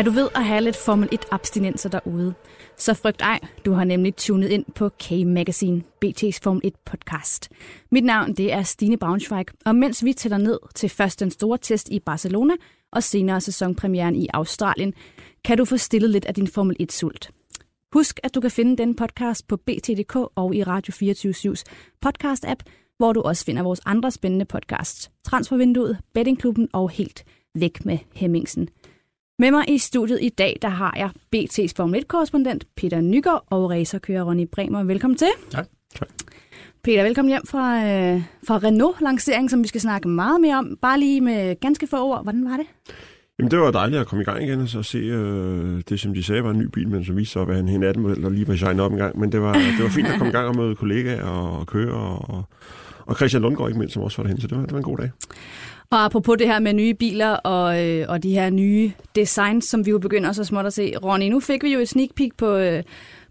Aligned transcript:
Er 0.00 0.04
du 0.04 0.10
ved 0.10 0.28
at 0.34 0.44
have 0.44 0.60
lidt 0.60 0.76
Formel 0.76 1.08
1-abstinenser 1.12 1.88
derude, 1.88 2.34
så 2.76 2.94
frygt 2.94 3.22
ej, 3.22 3.40
du 3.64 3.72
har 3.72 3.84
nemlig 3.84 4.16
tunet 4.16 4.48
ind 4.48 4.64
på 4.74 4.88
K-Magazine, 4.88 5.82
BT's 6.04 6.38
Formel 6.42 6.60
1 6.64 6.74
podcast. 6.86 7.48
Mit 7.90 8.04
navn 8.04 8.32
det 8.32 8.52
er 8.52 8.62
Stine 8.62 8.96
Braunschweig, 8.96 9.46
og 9.66 9.74
mens 9.74 10.04
vi 10.04 10.12
tæller 10.12 10.38
ned 10.38 10.58
til 10.74 10.88
først 10.88 11.20
den 11.20 11.30
store 11.30 11.58
test 11.58 11.88
i 11.88 11.98
Barcelona 11.98 12.54
og 12.92 13.02
senere 13.02 13.40
sæsonpremieren 13.40 14.16
i 14.16 14.26
Australien, 14.34 14.94
kan 15.44 15.58
du 15.58 15.64
få 15.64 15.76
stillet 15.76 16.10
lidt 16.10 16.24
af 16.24 16.34
din 16.34 16.48
Formel 16.48 16.76
1-sult. 16.82 17.30
Husk, 17.92 18.20
at 18.22 18.34
du 18.34 18.40
kan 18.40 18.50
finde 18.50 18.76
den 18.76 18.96
podcast 18.96 19.48
på 19.48 19.56
BT.dk 19.56 20.16
og 20.16 20.54
i 20.54 20.62
Radio 20.62 20.92
24-7's 20.92 21.62
podcast-app, 22.06 22.62
hvor 22.98 23.12
du 23.12 23.20
også 23.22 23.44
finder 23.44 23.62
vores 23.62 23.80
andre 23.86 24.10
spændende 24.10 24.44
podcasts. 24.44 25.10
Transfervinduet, 25.24 25.98
Bettingklubben 26.14 26.68
og 26.72 26.90
Helt 26.90 27.24
Væk 27.54 27.84
med 27.84 27.98
Hemmingsen– 28.14 28.68
med 29.40 29.50
mig 29.50 29.64
i 29.68 29.78
studiet 29.78 30.18
i 30.22 30.28
dag, 30.28 30.58
der 30.62 30.68
har 30.68 30.94
jeg 30.96 31.10
BT's 31.36 31.72
Formel 31.76 32.04
1-korrespondent 32.04 32.74
Peter 32.76 33.00
Nygaard 33.00 33.44
og 33.50 33.70
racerkører 33.70 34.22
Ronny 34.22 34.48
Bremer. 34.52 34.84
Velkommen 34.84 35.16
til. 35.16 35.28
Tak. 35.50 35.66
tak. 35.94 36.08
Peter, 36.84 37.02
velkommen 37.02 37.30
hjem 37.30 37.46
fra, 37.46 37.76
øh, 37.76 38.22
fra 38.46 38.58
Renault-lancering, 38.58 39.50
som 39.50 39.62
vi 39.62 39.68
skal 39.68 39.80
snakke 39.80 40.08
meget 40.08 40.40
mere 40.40 40.58
om. 40.58 40.78
Bare 40.82 41.00
lige 41.00 41.20
med 41.20 41.60
ganske 41.60 41.86
få 41.86 41.96
ord. 41.96 42.22
Hvordan 42.22 42.44
var 42.44 42.56
det? 42.56 42.66
Jamen, 43.38 43.50
det 43.50 43.58
var 43.58 43.70
dejligt 43.70 44.00
at 44.00 44.06
komme 44.06 44.22
i 44.22 44.24
gang 44.24 44.42
igen 44.42 44.60
og 44.60 44.68
så 44.68 44.82
se 44.82 44.98
øh, 44.98 45.82
det, 45.88 46.00
som 46.00 46.14
de 46.14 46.22
sagde 46.22 46.44
var 46.44 46.50
en 46.50 46.58
ny 46.58 46.66
bil, 46.72 46.88
men 46.88 47.04
som 47.04 47.16
viste 47.16 47.32
sig 47.32 47.42
at 47.42 47.48
være 47.48 47.58
en 47.58 47.68
hen 47.68 47.82
18 47.82 48.02
model, 48.02 48.22
der 48.22 48.30
lige 48.30 48.48
var 48.48 48.56
shine 48.56 48.82
op 48.82 48.92
en 48.92 48.98
gang. 48.98 49.18
Men 49.18 49.32
det 49.32 49.40
var, 49.40 49.52
det 49.52 49.82
var 49.82 49.88
fint 49.88 50.08
at 50.08 50.18
komme 50.18 50.30
i 50.30 50.32
gang 50.32 50.48
og 50.48 50.56
møde 50.56 50.76
kollegaer 50.76 51.24
og, 51.24 51.58
og 51.58 51.66
køre, 51.66 51.94
og, 51.94 52.44
og 53.06 53.16
Christian 53.16 53.42
Lundgaard 53.42 53.68
ikke 53.68 53.78
mindst, 53.78 53.94
som 53.94 54.02
også 54.02 54.16
var 54.16 54.22
derhen, 54.22 54.40
så 54.40 54.46
det 54.46 54.56
var, 54.56 54.62
det 54.62 54.72
var 54.72 54.78
en 54.78 54.84
god 54.84 54.98
dag. 54.98 55.10
Og 55.92 56.04
apropos 56.04 56.38
det 56.38 56.46
her 56.46 56.58
med 56.58 56.72
nye 56.72 56.94
biler 56.94 57.28
og, 57.30 57.86
øh, 57.86 58.06
og 58.08 58.22
de 58.22 58.30
her 58.30 58.50
nye 58.50 58.92
designs, 59.14 59.64
som 59.64 59.86
vi 59.86 59.90
jo 59.90 59.98
begynder 59.98 60.32
så 60.32 60.44
småt 60.44 60.66
at 60.66 60.72
se. 60.72 60.92
Ronny, 61.04 61.28
nu 61.28 61.40
fik 61.40 61.62
vi 61.62 61.72
jo 61.72 61.80
et 61.80 61.88
sneak 61.88 62.08
peek 62.16 62.36
på, 62.36 62.56
øh, 62.56 62.82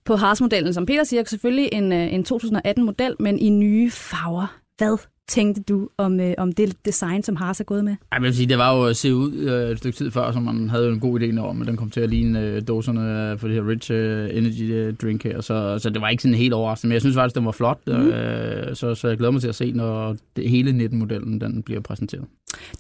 på 0.06 0.16
Haas-modellen, 0.16 0.74
som 0.74 0.86
Peter 0.86 1.04
siger, 1.04 1.24
selvfølgelig 1.24 1.70
en, 1.72 1.92
øh, 1.92 2.14
en 2.14 2.26
2018-model, 2.32 3.16
men 3.20 3.40
i 3.40 3.50
nye 3.50 3.92
farver. 3.92 4.60
Hvad 4.78 4.98
tænkte 5.30 5.62
du 5.62 5.90
om, 5.98 6.20
øh, 6.20 6.34
om 6.38 6.52
det 6.52 6.86
design, 6.86 7.24
som 7.24 7.36
Haas 7.36 7.60
er 7.60 7.64
gået 7.64 7.84
med? 7.86 7.96
Jeg 8.14 8.22
vil 8.22 8.36
sige, 8.36 8.50
det 8.50 8.58
var 8.58 8.78
jo 8.78 8.84
at 8.86 8.98
se 8.98 9.16
ud 9.16 9.34
øh, 9.34 9.70
et 9.70 9.78
stykke 9.78 9.98
tid 9.98 10.12
før, 10.12 10.32
så 10.32 10.40
man 10.40 10.70
havde 10.70 10.86
jo 10.86 10.94
en 10.94 11.00
god 11.00 11.20
idé 11.20 11.40
om, 11.40 11.62
at 11.62 11.68
den 11.68 11.78
kom 11.78 11.90
til 11.90 12.02
at 12.02 12.10
ligne 12.10 12.42
øh, 12.42 12.62
dåserne 12.68 13.38
for 13.38 13.48
det 13.48 13.56
her 13.56 13.68
Rich 13.70 13.92
øh, 13.92 14.38
Energy 14.38 14.72
øh, 14.74 14.94
Drink 14.94 15.24
her. 15.24 15.42
Så, 15.42 15.80
så 15.80 15.90
det 15.90 16.02
var 16.02 16.10
ikke 16.10 16.24
sådan 16.24 16.36
helt 16.36 16.54
overraskende, 16.54 16.90
men 16.90 16.94
jeg 16.94 17.02
synes 17.02 17.16
faktisk, 17.16 17.36
den 17.36 17.46
var 17.46 17.52
flot. 17.52 17.80
Mm. 17.88 17.94
Øh, 17.94 18.76
så, 18.76 18.96
så 18.96 19.08
jeg 19.08 19.18
glæder 19.18 19.32
mig 19.32 19.42
til 19.42 19.48
at 19.48 19.56
se, 19.56 19.72
når 19.72 20.16
det, 20.36 20.50
hele 20.50 20.86
19-modellen 20.86 21.42
den 21.42 21.64
bliver 21.64 21.82
præsenteret. 21.82 22.26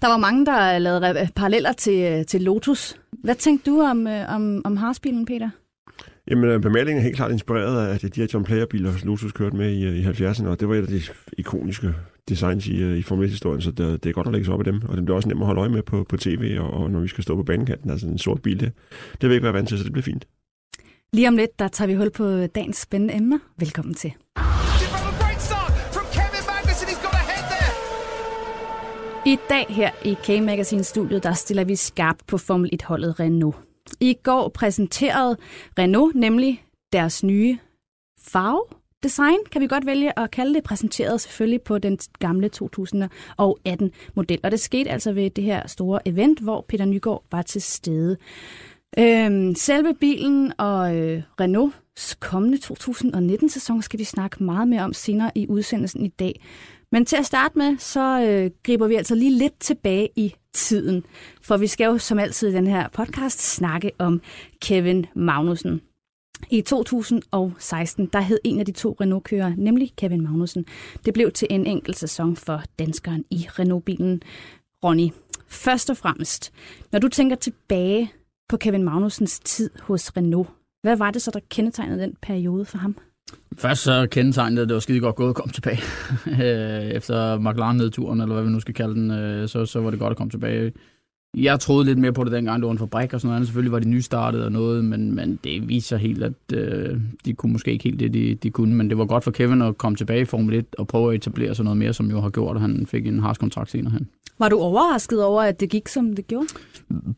Der 0.02 0.08
var 0.08 0.18
mange, 0.18 0.46
der 0.46 0.80
lavede 0.80 1.30
paralleller 1.36 1.74
til, 1.74 2.00
øh, 2.00 2.26
til 2.26 2.42
Lotus. 2.42 2.96
Hvad 3.24 3.36
tænkte 3.36 3.72
du 3.72 3.82
om, 3.82 4.08
øh, 4.08 4.36
om, 4.36 4.62
om 4.66 4.78
Haas-bilen, 4.78 5.26
Peter? 5.26 5.50
Jamen, 6.30 6.50
øh, 6.50 6.62
bemalingen 6.62 6.98
er 7.00 7.04
helt 7.04 7.16
klart 7.16 7.32
inspireret 7.32 7.88
af 7.88 8.00
de 8.00 8.22
her 8.22 8.28
John 8.34 8.46
Player-biler, 8.46 8.94
Lotus 9.04 9.32
kørte 9.32 9.56
med 9.56 9.72
i, 9.72 9.86
øh, 9.86 9.96
i 9.96 10.04
70'erne, 10.04 10.48
og 10.48 10.60
det 10.60 10.70
var 10.70 10.76
et 10.76 10.82
af 10.82 10.88
de 10.88 11.02
ikoniske 11.38 11.94
designs 12.30 12.68
i, 12.68 12.82
øh, 12.82 12.98
i 12.98 13.02
Formel 13.02 13.28
1-historien, 13.28 13.62
så 13.62 13.72
det, 13.72 14.04
det 14.04 14.10
er 14.10 14.14
godt 14.14 14.28
at 14.28 14.34
lægge 14.34 14.46
sig 14.46 14.54
op 14.54 14.60
af 14.60 14.66
dem, 14.66 14.82
og 14.90 14.98
det 14.98 15.06
bliver 15.06 15.16
også 15.16 15.30
nemt 15.30 15.42
at 15.42 15.46
holde 15.46 15.62
øje 15.62 15.70
med 15.70 15.82
på, 15.82 16.06
på 16.10 16.18
tv, 16.18 16.58
og, 16.60 16.74
og 16.74 16.92
når 16.92 17.00
vi 17.00 17.08
skal 17.08 17.24
stå 17.24 17.36
på 17.36 17.44
banekanten, 17.44 17.90
altså 17.90 18.08
en 18.08 18.18
sort 18.18 18.42
bil, 18.42 18.60
det, 18.60 18.72
det 19.22 19.30
vil 19.30 19.36
ikke 19.36 19.44
være 19.44 19.54
vant 19.54 19.68
til, 19.68 19.78
så 19.78 19.84
det 19.84 19.92
bliver 19.92 20.04
fint. 20.04 20.28
Lige 21.14 21.28
om 21.28 21.36
lidt, 21.38 21.60
der 21.60 21.68
tager 21.68 21.88
vi 21.88 21.94
hul 21.94 22.10
på 22.10 22.48
dagens 22.48 22.78
spændende 22.78 23.16
emner. 23.16 23.40
Velkommen 23.60 23.94
til. 23.94 24.14
I 29.26 29.38
dag 29.50 29.66
her 29.70 29.90
i 30.06 30.14
K-Magazine-studiet, 30.14 31.24
der 31.24 31.34
stiller 31.34 31.64
vi 31.64 31.76
skarpt 31.76 32.28
på 32.28 32.38
Formel 32.38 32.70
1-holdet 32.74 33.20
Renault. 33.20 33.69
I 34.00 34.18
går 34.24 34.50
præsenterede 34.50 35.38
Renault 35.80 36.16
nemlig 36.16 36.64
deres 36.94 37.24
nye 37.24 37.58
farve 38.22 38.64
design, 39.04 39.38
kan 39.52 39.62
vi 39.62 39.68
godt 39.68 39.86
vælge 39.86 40.20
at 40.20 40.32
kalde 40.32 40.54
det, 40.54 40.64
præsenteret 40.64 41.22
selvfølgelig 41.22 41.62
på 41.62 41.78
den 41.78 41.98
gamle 42.20 42.50
2018-model. 42.56 44.40
Og 44.44 44.52
det 44.52 44.60
skete 44.60 44.90
altså 44.90 45.12
ved 45.12 45.30
det 45.30 45.44
her 45.44 45.68
store 45.68 46.08
event, 46.08 46.40
hvor 46.40 46.66
Peter 46.70 46.86
Nygaard 46.86 47.24
var 47.32 47.42
til 47.42 47.62
stede. 47.62 48.18
Øhm, 49.00 49.56
selve 49.56 49.94
bilen 49.94 50.54
og 50.58 50.96
øh, 50.96 51.24
Renaults 51.40 52.16
kommende 52.20 52.58
2019-sæson 52.58 53.82
skal 53.82 54.00
vi 54.00 54.04
snakke 54.04 54.44
meget 54.44 54.68
mere 54.68 54.84
om 54.84 54.94
senere 54.94 55.32
i 55.36 55.48
udsendelsen 55.50 56.06
i 56.06 56.08
dag. 56.08 56.42
Men 56.92 57.06
til 57.06 57.16
at 57.16 57.26
starte 57.26 57.58
med, 57.58 57.78
så 57.78 58.22
øh, 58.22 58.52
griber 58.64 58.88
vi 58.88 58.96
altså 58.96 59.16
lige 59.16 59.38
lidt 59.38 59.60
tilbage 59.60 60.10
i 60.16 60.36
tiden. 60.54 61.04
For 61.42 61.58
vi 61.58 61.68
skal 61.68 61.86
jo 61.86 61.98
som 61.98 62.20
altid 62.20 62.50
i 62.50 62.54
den 62.54 62.68
her 62.68 62.88
podcast 62.90 63.40
snakke 63.40 63.92
om 63.98 64.22
Kevin 64.62 65.06
Magnussen. 65.16 65.82
I 66.50 66.62
2016, 66.62 68.10
der 68.14 68.20
hed 68.20 68.40
en 68.44 68.60
af 68.60 68.66
de 68.66 68.72
to 68.72 68.98
Renault-kører, 69.02 69.54
nemlig 69.58 69.94
Kevin 69.98 70.22
Magnussen. 70.22 70.66
Det 71.06 71.14
blev 71.14 71.32
til 71.32 71.48
en 71.52 71.66
enkelt 71.66 71.98
sæson 71.98 72.36
for 72.36 72.62
danskeren 72.80 73.26
i 73.32 73.48
Renault-bilen. 73.60 74.22
Ronny, 74.84 75.10
først 75.48 75.90
og 75.90 75.98
fremmest, 75.98 76.54
når 76.92 77.00
du 77.00 77.08
tænker 77.08 77.36
tilbage 77.36 78.12
på 78.50 78.58
Kevin 78.58 78.84
Magnussens 78.84 79.40
tid 79.40 79.70
hos 79.82 80.18
Renault, 80.18 80.50
hvad 80.82 80.96
var 80.96 81.12
det 81.12 81.22
så, 81.22 81.32
der 81.32 81.40
kendetegnede 81.50 82.02
den 82.02 82.16
periode 82.22 82.66
for 82.66 82.78
ham? 82.78 82.96
Først 83.60 83.84
så 83.84 84.08
kendetegnede 84.12 84.68
det, 84.68 84.74
var 84.74 84.80
skide 84.80 85.00
godt 85.00 85.16
gået 85.16 85.30
at 85.30 85.36
komme 85.36 85.52
tilbage. 85.52 85.80
Øh, 86.44 86.84
efter 86.84 87.40
McLaren-nedturen, 87.40 88.22
eller 88.22 88.34
hvad 88.34 88.44
vi 88.44 88.50
nu 88.50 88.60
skal 88.60 88.74
kalde 88.74 88.96
den, 88.96 89.12
øh, 89.12 89.48
så, 89.50 89.66
så 89.66 89.80
var 89.80 89.90
det 89.90 90.00
godt 90.00 90.12
at 90.12 90.18
komme 90.18 90.32
tilbage. 90.32 90.72
Jeg 91.38 91.60
troede 91.60 91.86
lidt 91.86 92.00
mere 92.00 92.14
på 92.14 92.24
det 92.24 92.32
dengang, 92.32 92.62
det 92.62 92.66
var 92.66 92.72
en 92.72 92.78
fabrik 92.78 93.14
og 93.14 93.22
sådan 93.22 93.34
noget. 93.34 93.48
Selvfølgelig 93.48 93.72
var 93.72 93.80
de 93.80 93.90
nystartet 93.90 94.44
og 94.44 94.52
noget, 94.52 94.86
men, 94.86 95.16
men 95.16 95.40
det 95.44 95.70
viser 95.70 95.98
helt, 95.98 96.24
at 96.24 96.34
øh, 96.54 97.00
de 97.26 97.34
kunne 97.34 97.52
måske 97.52 97.72
ikke 97.72 97.84
helt 97.84 98.00
det, 98.00 98.14
de, 98.14 98.36
de 98.36 98.50
kunne. 98.50 98.76
Men 98.76 98.90
det 98.90 98.98
var 98.98 99.06
godt 99.06 99.24
for 99.24 99.32
Kevin 99.32 99.62
at 99.62 99.78
komme 99.78 99.96
tilbage 99.96 100.22
i 100.22 100.26
Formel 100.26 100.56
1 100.56 100.66
og 100.78 100.88
prøve 100.88 101.14
at 101.14 101.16
etablere 101.16 101.56
sig 101.56 101.64
noget 101.64 101.78
mere, 101.78 101.94
som 101.94 102.10
jo 102.10 102.20
har 102.22 102.30
gjort, 102.30 102.56
at 102.56 102.62
han 102.62 102.88
fik 102.88 103.08
en 103.08 103.24
kontrakt 103.40 103.72
senere 103.72 103.92
hen. 103.92 104.08
Var 104.40 104.50
du 104.50 104.60
overrasket 104.60 105.24
over, 105.24 105.42
at 105.42 105.60
det 105.60 105.70
gik, 105.70 105.88
som 105.88 106.16
det 106.16 106.28
gjorde? 106.28 106.48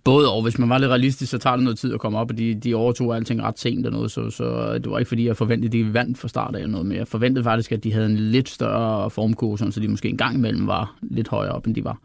Både 0.04 0.32
og. 0.34 0.44
Hvis 0.44 0.60
man 0.60 0.70
var 0.70 0.78
lidt 0.78 0.92
realistisk, 0.92 1.32
så 1.32 1.38
tager 1.38 1.56
det 1.56 1.64
noget 1.64 1.80
tid 1.80 1.94
at 1.94 2.00
komme 2.00 2.20
op, 2.20 2.32
og 2.32 2.38
de, 2.38 2.56
de 2.56 2.76
overtog 2.76 3.16
alting 3.16 3.44
ret 3.44 3.60
sent 3.60 3.86
og 3.86 3.92
noget, 3.92 4.12
så, 4.12 4.30
så 4.30 4.74
det 4.74 4.92
var 4.92 5.00
ikke 5.00 5.10
fordi, 5.10 5.28
jeg 5.28 5.38
forventede, 5.38 5.68
at 5.68 5.72
de 5.72 5.94
vandt 5.94 6.18
fra 6.18 6.28
start 6.28 6.56
af 6.56 6.60
eller 6.60 6.72
noget 6.72 6.88
mere. 6.88 6.98
Jeg 6.98 7.08
forventede 7.08 7.44
faktisk, 7.44 7.72
at 7.72 7.84
de 7.84 7.94
havde 7.94 8.06
en 8.06 8.18
lidt 8.18 8.50
større 8.50 9.10
formkurve, 9.10 9.58
så 9.58 9.80
de 9.80 9.88
måske 9.88 10.10
en 10.10 10.18
gang 10.18 10.36
imellem 10.36 10.68
var 10.68 10.98
lidt 11.02 11.28
højere 11.28 11.52
op, 11.52 11.68
end 11.68 11.76
de 11.76 11.84
var. 11.84 11.98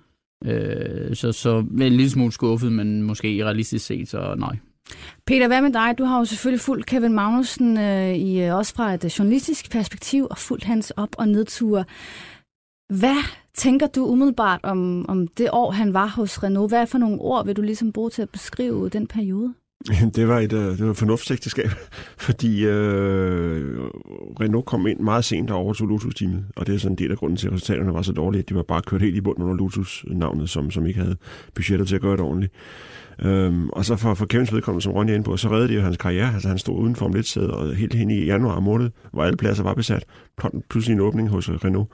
Øh, 0.44 1.16
så, 1.16 1.32
så 1.32 1.58
en 1.58 1.78
lille 1.78 2.10
smule 2.10 2.32
skuffet, 2.32 2.72
men 2.72 3.02
måske 3.02 3.44
realistisk 3.44 3.86
set, 3.86 4.08
så 4.08 4.34
nej. 4.38 4.56
Peter, 5.26 5.46
hvad 5.46 5.62
med 5.62 5.72
dig? 5.72 5.94
Du 5.98 6.04
har 6.04 6.18
jo 6.18 6.24
selvfølgelig 6.24 6.60
fulgt 6.60 6.86
Kevin 6.86 7.12
Magnussen 7.12 7.78
øh, 7.78 8.14
i, 8.14 8.42
øh, 8.42 8.54
også 8.54 8.74
fra 8.74 8.94
et 8.94 9.18
journalistisk 9.18 9.70
perspektiv 9.70 10.26
og 10.30 10.38
fulgt 10.38 10.64
hans 10.64 10.90
op- 10.90 11.14
og 11.18 11.28
nedture. 11.28 11.84
Hvad 12.88 13.16
tænker 13.54 13.86
du 13.86 14.06
umiddelbart 14.06 14.60
om, 14.62 15.04
om 15.08 15.28
det 15.28 15.48
år, 15.52 15.70
han 15.70 15.94
var 15.94 16.06
hos 16.06 16.42
Renault? 16.42 16.70
Hvad 16.70 16.86
for 16.86 16.98
nogle 16.98 17.20
ord 17.20 17.46
vil 17.46 17.56
du 17.56 17.62
ligesom 17.62 17.92
bruge 17.92 18.10
til 18.10 18.22
at 18.22 18.30
beskrive 18.30 18.88
den 18.88 19.06
periode? 19.06 19.54
Det 20.14 20.28
var 20.28 20.38
et, 20.38 20.52
øh, 20.52 20.78
det 20.78 20.84
var 20.84 20.90
et 20.90 20.96
fornuftsægteskab, 20.96 21.70
fordi 22.26 22.64
øh, 22.64 23.80
Renault 24.40 24.66
kom 24.66 24.86
ind 24.86 25.00
meget 25.00 25.24
sent 25.24 25.50
og 25.50 25.56
overtog 25.56 25.88
Lotus-teamet, 25.88 26.44
og 26.56 26.66
det 26.66 26.74
er 26.74 26.78
sådan 26.78 26.92
en 26.92 26.98
del 26.98 27.10
af 27.10 27.16
grunden 27.16 27.36
til, 27.36 27.46
at 27.46 27.52
resultaterne 27.52 27.94
var 27.94 28.02
så 28.02 28.12
dårlige, 28.12 28.42
at 28.42 28.48
de 28.48 28.54
var 28.54 28.62
bare 28.62 28.82
kørt 28.82 29.02
helt 29.02 29.16
i 29.16 29.20
bunden 29.20 29.42
under 29.42 29.56
Lotus-navnet, 29.56 30.50
som, 30.50 30.70
som 30.70 30.86
ikke 30.86 31.00
havde 31.00 31.16
budgetter 31.54 31.84
til 31.86 31.94
at 31.94 32.00
gøre 32.00 32.12
det 32.12 32.20
ordentligt. 32.20 32.52
Øhm, 33.22 33.68
og 33.68 33.84
så 33.84 33.96
for, 33.96 34.14
for 34.14 34.26
Kevins 34.26 34.52
vedkommende, 34.52 34.82
som 34.82 34.92
Ronny 34.92 35.10
er 35.10 35.14
inde 35.14 35.24
på, 35.24 35.36
så 35.36 35.48
reddede 35.48 35.68
de 35.68 35.74
jo 35.74 35.80
hans 35.80 35.96
karriere. 35.96 36.34
Altså 36.34 36.48
han 36.48 36.58
stod 36.58 36.78
uden 36.78 36.96
for 36.96 37.08
lidt 37.08 37.26
sæde, 37.26 37.54
og 37.54 37.74
helt 37.74 37.94
hen 37.94 38.10
i 38.10 38.24
januar 38.24 38.60
måned, 38.60 38.90
hvor 39.12 39.24
alle 39.24 39.36
pladser 39.36 39.62
var 39.62 39.74
besat, 39.74 40.04
pludselig 40.70 40.94
en 40.94 41.00
åbning 41.00 41.28
hos 41.28 41.48
øh, 41.48 41.54
Renault. 41.54 41.88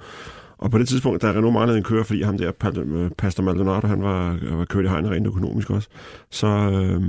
Og 0.62 0.70
på 0.70 0.78
det 0.78 0.88
tidspunkt, 0.88 1.22
der 1.22 1.28
Renault 1.28 1.52
manglede 1.52 1.78
en 1.78 1.84
kører, 1.84 2.04
fordi 2.04 2.22
ham 2.22 2.38
der, 2.38 2.52
øh, 2.86 3.10
Pastor 3.18 3.42
Maldonado, 3.42 3.86
han 3.86 4.02
var, 4.02 4.38
øh, 4.42 4.58
var 4.58 4.64
kørt 4.64 4.84
i 4.84 4.88
hegnet 4.88 5.10
rent 5.10 5.26
økonomisk 5.26 5.70
også, 5.70 5.88
så, 6.30 6.46
øh, 6.46 7.02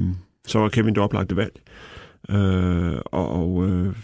så 0.47 0.59
var 0.59 0.69
Kevin 0.69 0.94
det 0.94 1.03
oplagte 1.03 1.35
valg. 1.35 1.61
Øh, 2.29 3.01
og 3.05 3.29
og 3.29 3.69
øh, 3.69 3.95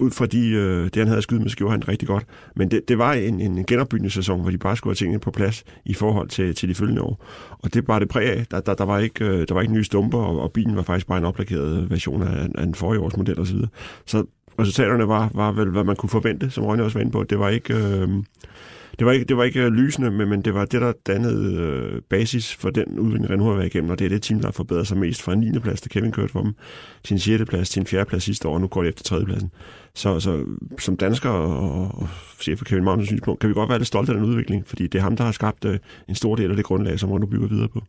ud 0.00 0.10
fra 0.10 0.26
de, 0.26 0.48
øh, 0.48 0.84
det, 0.84 0.96
han 0.96 1.08
havde 1.08 1.22
skudt 1.22 1.42
med, 1.42 1.50
så 1.50 1.56
gjorde 1.56 1.72
han 1.72 1.88
rigtig 1.88 2.08
godt. 2.08 2.26
Men 2.56 2.70
det, 2.70 2.88
det 2.88 2.98
var 2.98 3.12
en, 3.12 3.40
en 3.40 3.64
genopbygningssæson, 3.64 4.40
hvor 4.40 4.50
de 4.50 4.58
bare 4.58 4.76
skulle 4.76 4.90
have 4.90 4.96
tingene 4.96 5.20
på 5.20 5.30
plads 5.30 5.64
i 5.84 5.94
forhold 5.94 6.28
til, 6.28 6.54
til 6.54 6.68
de 6.68 6.74
følgende 6.74 7.02
år. 7.02 7.24
Og 7.50 7.74
det 7.74 7.88
var 7.88 7.98
det 7.98 8.08
præg 8.08 8.30
af. 8.30 8.46
Der, 8.50 8.60
der, 8.60 8.74
der, 8.74 8.84
var 8.84 8.98
ikke, 8.98 9.24
øh, 9.24 9.48
der 9.48 9.54
var 9.54 9.60
ikke 9.60 9.74
nye 9.74 9.84
stumper, 9.84 10.18
og, 10.18 10.40
og 10.40 10.52
bilen 10.52 10.76
var 10.76 10.82
faktisk 10.82 11.06
bare 11.06 11.18
en 11.18 11.24
oplakeret 11.24 11.90
version 11.90 12.22
af, 12.22 12.48
af 12.54 12.62
en 12.62 12.74
forrige 12.74 13.00
års 13.00 13.16
model 13.16 13.40
osv. 13.40 13.58
Så, 13.58 13.66
så 14.06 14.24
resultaterne 14.60 15.08
var, 15.08 15.30
var 15.34 15.52
vel, 15.52 15.70
hvad 15.70 15.84
man 15.84 15.96
kunne 15.96 16.10
forvente, 16.10 16.50
som 16.50 16.64
Rønne 16.64 16.84
også 16.84 16.98
var 16.98 17.00
inde 17.00 17.12
på. 17.12 17.24
Det 17.24 17.38
var 17.38 17.48
ikke... 17.48 17.74
Øh, 17.74 18.08
det 18.98 19.06
var 19.06 19.12
ikke, 19.12 19.24
det 19.24 19.36
var 19.36 19.44
ikke 19.44 19.60
øh, 19.60 19.72
lysende, 19.72 20.10
men, 20.10 20.28
men 20.28 20.42
det 20.42 20.54
var 20.54 20.64
det, 20.64 20.80
der 20.80 20.92
dannede 21.06 21.54
øh, 21.54 22.02
basis 22.10 22.54
for 22.54 22.70
den 22.70 22.98
udvikling, 22.98 23.30
Renault 23.30 23.50
har 23.50 23.56
været 23.56 23.66
igennem, 23.66 23.90
og 23.90 23.98
det 23.98 24.04
er 24.04 24.08
det 24.08 24.22
team, 24.22 24.40
der 24.40 24.46
har 24.46 24.52
forbedret 24.52 24.86
sig 24.86 24.96
mest 24.96 25.22
fra 25.22 25.32
en 25.32 25.40
9. 25.40 25.58
plads, 25.58 25.80
der 25.80 25.88
Kevin 25.88 26.12
kørte 26.12 26.32
for 26.32 26.42
dem, 26.42 26.54
til 27.04 27.14
en 27.14 27.18
6. 27.18 27.44
plads, 27.48 27.70
til 27.70 27.80
en 27.80 27.86
4. 27.86 28.04
plads 28.04 28.22
sidste 28.22 28.48
år, 28.48 28.54
og 28.54 28.60
nu 28.60 28.66
går 28.66 28.82
det 28.82 28.88
efter 28.88 29.02
3. 29.04 29.24
pladsen. 29.24 29.50
Så, 29.94 30.20
så 30.20 30.44
som 30.78 30.96
dansker 30.96 31.30
og, 31.30 32.00
og 32.00 32.08
chef 32.40 32.58
for 32.58 32.64
Kevin 32.64 32.84
Magnusens 32.84 33.08
synspunkt, 33.08 33.40
kan 33.40 33.48
vi 33.48 33.54
godt 33.54 33.68
være 33.68 33.78
lidt 33.78 33.88
stolte 33.88 34.12
af 34.12 34.18
den 34.18 34.28
udvikling, 34.28 34.66
fordi 34.66 34.86
det 34.86 34.98
er 34.98 35.02
ham, 35.02 35.16
der 35.16 35.24
har 35.24 35.32
skabt 35.32 35.64
øh, 35.64 35.78
en 36.08 36.14
stor 36.14 36.36
del 36.36 36.50
af 36.50 36.56
det 36.56 36.64
grundlag, 36.64 37.00
som 37.00 37.12
Renault 37.12 37.30
bygger 37.30 37.48
videre 37.48 37.68
på. 37.68 37.82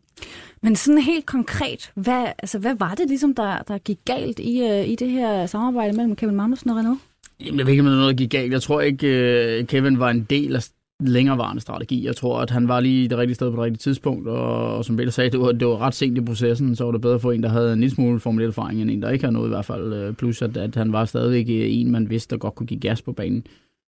Men 0.62 0.76
sådan 0.76 0.98
helt 0.98 1.26
konkret, 1.26 1.92
hvad, 1.94 2.26
altså, 2.38 2.58
hvad 2.58 2.74
var 2.74 2.94
det 2.94 3.08
ligesom, 3.08 3.34
der, 3.34 3.58
der 3.68 3.78
gik 3.78 3.98
galt 4.04 4.38
i, 4.38 4.62
øh, 4.62 4.88
i 4.88 4.96
det 4.96 5.10
her 5.10 5.46
samarbejde 5.46 5.96
mellem 5.96 6.16
Kevin 6.16 6.36
Magnussen 6.36 6.70
og 6.70 6.76
Renault? 6.76 7.00
Jamen, 7.40 7.58
jeg 7.58 7.66
ved 7.66 7.72
ikke, 7.72 7.80
om 7.80 7.86
noget 7.86 8.16
gik 8.16 8.30
galt. 8.30 8.52
Jeg 8.52 8.62
tror 8.62 8.80
ikke, 8.80 9.06
øh, 9.06 9.66
Kevin 9.66 9.98
var 9.98 10.10
en 10.10 10.26
del 10.30 10.56
af 10.56 10.62
længerevarende 11.08 11.62
strategi. 11.62 12.06
Jeg 12.06 12.16
tror, 12.16 12.40
at 12.40 12.50
han 12.50 12.68
var 12.68 12.80
lige 12.80 13.08
det 13.08 13.18
rigtige 13.18 13.34
sted 13.34 13.50
på 13.50 13.56
det 13.56 13.64
rigtige 13.64 13.78
tidspunkt, 13.78 14.28
og, 14.28 14.76
og 14.76 14.84
som 14.84 14.96
Peter 14.96 15.10
sagde, 15.10 15.30
det 15.30 15.40
var, 15.40 15.52
det 15.52 15.68
var 15.68 15.80
ret 15.80 15.94
sent 15.94 16.18
i 16.18 16.20
processen, 16.20 16.76
så 16.76 16.84
var 16.84 16.92
det 16.92 17.00
bedre 17.00 17.20
for 17.20 17.32
en, 17.32 17.42
der 17.42 17.48
havde 17.48 17.72
en 17.72 17.80
lille 17.80 17.94
smule 17.94 18.20
formel 18.20 18.44
erfaring, 18.44 18.80
end 18.80 18.90
en, 18.90 19.02
der 19.02 19.10
ikke 19.10 19.24
havde 19.24 19.34
noget 19.34 19.48
i 19.48 19.54
hvert 19.54 19.64
fald. 19.64 19.92
Øh, 19.92 20.14
plus, 20.14 20.42
at, 20.42 20.56
at 20.56 20.74
han 20.74 20.92
var 20.92 21.04
stadigvæk 21.04 21.46
øh, 21.48 21.74
en, 21.74 21.90
man 21.90 22.10
vidste, 22.10 22.30
der 22.30 22.38
godt 22.38 22.54
kunne 22.54 22.66
give 22.66 22.80
gas 22.80 23.02
på 23.02 23.12
banen. 23.12 23.44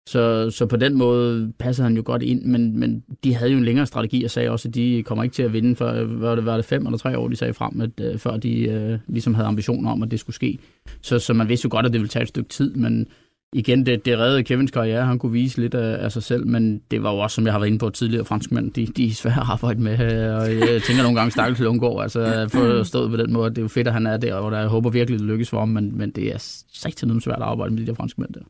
Så, 0.07 0.50
så 0.50 0.65
på 0.65 0.75
den 0.75 0.98
måde 0.98 1.54
passede 1.59 1.83
han 1.88 1.95
jo 1.95 2.01
godt 2.06 2.24
ind, 2.24 2.44
men, 2.44 2.80
men 2.80 3.04
de 3.24 3.36
havde 3.36 3.51
jo 3.51 3.57
en 3.57 3.65
længere 3.65 3.86
strategi, 3.86 4.24
og 4.24 4.31
sagde 4.31 4.50
også, 4.50 4.68
at 4.68 4.75
de 4.75 5.04
kommer 5.04 5.24
ikke 5.24 5.33
til 5.33 5.44
at 5.44 5.54
vinde, 5.54 5.75
for 5.75 6.04
var 6.04 6.36
det, 6.36 6.45
var 6.45 6.56
det 6.56 6.65
fem 6.65 6.86
eller 6.86 6.98
tre 6.98 7.18
år, 7.18 7.27
de 7.27 7.36
sagde 7.36 7.54
frem, 7.54 7.81
at, 7.81 8.13
uh, 8.13 8.19
før 8.19 8.38
de 8.38 8.89
uh, 9.07 9.13
ligesom 9.13 9.33
havde 9.33 9.48
ambitioner 9.48 9.92
om, 9.92 10.04
at 10.04 10.12
det 10.12 10.19
skulle 10.19 10.36
ske. 10.36 10.59
Så, 11.01 11.19
så 11.19 11.33
man 11.33 11.50
vidste 11.50 11.65
jo 11.65 11.69
godt, 11.71 11.86
at 11.86 11.94
det 11.94 12.01
ville 12.01 12.09
tage 12.09 12.24
et 12.24 12.30
stykke 12.30 12.50
tid, 12.50 12.74
men 12.74 13.07
igen, 13.53 13.85
det, 13.85 14.05
det 14.05 14.17
reddede 14.17 14.44
Kevins 14.44 14.71
karriere. 14.71 15.05
Han 15.05 15.19
kunne 15.19 15.31
vise 15.31 15.61
lidt 15.61 15.73
af, 15.73 16.03
af 16.03 16.11
sig 16.11 16.23
selv, 16.23 16.47
men 16.47 16.81
det 16.91 17.03
var 17.03 17.11
jo 17.11 17.17
også, 17.17 17.35
som 17.35 17.45
jeg 17.45 17.53
har 17.53 17.59
været 17.59 17.67
inde 17.67 17.79
på 17.79 17.89
tidligere, 17.89 18.25
franskmænd, 18.25 18.71
de, 18.71 18.85
de 18.85 19.05
er 19.05 19.11
svære 19.11 19.41
at 19.41 19.49
arbejde 19.49 19.81
med. 19.81 19.99
Og 20.33 20.51
jeg 20.51 20.81
tænker 20.81 21.03
nogle 21.03 21.17
gange, 21.17 21.31
Stakkels 21.31 21.59
Lundgaard, 21.59 22.01
altså 22.01 22.49
forstået 22.51 23.11
på 23.11 23.17
den 23.17 23.33
måde, 23.33 23.49
det 23.49 23.57
er 23.57 23.61
jo 23.61 23.67
fedt, 23.67 23.88
at 23.88 23.94
han 23.94 24.07
er 24.07 24.17
der, 24.17 24.33
og 24.33 24.51
der, 24.51 24.59
jeg 24.59 24.67
håber 24.67 24.89
virkelig, 24.89 25.19
det 25.19 25.27
lykkes 25.27 25.49
for 25.49 25.59
ham, 25.59 25.69
men, 25.69 25.97
men 25.97 26.11
det 26.11 26.27
er 26.27 26.63
rigtig 26.85 27.21
svært 27.21 27.38
at 27.38 27.44
arbejde 27.44 27.73
med 27.73 27.81
de 27.81 27.88
der 27.88 27.94
franskmænd 27.94 28.33
der. 28.33 28.41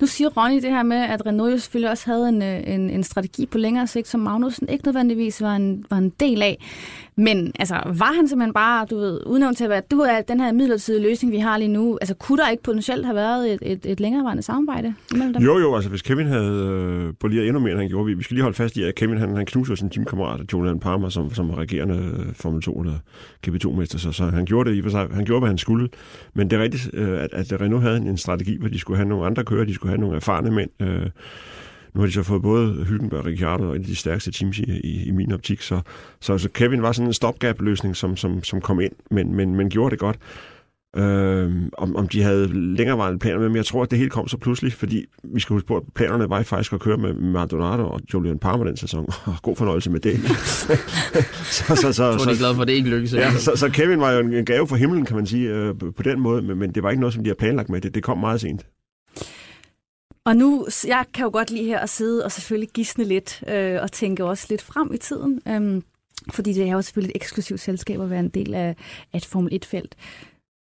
Nu 0.00 0.06
siger 0.06 0.28
Ronny 0.28 0.62
det 0.62 0.70
her 0.70 0.82
med, 0.82 0.96
at 0.96 1.26
Renault 1.26 1.52
jo 1.52 1.58
selvfølgelig 1.58 1.90
også 1.90 2.06
havde 2.06 2.28
en, 2.28 2.42
øh, 2.42 2.74
en, 2.74 2.90
en 2.90 3.02
strategi 3.02 3.46
på 3.46 3.58
længere 3.58 3.86
sigt, 3.86 4.08
som 4.08 4.20
Magnussen 4.20 4.68
ikke 4.68 4.84
nødvendigvis 4.84 5.42
var 5.42 5.56
en, 5.56 5.84
var 5.90 5.96
en 5.96 6.10
del 6.10 6.42
af. 6.42 6.58
Men 7.16 7.52
altså, 7.58 7.74
var 7.74 8.12
han 8.16 8.28
simpelthen 8.28 8.52
bare, 8.52 8.86
du 8.90 8.96
ved, 8.96 9.20
udnævnt 9.26 9.56
til 9.56 9.64
at 9.64 9.70
være, 9.70 9.82
du 9.90 10.00
er 10.00 10.20
den 10.20 10.40
her 10.40 10.52
midlertidige 10.52 11.02
løsning, 11.02 11.32
vi 11.32 11.38
har 11.38 11.58
lige 11.58 11.68
nu. 11.68 11.98
Altså, 12.00 12.14
kunne 12.14 12.38
der 12.38 12.50
ikke 12.50 12.62
potentielt 12.62 13.04
have 13.04 13.14
været 13.14 13.52
et, 13.52 13.58
et, 13.62 13.86
et 13.86 14.00
længerevarende 14.00 14.42
samarbejde 14.42 14.94
mellem 15.12 15.32
dem? 15.32 15.42
Jo, 15.42 15.58
jo, 15.58 15.74
altså 15.74 15.90
hvis 15.90 16.02
Kevin 16.02 16.26
havde 16.26 16.50
øh, 16.50 17.14
boleret 17.20 17.46
endnu 17.46 17.60
mere, 17.60 17.70
end 17.70 17.80
han 17.80 17.88
gjorde, 17.88 18.06
vi, 18.06 18.14
vi 18.14 18.22
skal 18.22 18.34
lige 18.34 18.42
holde 18.42 18.56
fast 18.56 18.76
i, 18.76 18.82
at 18.82 18.94
Kevin 18.94 19.18
han, 19.18 19.36
han 19.36 19.46
knuser 19.46 19.74
sin 19.74 19.90
teamkammerat, 19.90 20.52
Julian 20.52 20.80
Palmer, 20.80 21.08
som, 21.08 21.34
som 21.34 21.48
var 21.48 21.54
regerende 21.54 21.94
øh, 21.94 22.34
Formel 22.34 22.62
2 22.62 22.80
eller 22.80 22.94
GP2-mester, 23.46 23.98
så, 23.98 24.12
så 24.12 24.24
han 24.24 24.44
gjorde 24.44 24.70
det 24.70 24.76
i 24.76 24.82
for 24.82 24.90
sig, 24.90 25.08
han 25.12 25.24
gjorde, 25.24 25.40
hvad 25.40 25.48
han 25.48 25.58
skulle. 25.58 25.88
Men 26.34 26.50
det 26.50 26.58
er 26.58 26.62
rigtigt, 26.62 26.90
øh, 26.92 27.22
at, 27.22 27.52
at 27.52 27.60
Renault 27.60 27.82
havde 27.82 27.96
en, 27.96 28.06
en 28.06 28.18
strategi, 28.18 28.56
hvor 28.60 28.68
de 28.68 28.78
skulle 28.78 28.96
have 28.96 29.08
nogle 29.08 29.26
andre 29.26 29.44
kører, 29.44 29.63
de 29.66 29.74
skulle 29.74 29.90
have 29.90 30.00
nogle 30.00 30.16
erfarne 30.16 30.50
mænd, 30.50 30.70
øh, 30.80 31.10
nu 31.94 32.00
har 32.00 32.06
de 32.06 32.12
så 32.12 32.22
fået 32.22 32.42
både 32.42 32.84
Hylkenberg 32.88 33.20
og 33.20 33.26
Ricciardo, 33.26 33.68
og 33.68 33.76
en 33.76 33.82
af 33.82 33.86
de 33.86 33.96
stærkste 33.96 34.32
teams 34.32 34.58
i, 34.58 34.80
i, 34.84 35.04
i 35.04 35.10
min 35.10 35.32
optik. 35.32 35.62
Så, 35.62 35.80
så, 36.20 36.38
så 36.38 36.48
Kevin 36.48 36.82
var 36.82 36.92
sådan 36.92 37.06
en 37.06 37.12
stopgap-løsning, 37.12 37.96
som, 37.96 38.16
som, 38.16 38.44
som 38.44 38.60
kom 38.60 38.80
ind, 38.80 38.92
men, 39.10 39.34
men, 39.34 39.54
men 39.54 39.70
gjorde 39.70 39.90
det 39.90 39.98
godt. 39.98 40.18
Øh, 40.96 41.52
om, 41.78 41.96
om 41.96 42.08
de 42.08 42.22
havde 42.22 42.48
længerevarende 42.76 43.18
planer 43.18 43.38
med, 43.38 43.48
men 43.48 43.56
jeg 43.56 43.66
tror, 43.66 43.82
at 43.82 43.90
det 43.90 43.98
hele 43.98 44.10
kom 44.10 44.28
så 44.28 44.36
pludselig, 44.36 44.72
fordi 44.72 45.04
vi 45.24 45.40
skal 45.40 45.54
huske 45.54 45.66
på, 45.66 45.76
at 45.76 45.82
planerne 45.94 46.30
var 46.30 46.42
faktisk 46.42 46.72
at 46.72 46.80
køre 46.80 46.96
med 46.96 47.14
Maldonado 47.14 47.86
og 47.86 48.00
Julian 48.14 48.38
Palmer 48.38 48.64
den 48.64 48.76
sæson. 48.76 49.06
God 49.42 49.56
fornøjelse 49.56 49.90
med 49.90 50.00
det. 50.00 50.18
så, 51.56 51.76
så, 51.76 51.92
så, 51.92 52.04
jeg 52.04 52.18
tror, 52.18 52.24
de 52.24 52.30
er 52.30 52.38
glade 52.38 52.54
for, 52.54 52.62
at 52.62 52.68
det 52.68 52.74
ikke 52.74 52.90
lykkedes. 52.90 53.14
Ja, 53.14 53.32
så, 53.32 53.52
så 53.56 53.68
Kevin 53.68 54.00
var 54.00 54.12
jo 54.12 54.18
en 54.18 54.44
gave 54.44 54.68
for 54.68 54.76
himlen, 54.76 55.04
kan 55.04 55.16
man 55.16 55.26
sige, 55.26 55.48
øh, 55.48 55.74
på 55.96 56.02
den 56.02 56.20
måde, 56.20 56.42
men, 56.42 56.58
men 56.58 56.72
det 56.72 56.82
var 56.82 56.90
ikke 56.90 57.00
noget, 57.00 57.14
som 57.14 57.24
de 57.24 57.30
har 57.30 57.34
planlagt 57.34 57.68
med. 57.68 57.80
Det, 57.80 57.94
det 57.94 58.02
kom 58.02 58.18
meget 58.18 58.40
sent. 58.40 58.66
Og 60.26 60.36
nu, 60.36 60.66
jeg 60.86 61.04
kan 61.14 61.24
jo 61.24 61.30
godt 61.32 61.50
lige 61.50 61.64
her 61.64 61.78
at 61.78 61.90
sidde 61.90 62.24
og 62.24 62.32
selvfølgelig 62.32 62.68
gisne 62.68 63.04
lidt, 63.04 63.44
øh, 63.48 63.82
og 63.82 63.92
tænke 63.92 64.24
også 64.24 64.46
lidt 64.50 64.62
frem 64.62 64.92
i 64.92 64.98
tiden. 64.98 65.40
Øh, 65.48 65.82
fordi 66.32 66.52
det 66.52 66.68
er 66.68 66.72
jo 66.72 66.82
selvfølgelig 66.82 67.10
et 67.10 67.16
eksklusivt 67.16 67.60
selskab 67.60 68.00
at 68.00 68.10
være 68.10 68.20
en 68.20 68.28
del 68.28 68.54
af, 68.54 68.76
af 69.12 69.16
et 69.16 69.26
Formel 69.26 69.60
1-felt. 69.64 69.96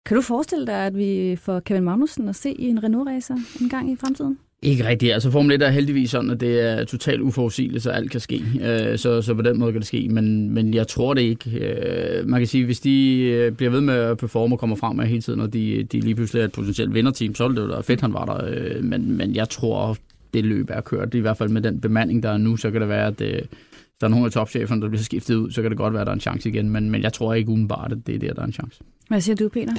Kan 0.06 0.16
du 0.16 0.22
forestille 0.22 0.68
dig, 0.68 0.86
at 0.86 0.98
vi 0.98 1.36
får 1.36 1.60
Kevin 1.60 1.84
Magnussen 1.84 2.30
at 2.30 2.36
se 2.36 2.52
i 2.52 2.68
en 2.68 2.84
Renault-racer 2.84 3.36
en 3.62 3.70
gang 3.70 3.92
i 3.92 3.96
fremtiden? 3.96 4.40
Ikke 4.62 4.88
rigtigt. 4.88 5.14
Altså 5.14 5.32
Formel 5.32 5.52
1 5.56 5.62
er 5.62 5.70
heldigvis 5.70 6.10
sådan, 6.10 6.30
at 6.30 6.40
det 6.40 6.62
er 6.62 6.84
totalt 6.84 7.22
uforudsigeligt, 7.22 7.84
så 7.84 7.92
alt 7.92 8.12
kan 8.12 8.20
ske. 8.20 8.44
Øh, 8.64 8.98
så, 8.98 9.22
så 9.22 9.34
på 9.34 9.42
den 9.42 9.60
måde 9.60 9.72
kan 9.72 9.82
det 9.82 9.88
ske, 9.88 10.08
men, 10.10 10.50
men 10.50 10.74
jeg 10.74 10.88
tror 10.88 11.14
det 11.14 11.22
ikke. 11.22 11.60
Øh, 11.60 12.28
man 12.28 12.40
kan 12.40 12.48
sige, 12.48 12.66
hvis 12.66 12.80
de 12.80 13.20
øh, 13.20 13.52
bliver 13.52 13.70
ved 13.70 13.82
med 13.82 13.94
at 13.94 14.18
performe 14.18 14.56
og 14.56 14.60
kommer 14.60 14.76
frem 14.76 14.96
med 14.96 15.06
hele 15.06 15.22
tiden, 15.22 15.40
og 15.40 15.54
de, 15.54 15.84
de 15.84 16.00
lige 16.00 16.16
pludselig 16.16 16.42
er 16.42 16.46
et 16.46 16.52
potentielt 16.52 16.94
vinderteam, 16.94 17.36
så 17.36 17.44
er 17.44 17.48
det 17.48 17.58
jo 17.58 17.70
da 17.70 17.80
fedt, 17.80 18.02
han 18.02 18.14
var 18.14 18.26
der. 18.26 18.46
Øh, 18.48 18.84
men, 18.84 19.18
men 19.18 19.36
jeg 19.36 19.50
tror, 19.50 19.98
det 20.34 20.46
løb 20.46 20.70
er 20.70 20.82
kørt. 20.82 21.14
I 21.14 21.20
hvert 21.20 21.38
fald 21.38 21.50
med 21.50 21.62
den 21.62 21.82
bemanding, 21.82 22.24
der 22.24 22.30
er 22.30 22.38
nu, 22.38 22.58
så 22.58 22.72
kan 22.72 22.82
det 22.82 22.90
være, 22.90 23.08
at 23.08 23.22
øh, 23.22 23.42
der 24.02 24.08
er 24.08 24.08
nogle 24.08 24.26
af 24.26 24.32
topcheferne, 24.32 24.82
der 24.82 24.88
bliver 24.88 25.04
skiftet 25.04 25.36
ud, 25.36 25.52
så 25.52 25.62
kan 25.62 25.72
det 25.72 25.78
godt 25.78 25.94
være, 25.94 26.02
at 26.02 26.08
der 26.08 26.12
er 26.12 26.16
en 26.16 26.22
chance 26.22 26.50
igen. 26.50 26.70
Men, 26.70 26.90
men 26.90 27.04
jeg 27.04 27.14
tror 27.14 27.34
ikke 27.34 27.50
umiddelbart, 27.50 27.92
at 27.92 27.98
det 28.08 28.16
er 28.16 28.20
der, 28.20 28.34
der 28.34 28.42
er 28.42 28.46
en 28.46 28.54
chance. 28.54 28.82
Hvad 29.08 29.22
siger 29.22 29.36
du, 29.36 29.50
Peter? 29.50 29.74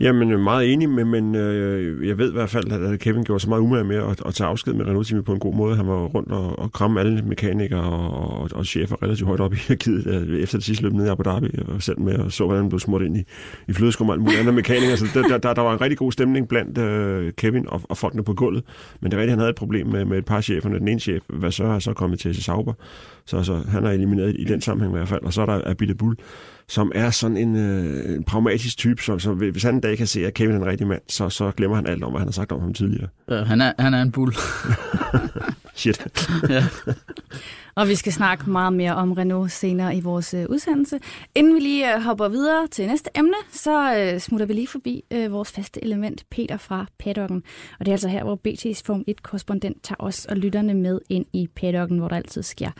Jamen, 0.00 0.32
øh, 0.32 0.40
meget 0.40 0.72
enig, 0.72 0.88
men, 0.90 1.08
men 1.10 1.34
øh, 1.34 2.08
jeg 2.08 2.18
ved 2.18 2.30
i 2.30 2.32
hvert 2.32 2.50
fald, 2.50 2.72
at 2.72 3.00
Kevin 3.00 3.24
gjorde 3.24 3.40
så 3.40 3.48
meget 3.48 3.60
umage 3.60 3.84
med 3.84 3.96
at, 3.96 4.22
at 4.26 4.34
tage 4.34 4.48
afsked 4.48 4.72
med 4.72 4.86
Renault-teamet 4.86 5.24
på 5.24 5.32
en 5.32 5.38
god 5.38 5.54
måde. 5.54 5.76
Han 5.76 5.86
var 5.86 6.04
rundt 6.04 6.32
og, 6.32 6.58
og 6.58 6.72
kramme 6.72 7.00
alle 7.00 7.22
mekanikere 7.22 7.80
og, 7.80 8.40
og, 8.40 8.50
og 8.54 8.66
chefer 8.66 9.02
relativt 9.02 9.26
højt 9.26 9.40
op 9.40 9.52
i 9.52 9.56
hierarkiet 9.56 10.06
øh, 10.06 10.42
efter 10.42 10.58
det 10.58 10.64
sidste 10.64 10.84
løb 10.84 10.92
nede 10.92 11.06
i 11.06 11.10
Abu 11.10 11.22
Dhabi, 11.22 11.48
og 11.68 11.82
selv 11.82 12.00
med 12.00 12.18
og 12.18 12.32
så, 12.32 12.44
hvordan 12.44 12.62
han 12.62 12.68
blev 12.68 12.80
smurt 12.80 13.02
ind 13.02 13.16
i, 13.16 13.24
i 13.68 13.72
flødeskum 13.72 14.08
og 14.08 14.12
alle 14.12 14.22
mulige 14.22 14.40
andre 14.40 14.52
mekanikere. 14.52 14.96
Så 14.96 15.06
der, 15.14 15.38
der, 15.38 15.54
der, 15.54 15.62
var 15.62 15.72
en 15.72 15.80
rigtig 15.80 15.98
god 15.98 16.12
stemning 16.12 16.48
blandt 16.48 16.78
øh, 16.78 17.32
Kevin 17.32 17.68
og, 17.68 17.80
og 17.88 17.96
folkene 17.96 18.24
på 18.24 18.34
gulvet. 18.34 18.64
Men 19.00 19.10
det 19.10 19.16
er 19.16 19.20
rigtigt, 19.20 19.32
han 19.32 19.38
havde 19.38 19.50
et 19.50 19.56
problem 19.56 19.86
med, 19.86 20.04
med 20.04 20.18
et 20.18 20.24
par 20.24 20.40
cheferne. 20.40 20.78
Den 20.78 20.88
ene 20.88 21.00
chef, 21.00 21.22
hvad 21.28 21.50
så 21.50 21.66
har 21.66 21.78
så 21.78 21.92
kommet 21.92 22.18
til 22.18 22.42
Sauber, 22.42 22.72
så, 23.26 23.42
så 23.42 23.54
han 23.68 23.84
er 23.84 23.90
elimineret 23.90 24.36
i 24.38 24.44
den 24.44 24.60
sammenhæng 24.60 24.94
i 24.94 24.96
hvert 24.96 25.08
fald. 25.08 25.22
Og 25.22 25.32
så 25.32 25.42
er 25.42 25.46
der 25.46 25.70
Abita 25.70 25.92
Bull, 25.92 26.16
som 26.68 26.92
er 26.94 27.10
sådan 27.10 27.36
en, 27.36 27.56
øh, 27.56 28.16
en 28.16 28.24
pragmatisk 28.24 28.78
type, 28.78 29.02
som, 29.02 29.18
som 29.18 29.36
hvis 29.36 29.62
han 29.62 29.80
dag 29.88 29.98
kan 29.98 30.06
se, 30.06 30.26
at 30.26 30.34
Kevin 30.34 30.54
er 30.54 30.58
en 30.58 30.66
rigtig 30.66 30.86
mand, 30.86 31.02
så, 31.08 31.28
så 31.28 31.50
glemmer 31.56 31.76
han 31.76 31.86
alt 31.86 32.04
om, 32.04 32.10
hvad 32.10 32.20
han 32.20 32.28
har 32.28 32.32
sagt 32.32 32.52
om 32.52 32.60
ham 32.60 32.74
tidligere. 32.74 33.08
Ja, 33.30 33.44
han, 33.44 33.60
er, 33.60 33.72
han 33.78 33.94
er 33.94 34.02
en 34.02 34.12
bull. 34.12 34.34
Shit. 35.74 36.28
ja. 36.48 36.64
Og 37.78 37.88
vi 37.88 37.94
skal 37.94 38.12
snakke 38.12 38.50
meget 38.50 38.72
mere 38.72 38.94
om 38.94 39.12
Renault 39.12 39.52
senere 39.52 39.96
i 39.96 40.00
vores 40.00 40.34
øh, 40.34 40.46
udsendelse. 40.48 41.00
Inden 41.34 41.54
vi 41.54 41.60
lige 41.60 41.94
øh, 41.94 42.02
hopper 42.02 42.28
videre 42.28 42.66
til 42.66 42.86
næste 42.86 43.10
emne, 43.14 43.34
så 43.50 43.96
øh, 43.96 44.20
smutter 44.20 44.46
vi 44.46 44.52
lige 44.52 44.66
forbi 44.66 45.04
øh, 45.10 45.32
vores 45.32 45.52
faste 45.52 45.84
element, 45.84 46.24
Peter 46.30 46.56
fra 46.56 46.86
paddocken. 46.98 47.42
Og 47.80 47.86
det 47.86 47.88
er 47.88 47.94
altså 47.94 48.08
her, 48.08 48.24
hvor 48.24 48.40
BT's 48.48 48.82
Form 48.84 49.04
1-korrespondent 49.10 49.80
tager 49.82 49.96
os 49.98 50.24
og 50.24 50.36
lytterne 50.36 50.74
med 50.74 51.00
ind 51.08 51.26
i 51.32 51.48
paddocken, 51.56 51.98
hvor 51.98 52.08
der 52.08 52.16
altid 52.16 52.42
sker 52.42 52.70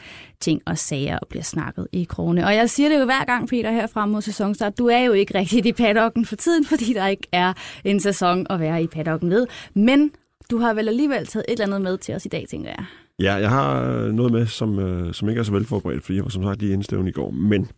ting 0.40 0.62
og 0.67 0.78
sager 0.78 1.19
og 1.19 1.28
bliver 1.28 1.43
snakket 1.43 1.88
i 1.93 2.05
krone. 2.05 2.47
Og 2.47 2.55
jeg 2.55 2.71
siger 2.71 2.88
det 2.88 3.00
jo 3.00 3.05
hver 3.05 3.25
gang, 3.25 3.49
Peter, 3.49 3.73
her 3.73 3.87
frem 3.87 4.09
mod 4.09 4.23
sæsonstart. 4.23 4.78
Du 4.78 4.87
er 4.87 5.00
jo 5.00 5.12
ikke 5.12 5.38
rigtigt 5.38 5.67
i 5.67 5.73
paddocken 5.73 6.26
for 6.26 6.37
tiden, 6.37 6.64
fordi 6.64 6.93
der 6.93 7.07
ikke 7.07 7.28
er 7.33 7.52
en 7.85 8.00
sæson 8.00 8.47
at 8.50 8.61
være 8.61 8.83
i 8.83 8.87
paddocken 8.87 9.31
ved. 9.31 9.47
Men 9.75 10.11
du 10.50 10.59
har 10.59 10.75
vel 10.75 10.88
alligevel 10.88 11.26
taget 11.26 11.45
et 11.49 11.52
eller 11.52 11.67
andet 11.67 11.83
med 11.83 11.99
til 11.99 12.14
os 12.14 12.26
i 12.26 12.28
dag, 12.28 12.47
tænker 12.49 12.71
jeg. 12.71 12.85
Ja, 13.21 13.35
jeg 13.35 13.51
har 13.51 13.83
øh, 13.83 14.13
noget 14.13 14.33
med, 14.33 14.47
som, 14.47 14.79
øh, 14.79 15.15
som 15.15 15.29
ikke 15.29 15.39
er 15.39 15.43
så 15.43 15.53
velforberedt, 15.53 16.05
fordi 16.05 16.17
jeg 16.17 16.25
var 16.25 16.31
som 16.31 16.43
sagt 16.43 16.61
lige 16.61 16.73
indstævn 16.73 17.09
i 17.09 17.11
går. 17.11 17.31
Men 17.31 17.69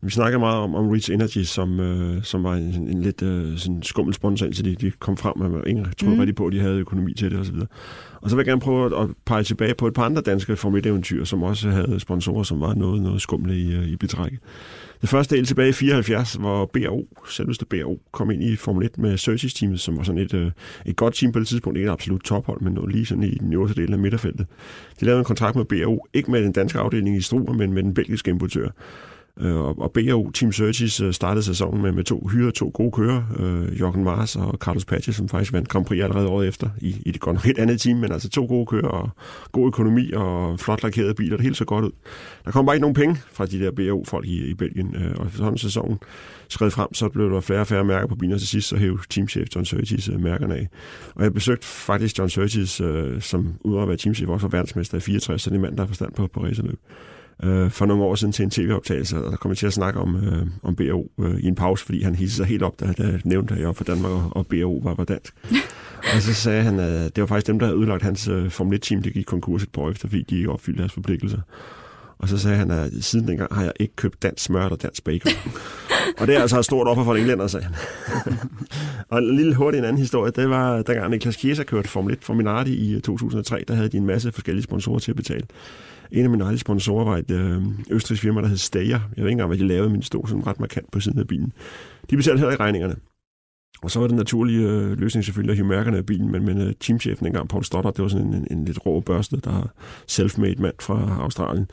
vi 0.00 0.10
snakker 0.10 0.38
meget 0.38 0.58
om, 0.58 0.74
om 0.74 0.88
Reach 0.88 1.12
Energy, 1.12 1.42
som, 1.42 1.80
øh, 1.80 2.22
som 2.22 2.44
var 2.44 2.54
en, 2.54 2.88
en 2.88 3.02
lidt 3.02 3.22
øh, 3.22 3.58
sådan 3.58 3.82
skummel 3.82 4.14
sponsor, 4.14 4.46
indtil 4.46 4.64
de, 4.64 4.74
de 4.74 4.90
kom 4.90 5.16
frem, 5.16 5.40
og 5.40 5.68
ingen 5.68 5.92
troede 6.00 6.14
mm. 6.14 6.20
rigtig 6.20 6.34
på, 6.34 6.46
at 6.46 6.52
de 6.52 6.60
havde 6.60 6.78
økonomi 6.78 7.14
til 7.14 7.30
det 7.30 7.40
osv. 7.40 7.54
Og, 7.54 7.68
og 8.22 8.30
så 8.30 8.36
vil 8.36 8.40
jeg 8.40 8.46
gerne 8.46 8.60
prøve 8.60 8.86
at, 8.86 9.02
at 9.02 9.08
pege 9.26 9.42
tilbage 9.42 9.74
på 9.74 9.86
et 9.86 9.94
par 9.94 10.04
andre 10.04 10.22
danske 10.22 10.56
Formel 10.56 10.86
1-eventyr, 10.86 11.24
som 11.24 11.42
også 11.42 11.70
havde 11.70 12.00
sponsorer, 12.00 12.42
som 12.42 12.60
var 12.60 12.74
noget, 12.74 13.02
noget 13.02 13.22
skumle 13.22 13.56
i, 13.56 13.92
i 13.92 13.96
betrækket. 13.96 14.40
Det 15.02 15.10
første 15.10 15.36
del 15.36 15.46
tilbage 15.46 15.68
i 15.68 15.72
74, 15.72 16.34
hvor 16.34 16.66
BRO, 16.66 17.06
selveste 17.28 17.66
BRO, 17.66 18.00
kom 18.12 18.30
ind 18.30 18.42
i 18.42 18.56
Formel 18.56 18.86
1 18.86 18.98
med 18.98 19.18
Cersei 19.18 19.50
teamet 19.50 19.80
som 19.80 19.96
var 19.96 20.02
sådan 20.02 20.20
et, 20.20 20.34
øh, 20.34 20.50
et 20.86 20.96
godt 20.96 21.14
team 21.14 21.32
på 21.32 21.38
det 21.38 21.48
tidspunkt. 21.48 21.78
Ikke 21.78 21.88
et 21.88 21.92
absolut 21.92 22.22
tophold, 22.22 22.60
men 22.60 22.72
noget 22.72 22.92
lige 22.92 23.06
sådan 23.06 23.24
i 23.24 23.34
den 23.34 23.52
øverste 23.52 23.82
del 23.82 23.92
af 23.92 23.98
midterfeltet. 23.98 24.46
De 25.00 25.04
lavede 25.04 25.18
en 25.18 25.24
kontrakt 25.24 25.56
med 25.56 25.64
BRO, 25.64 26.06
ikke 26.12 26.30
med 26.30 26.42
den 26.42 26.52
danske 26.52 26.78
afdeling 26.78 27.16
i 27.16 27.20
Struer, 27.20 27.52
men 27.52 27.72
med 27.72 27.82
den 27.82 27.94
belgiske 27.94 28.30
importør. 28.30 28.68
Øh, 29.40 29.56
og, 29.56 29.78
og 29.78 29.92
BAU 29.92 30.30
Team 30.30 30.52
Surges 30.52 31.00
øh, 31.00 31.12
startede 31.12 31.44
sæsonen 31.44 31.82
med, 31.82 31.92
med 31.92 32.04
to 32.04 32.28
hyre, 32.32 32.50
to 32.50 32.70
gode 32.74 32.90
kører, 32.92 33.22
øh, 33.38 33.80
Jørgen 33.80 34.04
Mars 34.04 34.36
og 34.36 34.58
Carlos 34.60 34.84
Pache, 34.84 35.12
som 35.12 35.28
faktisk 35.28 35.52
vandt 35.52 35.68
Grand 35.68 35.84
Prix 35.84 36.02
allerede 36.02 36.28
året 36.28 36.48
efter, 36.48 36.68
i, 36.78 36.96
i 37.06 37.10
det 37.10 37.20
godt 37.20 37.34
nok 37.34 37.46
et 37.46 37.58
andet 37.58 37.80
team, 37.80 37.98
men 37.98 38.12
altså 38.12 38.28
to 38.28 38.46
gode 38.46 38.66
kører 38.66 38.88
og 38.88 39.10
god 39.52 39.66
økonomi 39.66 40.12
og 40.12 40.60
flot 40.60 40.82
lakerede 40.82 41.14
biler, 41.14 41.36
det 41.36 41.42
hele 41.42 41.54
så 41.54 41.64
godt 41.64 41.84
ud. 41.84 41.90
Der 42.44 42.50
kom 42.50 42.66
bare 42.66 42.76
ikke 42.76 42.82
nogen 42.82 42.94
penge 42.94 43.16
fra 43.32 43.46
de 43.46 43.60
der 43.60 43.70
bo 43.70 44.04
folk 44.04 44.26
i, 44.26 44.50
i 44.50 44.54
Belgien, 44.54 44.96
øh, 44.96 45.14
og 45.18 45.26
sådan 45.34 45.58
sæsonen 45.58 45.98
skred 46.48 46.70
frem, 46.70 46.94
så 46.94 47.08
blev 47.08 47.30
der 47.30 47.40
flere 47.40 47.60
og 47.60 47.66
færre 47.66 47.84
mærker 47.84 48.06
på 48.06 48.14
bilerne 48.14 48.38
til 48.38 48.48
sidst, 48.48 48.68
så 48.68 48.76
hævde 48.76 49.02
teamchef 49.10 49.48
John 49.54 49.64
Surtees 49.64 50.08
øh, 50.08 50.20
mærkerne 50.20 50.54
af. 50.54 50.68
Og 51.14 51.24
jeg 51.24 51.34
besøgte 51.34 51.66
faktisk 51.66 52.18
John 52.18 52.30
Surtees, 52.30 52.80
øh, 52.80 53.20
som 53.20 53.54
udover 53.60 53.82
at 53.82 53.88
være 53.88 53.96
teamchef, 53.96 54.28
også 54.28 54.46
var 54.46 54.56
verdensmester 54.56 54.96
i 54.96 55.00
64, 55.00 55.42
så 55.42 55.50
det 55.50 55.56
er 55.56 55.60
mand, 55.60 55.76
der 55.76 55.82
har 55.82 55.88
forstand 55.88 56.12
på, 56.12 56.26
på 56.26 56.44
racerløb 56.44 56.78
øh, 57.42 57.70
for 57.70 57.86
nogle 57.86 58.04
år 58.04 58.14
siden 58.14 58.32
til 58.32 58.42
en 58.42 58.50
tv-optagelse, 58.50 59.24
og 59.24 59.30
der 59.30 59.36
kom 59.36 59.50
jeg 59.50 59.58
til 59.58 59.66
at 59.66 59.72
snakke 59.72 60.00
om, 60.00 60.16
øh, 60.16 60.46
om 60.62 60.76
BAO 60.76 61.10
øh, 61.20 61.40
i 61.40 61.46
en 61.46 61.54
pause, 61.54 61.84
fordi 61.84 62.02
han 62.02 62.14
hissede 62.14 62.36
sig 62.36 62.46
helt 62.46 62.62
op, 62.62 62.80
da, 62.80 62.92
da 62.98 63.18
nævnte, 63.24 63.54
at 63.54 63.60
jeg 63.60 63.66
var 63.66 63.72
fra 63.72 63.84
Danmark, 63.84 64.12
og, 64.12 64.30
og 64.30 64.46
var, 64.84 64.94
var 64.94 65.04
dansk. 65.04 65.34
og 66.14 66.22
så 66.22 66.34
sagde 66.34 66.62
han, 66.62 66.80
at 66.80 67.16
det 67.16 67.22
var 67.22 67.26
faktisk 67.26 67.46
dem, 67.46 67.58
der 67.58 67.66
havde 67.66 67.78
udlagt 67.78 68.02
hans 68.02 68.28
øh, 68.28 68.50
Formel 68.50 68.78
1-team, 68.78 69.02
det 69.02 69.12
gik 69.12 69.24
konkurs 69.26 69.62
et 69.62 69.72
par 69.72 69.82
år 69.82 69.90
efter, 69.90 70.08
fordi 70.08 70.22
de 70.22 70.36
ikke 70.36 70.50
opfyldte 70.50 70.80
deres 70.80 70.92
forpligtelser. 70.92 71.38
Og 72.22 72.28
så 72.28 72.38
sagde 72.38 72.56
han, 72.56 72.70
at 72.70 72.90
siden 73.00 73.28
dengang 73.28 73.54
har 73.54 73.62
jeg 73.62 73.72
ikke 73.80 73.96
købt 73.96 74.22
dansk 74.22 74.44
smør 74.44 74.64
eller 74.64 74.76
dansk 74.76 75.04
bacon. 75.04 75.32
og 76.20 76.26
det 76.26 76.36
er 76.36 76.40
altså 76.40 76.58
et 76.58 76.64
stort 76.64 76.88
offer 76.88 77.04
for 77.04 77.14
en 77.14 77.20
englænder, 77.20 77.46
sagde 77.46 77.66
han. 77.66 77.74
og 79.10 79.18
en 79.18 79.36
lille 79.36 79.54
hurtig 79.54 79.78
en 79.78 79.84
anden 79.84 79.98
historie, 79.98 80.32
det 80.36 80.50
var, 80.50 80.82
dengang 80.82 81.10
Niklas 81.10 81.34
Chiesa 81.34 81.62
kørte 81.62 81.88
Formel 81.88 82.12
1 82.12 82.18
for 82.24 82.34
Minardi 82.34 82.96
i 82.96 83.00
2003, 83.00 83.64
der 83.68 83.74
havde 83.74 83.88
de 83.88 83.96
en 83.96 84.06
masse 84.06 84.32
forskellige 84.32 84.62
sponsorer 84.62 84.98
til 84.98 85.12
at 85.12 85.16
betale. 85.16 85.46
En 86.12 86.24
af 86.24 86.30
mine 86.30 86.44
andre 86.44 86.58
sponsorer 86.58 87.04
var 87.04 87.16
et 87.16 87.30
øh, 87.30 87.62
østrigsk 87.90 88.22
firma, 88.22 88.40
der 88.40 88.48
hed 88.48 88.56
Steyr. 88.56 88.82
Jeg 88.88 89.00
ved 89.16 89.24
ikke 89.24 89.30
engang, 89.30 89.48
hvad 89.48 89.58
de 89.58 89.66
lavede, 89.66 89.90
men 89.90 90.00
de 90.00 90.06
stod 90.06 90.26
sådan 90.26 90.46
ret 90.46 90.60
markant 90.60 90.90
på 90.90 91.00
siden 91.00 91.18
af 91.18 91.26
bilen. 91.26 91.52
De 92.10 92.16
betalte 92.16 92.38
heller 92.38 92.50
ikke 92.50 92.64
regningerne. 92.64 92.96
Og 93.82 93.90
så 93.90 94.00
var 94.00 94.06
det 94.06 94.16
naturlige 94.16 94.68
øh, 94.68 94.98
løsning 94.98 95.24
selvfølgelig 95.24 95.52
at 95.52 95.56
hive 95.56 95.66
mærkerne 95.66 95.96
af 95.96 96.06
bilen, 96.06 96.32
men, 96.32 96.44
men 96.44 96.66
uh, 96.66 96.72
teamchefen 96.80 97.26
engang, 97.26 97.48
Paul 97.48 97.64
Stoddard, 97.64 97.94
det 97.94 98.02
var 98.02 98.08
sådan 98.08 98.26
en, 98.26 98.34
en, 98.34 98.46
en 98.50 98.64
lidt 98.64 98.86
rå 98.86 99.00
børste, 99.00 99.36
der 99.44 99.50
er 99.50 99.66
self-made 100.10 100.62
mand 100.62 100.74
fra 100.80 101.16
Australien. 101.20 101.66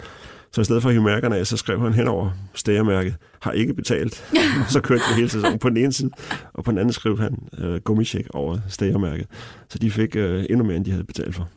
Så 0.51 0.61
i 0.61 0.63
stedet 0.63 0.81
for 0.81 0.89
at 0.89 0.95
hive 0.95 1.03
mærkerne 1.03 1.37
af, 1.37 1.47
så 1.47 1.57
skrev 1.57 1.81
han 1.81 1.93
henover 1.93 2.31
stæremærket, 2.53 3.15
har 3.41 3.51
ikke 3.51 3.73
betalt. 3.73 4.23
og 4.65 4.71
så 4.75 4.81
kørte 4.81 5.03
det 5.09 5.15
hele 5.15 5.29
sæsonen 5.29 5.59
på 5.59 5.69
den 5.69 5.77
ene 5.77 5.93
side, 5.93 6.11
og 6.53 6.63
på 6.63 6.71
den 6.71 6.77
anden 6.79 6.93
skrev 6.93 7.19
han 7.19 7.37
uh, 7.63 7.75
gummicheck 7.75 8.27
over 8.33 8.57
stæremærket. 8.67 9.27
Så 9.69 9.79
de 9.79 9.91
fik 9.91 10.15
uh, 10.15 10.21
endnu 10.49 10.63
mere, 10.63 10.77
end 10.77 10.85
de 10.85 10.91
havde 10.91 11.03
betalt 11.03 11.35
for. 11.35 11.49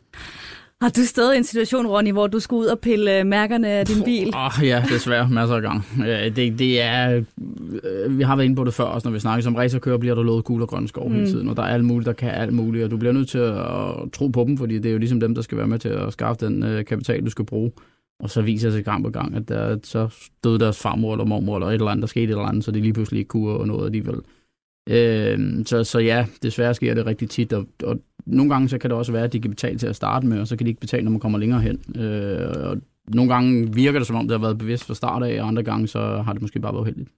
Har 0.83 0.89
du 0.89 1.01
stadig 1.01 1.37
en 1.37 1.43
situation, 1.43 1.87
Ronny, 1.87 2.11
hvor 2.11 2.27
du 2.27 2.39
skal 2.39 2.55
ud 2.55 2.65
og 2.65 2.79
pille 2.79 3.19
øh, 3.19 3.25
mærkerne 3.25 3.67
af 3.67 3.85
din 3.85 4.03
bil? 4.03 4.27
Åh, 4.35 4.45
oh, 4.45 4.67
ja, 4.67 4.83
desværre. 4.89 5.29
Masser 5.29 5.55
af 5.55 5.61
gang. 5.61 5.85
Det, 6.35 6.59
det 6.59 6.81
er... 6.81 7.23
Øh, 7.83 8.17
vi 8.17 8.23
har 8.23 8.35
været 8.35 8.45
inde 8.45 8.55
på 8.55 8.63
det 8.63 8.73
før 8.73 8.83
også, 8.83 9.07
når 9.07 9.13
vi 9.13 9.19
snakker. 9.19 9.43
Som 9.43 9.55
racerkører 9.55 9.97
bliver 9.97 10.15
der 10.15 10.23
lovet 10.23 10.45
gul 10.45 10.61
og 10.61 10.67
grøn 10.67 10.87
skov 10.87 11.09
mm. 11.09 11.15
hele 11.15 11.27
tiden, 11.27 11.49
og 11.49 11.57
der 11.57 11.63
er 11.63 11.67
alt 11.67 11.85
muligt, 11.85 12.05
der 12.05 12.13
kan 12.13 12.29
alt 12.29 12.53
muligt, 12.53 12.85
og 12.85 12.91
du 12.91 12.97
bliver 12.97 13.13
nødt 13.13 13.29
til 13.29 13.37
at 13.37 14.11
tro 14.13 14.27
på 14.27 14.43
dem, 14.47 14.57
fordi 14.57 14.75
det 14.75 14.85
er 14.85 14.91
jo 14.93 14.97
ligesom 14.97 15.19
dem, 15.19 15.35
der 15.35 15.41
skal 15.41 15.57
være 15.57 15.67
med 15.67 15.79
til 15.79 15.89
at 15.89 16.13
skaffe 16.13 16.45
den 16.45 16.63
øh, 16.63 16.85
kapital, 16.85 17.25
du 17.25 17.29
skal 17.29 17.45
bruge. 17.45 17.71
Og 18.19 18.29
så 18.29 18.41
viser 18.41 18.67
det 18.67 18.73
sig 18.73 18.85
gang 18.85 19.03
på 19.03 19.09
gang, 19.09 19.35
at 19.35 19.49
der, 19.49 19.77
så 19.83 20.09
døde 20.43 20.59
deres 20.59 20.79
farmor 20.79 21.13
eller 21.13 21.25
mormor 21.25 21.55
eller 21.55 21.67
et 21.67 21.73
eller 21.73 21.87
andet, 21.87 22.01
der 22.01 22.07
skete 22.07 22.23
et 22.23 22.29
eller 22.29 22.43
andet, 22.43 22.63
så 22.63 22.71
de 22.71 22.81
lige 22.81 22.93
pludselig 22.93 23.19
ikke 23.19 23.29
kunne 23.29 23.67
noget 23.67 23.85
alligevel. 23.85 24.15
Øh, 24.89 25.65
så, 25.65 25.83
så 25.83 25.99
ja, 25.99 26.25
desværre 26.43 26.73
sker 26.73 26.93
det 26.93 27.05
rigtig 27.05 27.29
tit, 27.29 27.53
og, 27.53 27.65
og 27.83 27.99
nogle 28.25 28.53
gange 28.53 28.69
så 28.69 28.77
kan 28.77 28.89
det 28.89 28.97
også 28.97 29.11
være, 29.11 29.23
at 29.23 29.33
de 29.33 29.39
kan 29.39 29.51
betale 29.51 29.77
til 29.77 29.87
at 29.87 29.95
starte 29.95 30.27
med, 30.27 30.39
og 30.39 30.47
så 30.47 30.55
kan 30.55 30.65
de 30.65 30.69
ikke 30.69 30.81
betale, 30.81 31.03
når 31.03 31.11
man 31.11 31.19
kommer 31.19 31.39
længere 31.39 31.61
hen. 31.61 32.01
Øh, 32.01 32.69
og 32.69 32.77
nogle 33.07 33.33
gange 33.33 33.73
virker 33.73 33.99
det, 33.99 34.07
som 34.07 34.15
om 34.15 34.27
det 34.27 34.39
har 34.39 34.47
været 34.47 34.57
bevidst 34.57 34.85
fra 34.85 34.93
start 34.93 35.23
af, 35.23 35.41
og 35.41 35.47
andre 35.47 35.63
gange 35.63 35.87
så 35.87 35.99
har 35.99 36.33
det 36.33 36.41
måske 36.41 36.59
bare 36.59 36.73
været 36.73 36.81
uheldigt. 36.81 37.09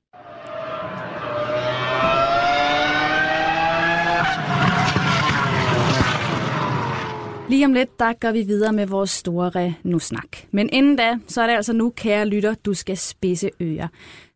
Lige 7.50 7.65
om 7.65 7.74
lidt, 7.74 8.00
der 8.00 8.13
går 8.19 8.31
vi 8.31 8.41
videre 8.41 8.74
med 8.74 8.88
vores 8.88 9.10
store 9.10 9.74
nu-snak. 9.84 10.38
Men 10.51 10.69
inden 10.74 10.95
da, 10.95 11.17
så 11.27 11.41
er 11.41 11.48
det 11.48 11.53
altså 11.53 11.74
nu, 11.74 11.93
kære 11.95 12.27
lytter, 12.27 12.53
du 12.65 12.74
skal 12.74 12.98
spidse 12.98 13.50
ører. 13.62 13.88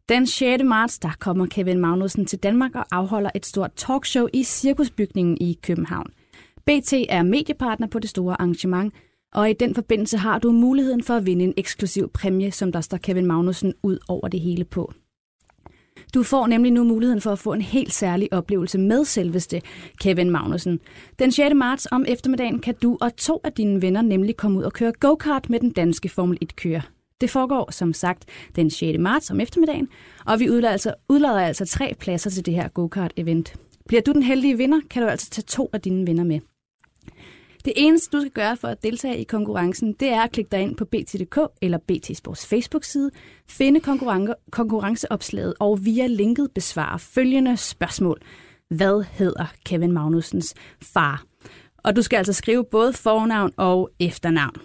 Den 0.10 0.28
6. 0.28 0.64
marts, 0.64 1.00
der 1.00 1.10
kommer 1.20 1.46
Kevin 1.46 1.80
Magnussen 1.80 2.26
til 2.26 2.40
Danmark 2.40 2.76
og 2.76 2.86
afholder 2.92 3.30
et 3.36 3.46
stort 3.46 3.72
talkshow 3.76 4.28
i 4.34 4.44
Cirkusbygningen 4.44 5.38
i 5.42 5.60
København. 5.64 6.08
BT 6.66 6.94
er 7.10 7.24
mediepartner 7.24 7.88
på 7.88 8.00
det 8.00 8.10
store 8.10 8.34
arrangement, 8.34 8.94
og 9.34 9.50
i 9.50 9.54
den 9.54 9.76
forbindelse 9.76 10.18
har 10.18 10.40
du 10.40 10.52
muligheden 10.52 11.04
for 11.04 11.14
at 11.14 11.26
vinde 11.26 11.46
en 11.46 11.54
eksklusiv 11.58 12.10
præmie, 12.14 12.52
som 12.52 12.72
der 12.72 12.82
står 12.82 12.98
Kevin 12.98 13.26
Magnussen 13.26 13.74
ud 13.84 13.98
over 14.08 14.28
det 14.28 14.40
hele 14.40 14.66
på. 14.66 14.94
Du 16.14 16.24
får 16.24 16.48
nemlig 16.48 16.72
nu 16.72 16.84
muligheden 16.84 17.22
for 17.22 17.32
at 17.32 17.40
få 17.40 17.54
en 17.54 17.62
helt 17.62 17.94
særlig 17.94 18.34
oplevelse 18.34 18.78
med 18.78 19.06
selveste 19.06 19.62
Kevin 20.02 20.30
Magnussen. 20.30 20.80
Den 21.20 21.32
6. 21.32 21.56
marts 21.56 21.88
om 21.92 22.06
eftermiddagen 22.08 22.60
kan 22.60 22.76
du 22.82 22.98
og 23.02 23.16
to 23.16 23.42
af 23.44 23.54
dine 23.54 23.82
venner 23.82 24.02
nemlig 24.02 24.38
komme 24.38 24.60
ud 24.60 24.64
og 24.64 24.74
køre 24.74 24.94
go-kart 25.00 25.50
med 25.50 25.60
den 25.60 25.72
danske 25.72 26.10
Formel 26.10 26.38
1-kører. 26.44 26.99
Det 27.22 27.30
foregår 27.30 27.72
som 27.72 27.94
sagt 27.94 28.26
den 28.56 28.70
6. 28.70 29.00
marts 29.00 29.32
om 29.32 29.40
eftermiddagen, 29.40 29.88
og 30.26 30.40
vi 30.40 30.50
udlader 30.50 30.72
altså, 30.72 30.94
udlader 31.10 31.40
altså 31.40 31.66
tre 31.66 31.96
pladser 32.00 32.30
til 32.30 32.46
det 32.46 32.54
her 32.54 32.68
go-kart-event. 32.68 33.56
Bliver 33.88 34.02
du 34.02 34.12
den 34.12 34.24
heldige 34.24 34.58
vinder, 34.58 34.80
kan 34.90 35.02
du 35.02 35.08
altså 35.08 35.30
tage 35.30 35.46
to 35.46 35.70
af 35.74 35.82
dine 35.82 36.08
venner 36.08 36.24
med. 36.24 36.40
Det 37.66 37.74
eneste, 37.76 38.18
du 38.18 38.22
skal 38.22 38.32
gøre 38.32 38.58
for 38.58 38.68
at 38.68 38.84
deltage 38.84 39.18
i 39.18 39.24
konkurrencen, 39.24 39.94
det 39.94 40.10
er 40.10 40.22
at 40.22 40.32
klikke 40.32 40.50
dig 40.52 40.62
ind 40.62 40.76
på 40.76 40.86
bt.dk 40.86 41.40
eller 41.62 41.78
BT 41.78 42.18
Sports 42.18 42.48
Facebook-side, 42.48 43.12
finde 43.48 43.80
konkurrenceopslaget 44.52 45.54
og 45.60 45.86
via 45.86 46.08
linket 46.08 46.52
besvare 46.56 47.00
følgende 47.00 47.58
spørgsmål. 47.58 48.20
Hvad 48.70 49.04
hedder 49.12 49.46
Kevin 49.66 49.92
Magnusens 49.92 50.54
far? 50.82 51.24
Og 51.84 51.96
du 51.96 52.02
skal 52.02 52.18
altså 52.18 52.34
skrive 52.34 52.66
både 52.72 52.94
fornavn 52.94 53.52
og 53.58 53.90
efternavn. 54.00 54.56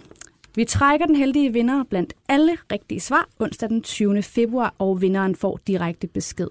Vi 0.57 0.65
trækker 0.65 1.07
den 1.07 1.17
heldige 1.17 1.53
vinder 1.53 1.85
blandt 1.85 2.13
alle 2.29 2.57
rigtige 2.73 3.01
svar 3.01 3.29
onsdag 3.39 3.69
den 3.69 3.83
20. 3.83 4.23
februar, 4.23 4.75
og 4.79 5.01
vinderen 5.01 5.37
får 5.37 5.61
direkte 5.67 6.07
besked. 6.07 6.49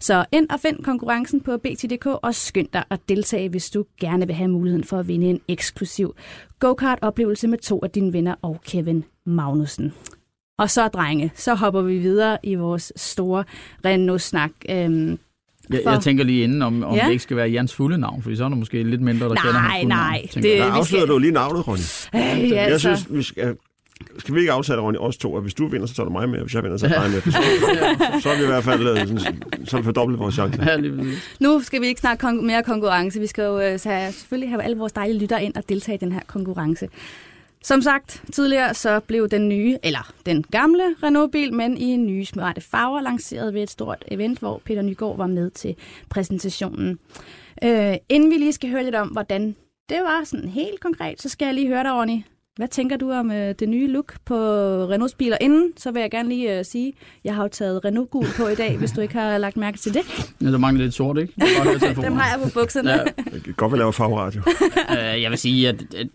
Så 0.00 0.24
ind 0.32 0.50
og 0.50 0.60
find 0.60 0.82
konkurrencen 0.82 1.40
på 1.40 1.56
BT.dk 1.56 2.06
og 2.06 2.34
skynd 2.34 2.68
dig 2.72 2.84
at 2.90 3.00
deltage, 3.08 3.48
hvis 3.48 3.70
du 3.70 3.84
gerne 4.00 4.26
vil 4.26 4.34
have 4.34 4.48
muligheden 4.48 4.84
for 4.84 4.98
at 4.98 5.08
vinde 5.08 5.26
en 5.26 5.40
eksklusiv 5.48 6.14
go-kart-oplevelse 6.58 7.48
med 7.48 7.58
to 7.58 7.80
af 7.82 7.90
dine 7.90 8.12
venner 8.12 8.34
og 8.42 8.60
Kevin 8.64 9.04
Magnussen. 9.26 9.92
Og 10.58 10.70
så, 10.70 10.88
drenge, 10.88 11.32
så 11.34 11.54
hopper 11.54 11.82
vi 11.82 11.98
videre 11.98 12.38
i 12.42 12.54
vores 12.54 12.92
store 12.96 13.44
Renault-snak. 13.84 14.50
Øhm, 14.68 15.18
jeg, 15.72 15.80
jeg 15.92 16.00
tænker 16.00 16.24
lige 16.24 16.44
inden, 16.44 16.62
om, 16.62 16.84
om 16.84 16.94
ja. 16.94 17.04
det 17.04 17.10
ikke 17.10 17.22
skal 17.22 17.36
være 17.36 17.48
Jans 17.48 17.74
fulde 17.74 17.98
navn, 17.98 18.22
for 18.22 18.36
så 18.36 18.44
er 18.44 18.48
der 18.48 18.56
måske 18.56 18.82
lidt 18.82 19.00
mindre, 19.00 19.28
der 19.28 19.34
nej, 19.34 19.42
kender 19.42 19.58
hans 19.60 19.74
fulde 19.82 19.88
nej, 19.88 20.10
navn. 20.34 20.42
det, 20.42 20.58
Der 20.58 20.64
afslører 20.64 21.02
skal... 21.02 21.14
du 21.14 21.18
lige 21.18 21.32
navnet, 21.32 21.68
Ronny. 21.68 21.80
Øh, 22.14 22.50
ja, 22.50 22.54
Jeg 22.56 22.72
altså. 22.72 22.78
synes, 22.96 23.06
vi 23.10 23.22
skal, 23.22 23.56
skal 24.18 24.34
vi 24.34 24.40
ikke 24.40 24.52
aftale, 24.52 24.80
Ronny, 24.80 24.96
os 24.98 25.16
to, 25.16 25.36
at 25.36 25.42
hvis 25.42 25.54
du 25.54 25.66
vinder, 25.68 25.86
så 25.86 25.94
tager 25.94 26.04
du 26.04 26.12
mig 26.12 26.28
med, 26.28 26.38
og 26.38 26.44
hvis 26.44 26.54
jeg 26.54 26.62
vinder, 26.62 26.76
så 26.76 26.88
tager 26.88 27.02
jeg 27.02 27.10
med. 27.10 27.20
For 27.20 27.30
så, 27.30 27.38
så 28.22 28.28
er 28.30 28.36
vi 28.38 28.42
i 28.42 28.46
hvert 28.46 28.64
fald 28.64 28.88
øh, 28.88 28.96
sådan, 28.98 29.20
så 29.64 29.76
vi 29.76 29.82
fordoblet 29.82 30.18
vores 30.18 30.34
chance. 30.34 30.62
Ja, 30.66 30.76
lige. 30.76 31.04
Nu 31.40 31.60
skal 31.62 31.80
vi 31.80 31.86
ikke 31.86 32.00
snakke 32.00 32.26
kon- 32.26 32.42
mere 32.46 32.62
konkurrence. 32.62 33.20
Vi 33.20 33.26
skal 33.26 33.42
jo 33.42 33.60
øh, 33.60 33.78
have, 33.84 34.12
selvfølgelig 34.12 34.48
have 34.50 34.62
alle 34.62 34.76
vores 34.76 34.92
dejlige 34.92 35.18
lytter 35.18 35.38
ind 35.38 35.54
og 35.54 35.62
deltage 35.68 35.94
i 35.96 35.98
den 35.98 36.12
her 36.12 36.20
konkurrence. 36.26 36.88
Som 37.64 37.82
sagt 37.82 38.22
tidligere, 38.32 38.74
så 38.74 39.00
blev 39.00 39.28
den 39.28 39.48
nye, 39.48 39.78
eller 39.82 40.12
den 40.26 40.42
gamle 40.42 40.82
Renault-bil, 41.02 41.54
men 41.54 41.76
i 41.76 41.96
nye 41.96 42.24
smarte 42.24 42.60
farver, 42.60 43.00
lanceret 43.00 43.54
ved 43.54 43.62
et 43.62 43.70
stort 43.70 44.04
event, 44.08 44.38
hvor 44.38 44.62
Peter 44.64 44.82
Nygaard 44.82 45.16
var 45.16 45.26
med 45.26 45.50
til 45.50 45.74
præsentationen. 46.10 46.98
Øh, 47.64 47.94
inden 48.08 48.30
vi 48.30 48.36
lige 48.36 48.52
skal 48.52 48.70
høre 48.70 48.84
lidt 48.84 48.94
om, 48.94 49.08
hvordan 49.08 49.56
det 49.88 49.98
var 50.02 50.24
sådan 50.24 50.48
helt 50.48 50.80
konkret, 50.80 51.22
så 51.22 51.28
skal 51.28 51.46
jeg 51.46 51.54
lige 51.54 51.68
høre 51.68 51.82
dig, 51.82 51.92
Ronny. 51.92 52.22
Hvad 52.56 52.68
tænker 52.68 52.96
du 52.96 53.12
om 53.12 53.30
øh, 53.30 53.54
det 53.58 53.68
nye 53.68 53.86
look 53.86 54.14
på 54.24 54.34
Renaults 54.90 55.14
biler? 55.14 55.36
Inden, 55.40 55.72
så 55.76 55.90
vil 55.90 56.00
jeg 56.00 56.10
gerne 56.10 56.28
lige 56.28 56.58
øh, 56.58 56.64
sige, 56.64 56.92
jeg 57.24 57.34
har 57.34 57.42
jo 57.42 57.48
taget 57.48 57.84
Renault 57.84 58.10
gul 58.10 58.26
på 58.36 58.48
i 58.48 58.54
dag, 58.54 58.76
hvis 58.76 58.92
du 58.92 59.00
ikke 59.00 59.14
har 59.14 59.38
lagt 59.38 59.56
mærke 59.56 59.78
til 59.78 59.94
det. 59.94 60.32
Ja, 60.40 60.46
der 60.46 60.58
mangler 60.58 60.84
lidt 60.84 60.94
sort, 60.94 61.18
ikke? 61.18 61.32
Det 61.80 61.96
Dem 61.96 62.12
har 62.12 62.36
jeg 62.36 62.40
på 62.44 62.60
bukserne. 62.60 62.90
Ja. 62.90 63.04
Det 63.32 63.44
kan 63.44 63.54
godt, 63.54 63.72
vi 63.72 63.78
laver 63.78 63.90
farveradio. 63.90 64.42
Øh, 64.90 65.22
jeg 65.22 65.30
vil 65.30 65.38
sige, 65.38 65.68
at, 65.68 65.94
at 65.94 66.08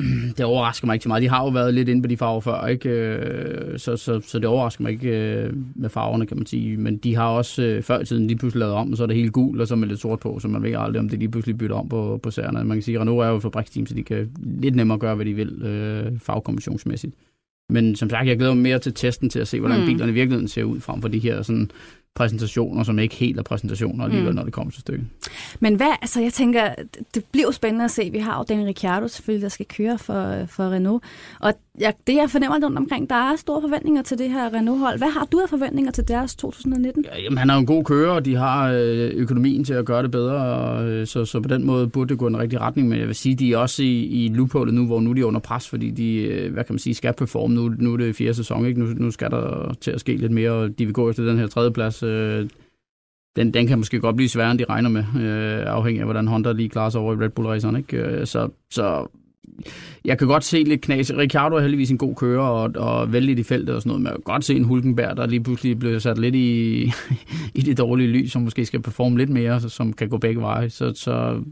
det 0.36 0.44
overrasker 0.44 0.86
mig 0.86 0.94
ikke 0.94 1.02
så 1.02 1.08
meget. 1.08 1.22
De 1.22 1.28
har 1.28 1.44
jo 1.44 1.48
været 1.48 1.74
lidt 1.74 1.88
inde 1.88 2.02
på 2.02 2.08
de 2.08 2.16
farver 2.16 2.40
før, 2.40 2.66
ikke? 2.66 2.88
Øh, 2.88 3.78
Så, 3.78 3.96
så, 3.96 4.20
så 4.20 4.38
det 4.38 4.46
overrasker 4.46 4.82
mig 4.82 4.92
ikke 4.92 5.08
øh, 5.08 5.52
med 5.74 5.88
farverne, 5.88 6.26
kan 6.26 6.36
man 6.36 6.46
sige. 6.46 6.76
Men 6.76 6.96
de 6.96 7.16
har 7.16 7.28
også 7.28 7.62
øh, 7.62 7.82
før 7.82 8.00
i 8.00 8.04
tiden 8.04 8.26
lige 8.26 8.38
pludselig 8.38 8.60
lavet 8.60 8.74
om, 8.74 8.90
og 8.90 8.96
så 8.96 9.02
er 9.02 9.06
det 9.06 9.16
helt 9.16 9.32
gul, 9.32 9.60
og 9.60 9.68
så 9.68 9.76
med 9.76 9.88
lidt 9.88 10.00
sort 10.00 10.20
på, 10.20 10.38
så 10.38 10.48
man 10.48 10.62
ved 10.62 10.74
aldrig, 10.78 11.00
om 11.00 11.08
det 11.08 11.18
lige 11.18 11.30
pludselig 11.30 11.58
bytter 11.58 11.76
om 11.76 11.88
på, 11.88 12.20
på 12.22 12.30
serierne. 12.30 12.64
Man 12.64 12.76
kan 12.76 12.82
sige, 12.82 12.94
at 12.94 13.00
Renault 13.00 13.24
er 13.24 13.28
jo 13.28 13.36
et 13.36 13.42
fabriksteam, 13.42 13.86
så 13.86 13.94
de 13.94 14.02
kan 14.02 14.30
lidt 14.38 14.74
nemmere 14.74 14.98
gøre, 14.98 15.14
hvad 15.14 15.26
de 15.26 15.34
vil 15.34 15.62
øh, 15.62 16.18
farvekombinationsmæssigt. 16.18 17.14
Men 17.70 17.96
som 17.96 18.10
sagt, 18.10 18.28
jeg 18.28 18.36
glæder 18.36 18.54
mig 18.54 18.62
mere 18.62 18.78
til 18.78 18.94
testen 18.94 19.30
til 19.30 19.38
at 19.38 19.48
se, 19.48 19.60
hvordan 19.60 19.80
mm. 19.80 19.86
bilerne 19.86 20.12
i 20.12 20.14
virkeligheden 20.14 20.48
ser 20.48 20.64
ud, 20.64 20.80
frem 20.80 21.00
for 21.00 21.08
de 21.08 21.18
her 21.18 21.42
sådan, 21.42 21.70
præsentationer, 22.14 22.82
som 22.82 22.98
ikke 22.98 23.14
helt 23.14 23.38
er 23.38 23.42
præsentationer 23.42 24.04
alligevel, 24.04 24.30
Mm. 24.30 24.34
når 24.36 24.44
det 24.44 24.52
kommer 24.52 24.70
til 24.70 24.80
stykket. 24.80 25.06
Men 25.60 25.74
hvad, 25.74 25.92
altså 26.02 26.20
jeg 26.20 26.32
tænker, 26.32 26.74
det- 26.74 27.14
det 27.14 27.24
bliver 27.32 27.46
jo 27.46 27.52
spændende 27.52 27.84
at 27.84 27.90
se. 27.90 28.10
Vi 28.12 28.18
har 28.18 28.38
jo 28.38 28.44
Daniel 28.48 28.66
Ricciardo 28.66 29.08
selvfølgelig, 29.08 29.42
der 29.42 29.48
skal 29.48 29.66
køre 29.66 29.98
for, 29.98 30.46
for 30.46 30.64
Renault. 30.70 31.04
Og 31.40 31.54
ja, 31.80 31.92
det 32.06 32.14
jeg 32.14 32.30
fornemmer 32.30 32.64
rundt 32.64 32.78
omkring, 32.78 33.10
der 33.10 33.16
er 33.16 33.36
store 33.36 33.60
forventninger 33.60 34.02
til 34.02 34.18
det 34.18 34.30
her 34.30 34.54
Renault-hold. 34.54 34.98
Hvad 34.98 35.08
har 35.08 35.24
du 35.24 35.40
af 35.40 35.48
forventninger 35.48 35.92
til 35.92 36.08
deres 36.08 36.36
2019? 36.36 37.04
Ja, 37.04 37.20
jamen, 37.22 37.38
han 37.38 37.50
er 37.50 37.54
jo 37.54 37.60
en 37.60 37.66
god 37.66 37.84
kører, 37.84 38.10
og 38.12 38.24
de 38.24 38.36
har 38.36 38.72
øh, 38.72 39.10
økonomien 39.14 39.64
til 39.64 39.74
at 39.74 39.84
gøre 39.84 40.02
det 40.02 40.10
bedre, 40.10 40.36
og, 40.36 40.88
øh, 40.88 41.06
så, 41.06 41.24
så 41.24 41.40
på 41.40 41.48
den 41.48 41.66
måde 41.66 41.88
burde 41.88 42.08
det 42.08 42.18
gå 42.18 42.26
i 42.26 42.30
den 42.30 42.38
rigtige 42.38 42.60
retning. 42.60 42.88
Men 42.88 42.98
jeg 42.98 43.06
vil 43.06 43.14
sige, 43.14 43.34
de 43.34 43.52
er 43.52 43.58
også 43.58 43.82
i, 43.82 44.04
i 44.04 44.28
loophullet 44.28 44.74
nu, 44.74 44.86
hvor 44.86 45.00
nu 45.00 45.12
de 45.12 45.20
er 45.20 45.24
under 45.24 45.40
pres, 45.40 45.68
fordi 45.68 45.90
de, 45.90 46.14
øh, 46.16 46.52
hvad 46.52 46.64
kan 46.64 46.72
man 46.72 46.78
sige, 46.78 46.94
skal 46.94 47.14
performe. 47.14 47.54
Nu, 47.54 47.68
nu 47.78 47.92
er 47.92 47.96
det 47.96 48.16
fjerde 48.16 48.34
sæson, 48.34 48.66
ikke? 48.66 48.80
Nu, 48.80 48.86
nu 48.86 49.10
skal 49.10 49.30
der 49.30 49.74
til 49.80 49.90
at 49.90 50.00
ske 50.00 50.16
lidt 50.16 50.32
mere, 50.32 50.50
og 50.50 50.78
de 50.78 50.84
vil 50.84 50.94
gå 50.94 51.10
efter 51.10 51.24
den 51.24 51.38
her 51.38 51.46
tredje 51.46 51.70
plads. 51.70 52.02
Øh, 52.02 52.48
den, 53.36 53.54
den 53.54 53.66
kan 53.66 53.78
måske 53.78 54.00
godt 54.00 54.16
blive 54.16 54.28
sværere, 54.28 54.50
end 54.50 54.58
de 54.58 54.64
regner 54.64 54.88
med, 54.88 55.04
øh, 55.16 55.64
afhængig 55.66 56.00
af, 56.00 56.06
hvordan 56.06 56.28
Honda 56.28 56.52
lige 56.52 56.68
klarer 56.68 56.90
sig 56.90 57.00
over 57.00 57.14
i 57.14 57.16
Red 57.16 57.28
Bull 57.28 57.48
raceren. 57.48 57.76
Ikke? 57.76 58.26
Så, 58.26 58.48
så 58.70 59.06
jeg 60.04 60.18
kan 60.18 60.26
godt 60.26 60.44
se 60.44 60.62
lidt 60.62 60.80
knas. 60.80 61.12
Ricardo 61.16 61.56
er 61.56 61.60
heldigvis 61.60 61.90
en 61.90 61.98
god 61.98 62.14
kører 62.14 62.42
og, 62.42 62.70
og 62.76 63.12
vældig 63.12 63.38
i 63.38 63.42
feltet 63.42 63.74
og 63.74 63.82
sådan 63.82 63.88
noget, 63.88 64.02
men 64.02 64.06
jeg 64.06 64.14
kan 64.14 64.22
godt 64.22 64.44
se 64.44 64.54
en 64.54 64.64
Hulkenberg, 64.64 65.16
der 65.16 65.26
lige 65.26 65.42
pludselig 65.42 65.78
bliver 65.78 65.98
sat 65.98 66.18
lidt 66.18 66.34
i, 66.34 66.82
i 67.58 67.62
det 67.62 67.78
dårlige 67.78 68.08
lys, 68.08 68.32
som 68.32 68.42
måske 68.42 68.66
skal 68.66 68.82
performe 68.82 69.18
lidt 69.18 69.30
mere, 69.30 69.60
som 69.60 69.92
kan 69.92 70.08
gå 70.08 70.18
begge 70.18 70.40
veje. 70.40 70.70
Så, 70.70 70.92
så 70.94 71.42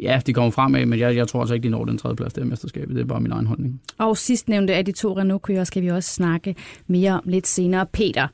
ja, 0.00 0.20
de 0.26 0.32
kommer 0.32 0.50
fremad, 0.50 0.86
men 0.86 0.98
jeg, 0.98 1.16
jeg 1.16 1.28
tror 1.28 1.40
altså 1.40 1.54
ikke, 1.54 1.64
de 1.64 1.70
når 1.70 1.84
den 1.84 1.98
tredje 1.98 2.16
plads 2.16 2.32
der 2.32 2.44
mesterskabet. 2.44 2.96
Det 2.96 3.02
er 3.02 3.06
bare 3.06 3.20
min 3.20 3.32
egen 3.32 3.46
holdning. 3.46 3.80
Og 3.98 4.16
sidst 4.16 4.48
nævnte 4.48 4.74
af 4.74 4.84
de 4.84 4.92
to 4.92 5.16
Renault-kører 5.16 5.64
skal 5.64 5.82
vi 5.82 5.88
også 5.88 6.10
snakke 6.10 6.54
mere 6.86 7.12
om 7.12 7.22
lidt 7.24 7.46
senere. 7.46 7.86
Peter, 7.86 8.28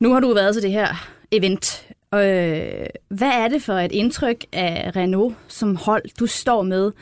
nu 0.00 0.12
har 0.12 0.20
du 0.20 0.34
været 0.34 0.54
til 0.54 0.62
det 0.62 0.70
her 0.70 0.86
event. 1.32 1.86
Øh, 2.14 2.86
hvad 3.08 3.30
er 3.32 3.48
det 3.48 3.62
for 3.62 3.72
et 3.72 3.92
indtryk 3.92 4.44
af 4.52 4.96
Renault 4.96 5.36
som 5.48 5.76
hold, 5.76 6.02
du 6.20 6.26
står 6.26 6.62
med? 6.62 6.92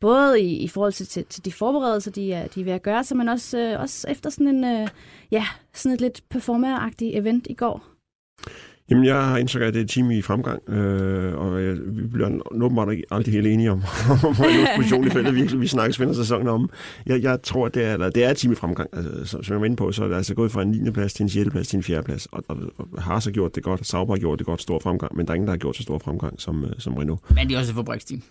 Både 0.00 0.40
i, 0.40 0.56
i 0.56 0.68
forhold 0.68 0.92
til, 0.92 1.06
til, 1.06 1.24
til 1.24 1.44
de 1.44 1.52
forberedelser, 1.52 2.10
de 2.10 2.32
er, 2.32 2.46
de 2.46 2.60
er 2.60 2.64
ved 2.64 2.72
at 2.72 2.82
gøre 2.82 3.04
sig, 3.04 3.16
men 3.16 3.28
også, 3.28 3.58
øh, 3.58 3.80
også 3.80 4.06
efter 4.10 4.30
sådan 4.30 4.46
en, 4.46 4.64
øh, 4.64 4.88
ja, 5.30 5.46
sådan 5.74 5.94
et 5.94 6.00
lidt 6.00 6.22
performer-agtigt 6.34 7.16
event 7.18 7.46
i 7.50 7.54
går. 7.54 7.84
Jamen, 8.90 9.04
jeg 9.04 9.24
har 9.24 9.38
indtryk 9.38 9.62
af, 9.62 9.66
at 9.66 9.74
det 9.74 9.80
er 9.80 9.84
et 9.84 9.90
team 9.90 10.10
i 10.10 10.22
fremgang, 10.22 10.70
øh, 10.70 11.38
og 11.38 11.64
jeg, 11.64 11.76
vi 11.86 12.06
bliver 12.06 12.40
åbenbart 12.64 12.88
aldrig 13.10 13.34
helt 13.34 13.46
enige 13.46 13.70
om, 13.70 13.82
om 14.28 14.38
vores 14.38 14.68
position 14.76 15.06
i 15.06 15.10
feltet. 15.10 15.34
Vi, 15.34 15.58
vi 15.58 15.66
snakker 15.66 15.92
spændende 15.92 16.18
sæsonen 16.18 16.48
om. 16.48 16.70
Jeg, 17.06 17.22
jeg 17.22 17.42
tror, 17.42 17.66
at 17.66 17.74
det 17.74 17.84
er, 17.84 17.92
eller, 17.92 18.10
det 18.10 18.24
er 18.24 18.30
et 18.30 18.36
team 18.36 18.52
i 18.52 18.54
fremgang. 18.54 18.88
Altså, 18.92 19.24
som, 19.24 19.42
som 19.42 19.54
jeg 19.54 19.60
var 19.60 19.66
inde 19.66 19.76
på, 19.76 19.92
så 19.92 20.04
er 20.04 20.08
det 20.08 20.16
altså 20.16 20.34
gået 20.34 20.52
fra 20.52 20.62
en 20.62 20.70
9. 20.70 20.90
plads 20.90 21.14
til 21.14 21.22
en 21.22 21.28
6. 21.28 21.50
plads 21.50 21.68
til 21.68 21.76
en 21.76 21.82
4. 21.82 22.02
plads. 22.02 22.26
Og, 22.26 22.44
og, 22.48 22.56
og 22.78 23.02
har 23.02 23.30
gjort 23.30 23.54
det 23.54 23.62
godt, 23.62 23.86
Sauber 23.86 24.14
har 24.14 24.18
gjort 24.18 24.38
det 24.38 24.46
godt, 24.46 24.62
stor 24.62 24.78
fremgang, 24.78 25.16
men 25.16 25.26
der 25.26 25.32
er 25.32 25.34
ingen, 25.34 25.46
der 25.46 25.52
har 25.52 25.58
gjort 25.58 25.76
så 25.76 25.82
stor 25.82 25.98
fremgang 25.98 26.40
som, 26.40 26.64
øh, 26.64 26.70
som 26.78 26.94
Renault. 26.94 27.20
Men 27.34 27.48
de 27.48 27.54
er 27.54 27.58
også 27.58 27.72
et 27.72 27.76
fabriksteam. 27.76 28.22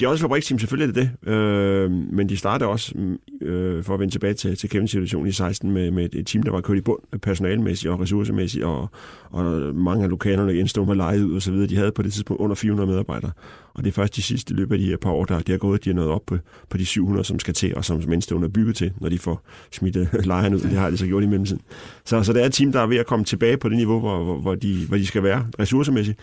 De 0.00 0.04
er 0.04 0.08
også 0.08 0.22
fabriksteam, 0.22 0.58
selvfølgelig 0.58 0.98
er 0.98 1.02
det 1.02 1.10
det. 1.24 1.32
Øh, 1.32 1.90
men 1.90 2.28
de 2.28 2.36
startede 2.36 2.70
også, 2.70 2.94
øh, 3.42 3.84
for 3.84 3.94
at 3.94 4.00
vende 4.00 4.14
tilbage 4.14 4.34
til, 4.34 4.56
til 4.56 4.70
Kevins 4.70 4.90
situation 4.90 5.26
i 5.26 5.32
16, 5.32 5.70
med, 5.70 5.90
med 5.90 6.14
et 6.14 6.26
team, 6.26 6.42
der 6.42 6.50
var 6.50 6.60
kørt 6.60 6.76
i 6.76 6.80
bund 6.80 7.20
personalmæssigt 7.22 7.92
og 7.92 8.00
ressourcemæssigt, 8.00 8.64
og, 8.64 8.90
og 9.30 9.74
mange 9.74 10.04
af 10.04 10.10
lokalerne 10.10 10.54
igen 10.54 10.68
stod 10.68 10.86
med 10.86 10.94
lejet 10.94 11.22
ud 11.24 11.34
og 11.34 11.42
så 11.42 11.52
videre. 11.52 11.68
De 11.68 11.76
havde 11.76 11.92
på 11.92 12.02
det 12.02 12.12
tidspunkt 12.12 12.40
under 12.40 12.56
400 12.56 12.90
medarbejdere. 12.90 13.30
Og 13.74 13.84
det 13.84 13.90
er 13.90 13.94
først 13.94 14.16
de 14.16 14.22
sidste 14.22 14.54
løb 14.54 14.72
af 14.72 14.78
de 14.78 14.84
her 14.84 14.96
par 14.96 15.10
år, 15.10 15.24
der 15.24 15.40
de 15.40 15.52
har 15.52 15.58
gået, 15.58 15.84
de 15.84 15.90
er 15.90 15.94
nået 15.94 16.08
op 16.08 16.22
på, 16.26 16.38
på 16.70 16.78
de 16.78 16.86
700, 16.86 17.24
som 17.24 17.38
skal 17.38 17.54
til, 17.54 17.76
og 17.76 17.84
som 17.84 18.02
mindstående 18.08 18.46
er 18.46 18.52
bygget 18.52 18.76
til, 18.76 18.92
når 19.00 19.08
de 19.08 19.18
får 19.18 19.42
smidt 19.72 19.96
lejerne 20.26 20.56
ud. 20.56 20.60
Det 20.60 20.70
har 20.70 20.90
de 20.90 20.96
så 20.96 21.06
gjort 21.06 21.22
i 21.22 21.26
mellemtiden. 21.26 21.62
Så, 22.04 22.22
så 22.22 22.32
det 22.32 22.42
er 22.42 22.46
et 22.46 22.52
team, 22.52 22.72
der 22.72 22.80
er 22.80 22.86
ved 22.86 22.96
at 22.96 23.06
komme 23.06 23.24
tilbage 23.24 23.56
på 23.56 23.68
det 23.68 23.76
niveau, 23.76 24.00
hvor, 24.00 24.24
hvor, 24.24 24.36
hvor, 24.36 24.54
de, 24.54 24.84
hvor 24.88 24.96
de 24.96 25.06
skal 25.06 25.22
være 25.22 25.46
ressourcemæssigt. 25.58 26.18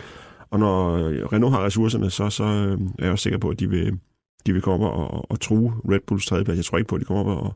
Og 0.53 0.60
når 0.60 0.98
Renault 1.33 1.55
har 1.55 1.65
ressourcerne, 1.65 2.10
så, 2.10 2.29
så 2.29 2.43
øh, 2.43 2.79
er 3.00 3.03
jeg 3.03 3.12
også 3.12 3.24
sikker 3.24 3.39
på, 3.39 3.50
at 3.50 3.60
de 3.60 3.69
vil, 3.69 4.00
de 4.45 4.53
vil 4.53 4.62
komme 4.62 4.89
op 4.89 5.13
og, 5.13 5.31
og 5.31 5.39
true 5.39 5.74
Red 5.91 6.00
Bulls 6.07 6.25
tredjeplads. 6.25 6.57
Jeg 6.57 6.65
tror 6.65 6.77
ikke 6.77 6.88
på, 6.88 6.95
at 6.95 7.00
de 7.00 7.05
kommer 7.05 7.24
op 7.24 7.43
og, 7.45 7.55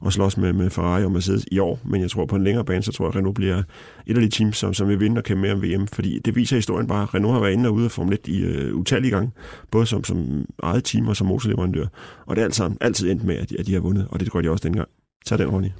og 0.00 0.12
slås 0.12 0.36
med, 0.36 0.52
med 0.52 0.70
Ferrari 0.70 1.04
og 1.04 1.12
Mercedes 1.12 1.46
i 1.52 1.58
år, 1.58 1.80
men 1.84 2.00
jeg 2.00 2.10
tror 2.10 2.26
på 2.26 2.36
en 2.36 2.44
længere 2.44 2.64
bane, 2.64 2.82
så 2.82 2.92
tror 2.92 3.04
jeg, 3.04 3.08
at 3.08 3.16
Renault 3.16 3.34
bliver 3.34 3.62
et 4.06 4.16
af 4.16 4.22
de 4.22 4.28
teams, 4.28 4.56
som, 4.56 4.74
som 4.74 4.88
vil 4.88 5.00
vinde 5.00 5.18
og 5.18 5.24
kæmpe 5.24 5.42
mere 5.42 5.52
om 5.52 5.62
VM, 5.62 5.86
fordi 5.86 6.18
det 6.18 6.36
viser 6.36 6.56
historien 6.56 6.86
bare, 6.86 7.02
at 7.02 7.14
Renault 7.14 7.34
har 7.34 7.40
været 7.40 7.52
inde 7.52 7.68
og 7.68 7.74
ude 7.74 7.84
af 7.84 7.90
Formel 7.90 8.12
1 8.12 8.28
i 8.28 8.68
uh, 8.70 8.78
utallige 8.78 9.10
gange, 9.10 9.30
både 9.70 9.86
som, 9.86 10.04
som 10.04 10.46
eget 10.62 10.84
team 10.84 11.08
og 11.08 11.16
som 11.16 11.26
motorleverandør, 11.26 11.86
og 12.26 12.36
det 12.36 12.42
er 12.42 12.46
altså 12.46 12.72
altid 12.80 13.10
endt 13.10 13.24
med, 13.24 13.36
at 13.36 13.50
de, 13.50 13.58
at 13.58 13.66
de 13.66 13.72
har 13.72 13.80
vundet, 13.80 14.06
og 14.10 14.20
det 14.20 14.32
gør 14.32 14.40
de 14.40 14.50
også 14.50 14.68
dengang. 14.68 14.88
Tag 15.26 15.38
det 15.38 15.46
ordentligt. 15.46 15.74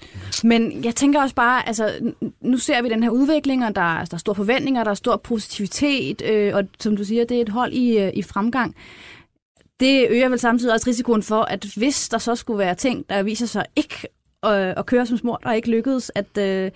Men 0.44 0.84
jeg 0.84 0.94
tænker 0.94 1.22
også 1.22 1.34
bare, 1.34 1.68
altså, 1.68 2.12
nu 2.40 2.58
ser 2.58 2.82
vi 2.82 2.88
den 2.88 3.02
her 3.02 3.10
udvikling, 3.10 3.64
og 3.64 3.76
der, 3.76 4.04
der 4.04 4.14
er 4.14 4.18
store 4.18 4.34
forventninger, 4.34 4.84
der 4.84 4.90
er 4.90 4.94
stor 4.94 5.16
positivitet, 5.16 6.22
øh, 6.24 6.54
og 6.54 6.64
som 6.80 6.96
du 6.96 7.04
siger, 7.04 7.24
det 7.24 7.36
er 7.36 7.42
et 7.42 7.48
hold 7.48 7.72
i, 7.72 7.98
øh, 7.98 8.10
i 8.14 8.22
fremgang. 8.22 8.74
Det 9.80 10.06
øger 10.10 10.28
vel 10.28 10.38
samtidig 10.38 10.74
også 10.74 10.90
risikoen 10.90 11.22
for, 11.22 11.42
at 11.42 11.64
hvis 11.76 12.08
der 12.08 12.18
så 12.18 12.34
skulle 12.34 12.58
være 12.58 12.74
ting, 12.74 13.08
der 13.08 13.22
viser 13.22 13.46
sig 13.46 13.64
ikke 13.76 13.94
at, 14.42 14.78
at 14.78 14.86
køre 14.86 15.06
som 15.06 15.16
smurt 15.16 15.40
og 15.44 15.56
ikke 15.56 15.70
lykkedes, 15.70 16.12
at 16.14 16.38
øh, 16.38 16.70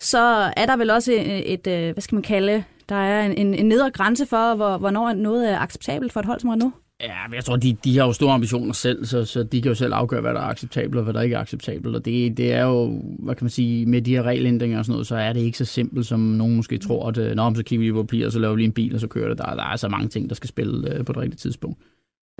så 0.00 0.52
er 0.56 0.66
der 0.66 0.76
vel 0.76 0.90
også 0.90 1.12
et, 1.12 1.52
et, 1.52 1.66
øh, 1.66 1.92
hvad 1.92 2.02
skal 2.02 2.16
man 2.16 2.22
kalde, 2.22 2.64
der 2.88 2.94
er 2.94 3.26
en, 3.26 3.54
en 3.54 3.66
nedre 3.66 3.90
grænse 3.90 4.26
for, 4.26 4.54
hvor, 4.54 4.78
hvornår 4.78 5.12
noget 5.12 5.50
er 5.50 5.58
acceptabelt 5.58 6.12
for 6.12 6.20
et 6.20 6.26
hold 6.26 6.40
som 6.40 6.50
Renault. 6.50 6.74
Ja, 7.04 7.28
men 7.28 7.34
jeg 7.34 7.44
tror, 7.44 7.56
de, 7.56 7.76
de 7.84 7.98
har 7.98 8.06
jo 8.06 8.12
store 8.12 8.34
ambitioner 8.34 8.72
selv, 8.72 9.04
så, 9.04 9.24
så 9.24 9.42
de 9.42 9.62
kan 9.62 9.68
jo 9.68 9.74
selv 9.74 9.94
afgøre, 9.94 10.20
hvad 10.20 10.34
der 10.34 10.40
er 10.40 10.44
acceptabelt 10.44 10.96
og 10.96 11.04
hvad 11.04 11.14
der 11.14 11.20
ikke 11.20 11.36
er 11.36 11.40
acceptabelt. 11.40 11.96
Og 11.96 12.04
det, 12.04 12.36
det 12.36 12.52
er 12.52 12.64
jo, 12.64 13.02
hvad 13.18 13.34
kan 13.34 13.44
man 13.44 13.50
sige, 13.50 13.86
med 13.86 14.02
de 14.02 14.10
her 14.10 14.22
regelændringer 14.22 14.78
og 14.78 14.84
sådan 14.84 14.92
noget, 14.92 15.06
så 15.06 15.16
er 15.16 15.32
det 15.32 15.40
ikke 15.40 15.58
så 15.58 15.64
simpelt, 15.64 16.06
som 16.06 16.20
nogen 16.20 16.56
måske 16.56 16.78
tror, 16.78 17.08
at 17.08 17.18
øh, 17.18 17.34
når 17.34 17.54
så 17.54 17.62
kigger 17.62 17.86
vi 17.86 17.92
på 17.92 18.02
papir, 18.02 18.26
og 18.26 18.32
så 18.32 18.38
laver 18.38 18.54
vi 18.54 18.64
en 18.64 18.72
bil, 18.72 18.94
og 18.94 19.00
så 19.00 19.06
kører 19.06 19.28
det. 19.28 19.38
Der, 19.38 19.54
der 19.54 19.64
er 19.64 19.76
så 19.76 19.88
mange 19.88 20.08
ting, 20.08 20.28
der 20.28 20.34
skal 20.34 20.48
spille 20.48 20.94
øh, 20.94 21.04
på 21.04 21.12
det 21.12 21.20
rigtige 21.20 21.38
tidspunkt. 21.38 21.78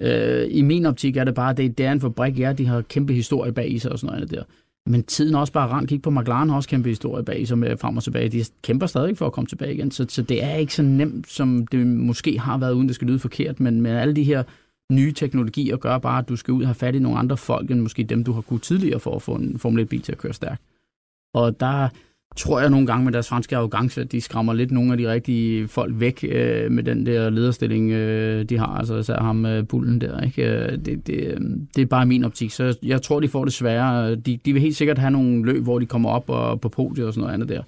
Øh, 0.00 0.46
I 0.50 0.62
min 0.62 0.86
optik 0.86 1.16
er 1.16 1.24
det 1.24 1.34
bare, 1.34 1.52
det, 1.52 1.78
det 1.78 1.86
er 1.86 1.92
en 1.92 2.00
fabrik, 2.00 2.38
ja, 2.38 2.52
de 2.52 2.66
har 2.66 2.80
kæmpe 2.80 3.12
historie 3.12 3.52
bag 3.52 3.72
i 3.72 3.78
sig 3.78 3.92
og 3.92 3.98
sådan 3.98 4.14
noget 4.14 4.30
der. 4.30 4.42
Men 4.86 5.02
tiden 5.02 5.34
også 5.34 5.52
bare 5.52 5.68
rent. 5.68 5.88
Kig 5.88 6.02
på 6.02 6.10
McLaren 6.10 6.48
har 6.48 6.56
også 6.56 6.68
kæmpe 6.68 6.88
historie 6.88 7.24
bag 7.24 7.48
sig 7.48 7.58
med 7.58 7.76
frem 7.76 7.96
og 7.96 8.02
tilbage. 8.02 8.28
De 8.28 8.44
kæmper 8.62 8.86
stadig 8.86 9.18
for 9.18 9.26
at 9.26 9.32
komme 9.32 9.48
tilbage 9.48 9.74
igen. 9.74 9.90
Så, 9.90 10.06
så 10.08 10.22
det 10.22 10.44
er 10.44 10.54
ikke 10.54 10.74
så 10.74 10.82
nemt, 10.82 11.30
som 11.30 11.66
det 11.66 11.86
måske 11.86 12.38
har 12.38 12.58
været, 12.58 12.72
uden 12.72 12.86
det 12.86 12.94
skal 12.94 13.08
lyde 13.08 13.18
forkert. 13.18 13.60
Men 13.60 13.80
med 13.80 13.90
alle 13.90 14.16
de 14.16 14.24
her 14.24 14.42
nye 14.92 15.12
teknologier 15.12 15.76
gør 15.76 15.98
bare, 15.98 16.18
at 16.18 16.28
du 16.28 16.36
skal 16.36 16.52
ud 16.52 16.62
og 16.62 16.68
have 16.68 16.74
fat 16.74 16.94
i 16.94 16.98
nogle 16.98 17.18
andre 17.18 17.36
folk, 17.36 17.70
end 17.70 17.80
måske 17.80 18.02
dem, 18.02 18.24
du 18.24 18.32
har 18.32 18.40
kunnet 18.40 18.62
tidligere 18.62 19.00
for 19.00 19.16
at 19.16 19.22
få 19.22 19.34
en 19.34 19.58
Formel 19.58 19.84
1-bil 19.84 20.02
til 20.02 20.12
at 20.12 20.18
køre 20.18 20.32
stærkt. 20.32 20.62
Og 21.34 21.60
der 21.60 21.88
tror 22.36 22.60
jeg 22.60 22.70
nogle 22.70 22.86
gange 22.86 23.04
med 23.04 23.12
deres 23.12 23.28
franske 23.28 23.56
arrogance, 23.56 24.00
at 24.00 24.12
de 24.12 24.20
skræmmer 24.20 24.52
lidt 24.52 24.70
nogle 24.70 24.92
af 24.92 24.98
de 24.98 25.12
rigtige 25.12 25.68
folk 25.68 25.92
væk 26.00 26.24
øh, 26.28 26.70
med 26.70 26.82
den 26.82 27.06
der 27.06 27.30
lederstilling, 27.30 27.90
øh, 27.90 28.44
de 28.44 28.58
har. 28.58 28.66
Altså 28.66 28.96
især 28.96 29.20
ham 29.20 29.46
øh, 29.46 29.66
Bullen 29.66 30.00
der. 30.00 30.20
Ikke? 30.20 30.42
Øh, 30.42 30.78
det, 30.78 31.06
det, 31.06 31.14
øh, 31.14 31.40
det 31.76 31.82
er 31.82 31.86
bare 31.86 32.06
min 32.06 32.24
optik. 32.24 32.50
Så 32.50 32.78
jeg 32.82 33.02
tror, 33.02 33.20
de 33.20 33.28
får 33.28 33.44
det 33.44 33.52
sværere. 33.52 34.14
De, 34.14 34.36
de 34.44 34.52
vil 34.52 34.62
helt 34.62 34.76
sikkert 34.76 34.98
have 34.98 35.10
nogle 35.10 35.44
løb, 35.44 35.62
hvor 35.62 35.78
de 35.78 35.86
kommer 35.86 36.10
op 36.10 36.30
og, 36.30 36.60
på 36.60 36.68
podiet 36.68 37.06
og 37.06 37.12
sådan 37.12 37.20
noget 37.20 37.34
andet 37.34 37.48
der. 37.48 37.62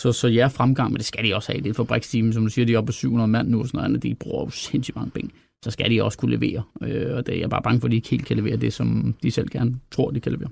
Så, 0.00 0.12
så 0.12 0.28
ja, 0.28 0.46
fremgang, 0.46 0.90
men 0.90 0.96
det 0.96 1.06
skal 1.06 1.24
de 1.24 1.34
også 1.34 1.52
have. 1.52 1.62
Det 1.62 1.70
er 1.70 1.74
fabriksteam, 1.74 2.32
som 2.32 2.42
du 2.42 2.48
siger, 2.48 2.66
de 2.66 2.74
er 2.74 2.78
oppe 2.78 2.88
på 2.88 2.92
700 2.92 3.28
mand 3.28 3.48
nu 3.48 3.60
og 3.60 3.66
sådan 3.66 3.78
noget 3.78 3.88
andet. 3.88 4.02
De 4.02 4.14
bruger 4.14 4.44
jo 4.44 4.50
sindssygt 4.50 4.96
mange 4.96 5.10
penge 5.10 5.30
så 5.62 5.70
skal 5.70 5.90
de 5.90 6.02
også 6.02 6.18
kunne 6.18 6.36
levere. 6.36 6.62
Øh, 6.82 7.16
og 7.16 7.26
det 7.26 7.34
er 7.34 7.38
jeg 7.38 7.50
bare 7.50 7.62
bange 7.62 7.80
for, 7.80 7.86
at 7.86 7.90
de 7.90 7.96
ikke 7.96 8.08
helt 8.08 8.26
kan 8.26 8.36
levere 8.36 8.56
det, 8.56 8.72
som 8.72 9.14
de 9.22 9.30
selv 9.30 9.48
gerne 9.48 9.74
tror, 9.90 10.10
de 10.10 10.20
kan 10.20 10.32
levere. 10.32 10.50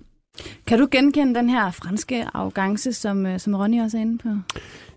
Kan 0.66 0.78
du 0.78 0.88
genkende 0.90 1.34
den 1.34 1.50
her 1.50 1.70
franske 1.70 2.24
arrogance, 2.34 2.92
som, 2.92 3.26
øh, 3.26 3.40
som 3.40 3.54
Ronny 3.54 3.82
også 3.82 3.96
er 3.96 4.00
inde 4.00 4.18
på? 4.18 4.28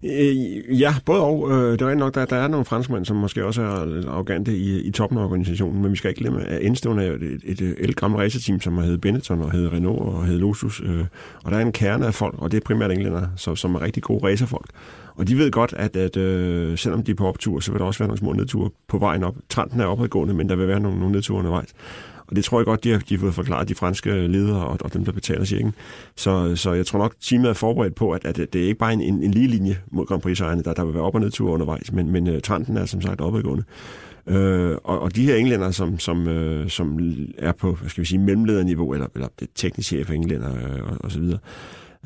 Øh, 0.04 0.82
ja, 0.82 0.96
både 1.06 1.22
og. 1.22 1.52
Øh, 1.52 1.72
det 1.72 1.82
er 1.82 1.96
nok, 1.96 2.16
der, 2.16 2.26
der 2.26 2.36
er 2.36 2.48
nogle 2.48 2.66
franskmænd, 2.66 3.06
som 3.06 3.18
måske 3.18 3.46
også 3.46 3.62
er 3.62 4.10
arrogante 4.10 4.58
i, 4.58 4.82
i 4.82 4.92
toppen 4.92 5.20
af 5.20 5.24
organisationen, 5.24 5.82
men 5.82 5.92
vi 5.92 5.96
skal 5.96 6.10
ikke 6.10 6.20
glemme, 6.20 6.44
at 6.44 6.66
Enstone 6.66 7.06
er 7.06 7.12
et, 7.12 7.24
et, 7.24 7.62
et 7.62 7.76
elgammelt 7.80 8.22
racerteam, 8.22 8.62
som 8.62 8.78
har 8.78 8.84
heddet 8.84 9.02
Benetton 9.02 9.42
og 9.42 9.52
hedder 9.52 9.74
Renault 9.74 10.02
og 10.02 10.26
hedder 10.26 10.40
Lotus. 10.40 10.82
Øh, 10.86 11.06
og 11.44 11.52
der 11.52 11.58
er 11.58 11.62
en 11.62 11.72
kerne 11.72 12.06
af 12.06 12.14
folk, 12.14 12.36
og 12.38 12.52
det 12.52 12.58
er 12.58 12.62
primært 12.66 12.92
englænder, 12.92 13.28
som, 13.36 13.56
som 13.56 13.76
er 13.76 13.82
rigtig 13.82 14.04
gode 14.04 14.28
racerfolk. 14.28 14.70
Og 15.16 15.28
de 15.28 15.38
ved 15.38 15.52
godt, 15.52 15.74
at, 15.78 15.96
at 15.96 16.18
øh, 16.18 16.78
selvom 16.78 17.04
de 17.04 17.12
er 17.12 17.16
på 17.16 17.28
optur, 17.28 17.60
så 17.60 17.72
vil 17.72 17.80
der 17.80 17.86
også 17.86 18.00
være 18.00 18.08
nogle 18.08 18.20
små 18.20 18.34
nedture 18.34 18.70
på 18.88 18.98
vejen 18.98 19.24
op. 19.24 19.36
Trenden 19.50 19.80
er 19.80 19.86
opadgående, 19.86 20.34
men 20.34 20.50
der 20.50 20.56
vil 20.56 20.68
være 20.68 20.80
nogle, 20.80 21.00
nogle 21.00 21.14
nedture 21.14 21.38
undervejs. 21.38 21.74
Og 22.28 22.36
det 22.36 22.44
tror 22.44 22.60
jeg 22.60 22.66
godt, 22.66 22.84
de 22.84 22.92
har, 22.92 23.00
de 23.00 23.16
har 23.16 23.20
fået 23.20 23.34
forklaret 23.34 23.70
de 23.70 23.76
franske 23.76 24.28
ledere 24.28 24.66
og, 24.66 24.78
og 24.82 24.94
dem, 24.94 25.06
der 25.06 25.12
betaler 25.12 25.46
cirken. 25.46 25.74
Så, 26.16 26.56
så 26.56 26.74
jeg 26.74 26.86
tror 26.86 27.00
nok, 27.00 27.16
teamet 27.22 27.50
er 27.50 27.54
forberedt 27.54 27.96
på, 27.96 28.12
at, 28.12 28.26
at 28.26 28.38
det 28.38 28.56
er 28.56 28.68
ikke 28.68 28.80
bare 28.80 28.94
en, 28.94 29.02
en, 29.02 29.24
en 29.24 29.32
lige 29.32 29.48
linje 29.48 29.78
mod 29.92 30.06
Grand 30.06 30.22
prix 30.22 30.38
der, 30.38 30.74
der 30.74 30.86
vil 30.86 30.94
være 30.94 31.04
op- 31.04 31.16
og 31.16 31.22
nedture 31.22 31.52
undervejs, 31.52 31.92
men, 31.92 32.12
men 32.12 32.28
øh, 32.28 32.34
uh, 32.36 32.42
trenden 32.42 32.78
er 32.78 32.86
som 32.86 33.02
sagt 33.02 33.22
opadgående. 33.22 33.64
Øh, 34.28 34.78
og, 34.84 35.00
og 35.00 35.16
de 35.16 35.26
her 35.26 35.36
englænder, 35.36 35.72
som, 35.72 36.00
som, 36.00 36.28
øh, 36.28 36.70
som 36.70 37.00
er 37.38 37.52
på, 37.52 37.74
hvad 37.74 37.90
skal 37.90 38.02
vi 38.02 38.08
sige, 38.08 38.20
mellemlederniveau, 38.20 38.94
eller, 38.94 39.08
eller 39.16 39.28
det 39.40 39.50
tekniske 39.56 39.96
chef 39.96 40.12
englænder 40.12 40.56
øh, 40.56 40.92
og, 40.92 40.98
og 41.00 41.12
så 41.12 41.20
videre, 41.20 41.40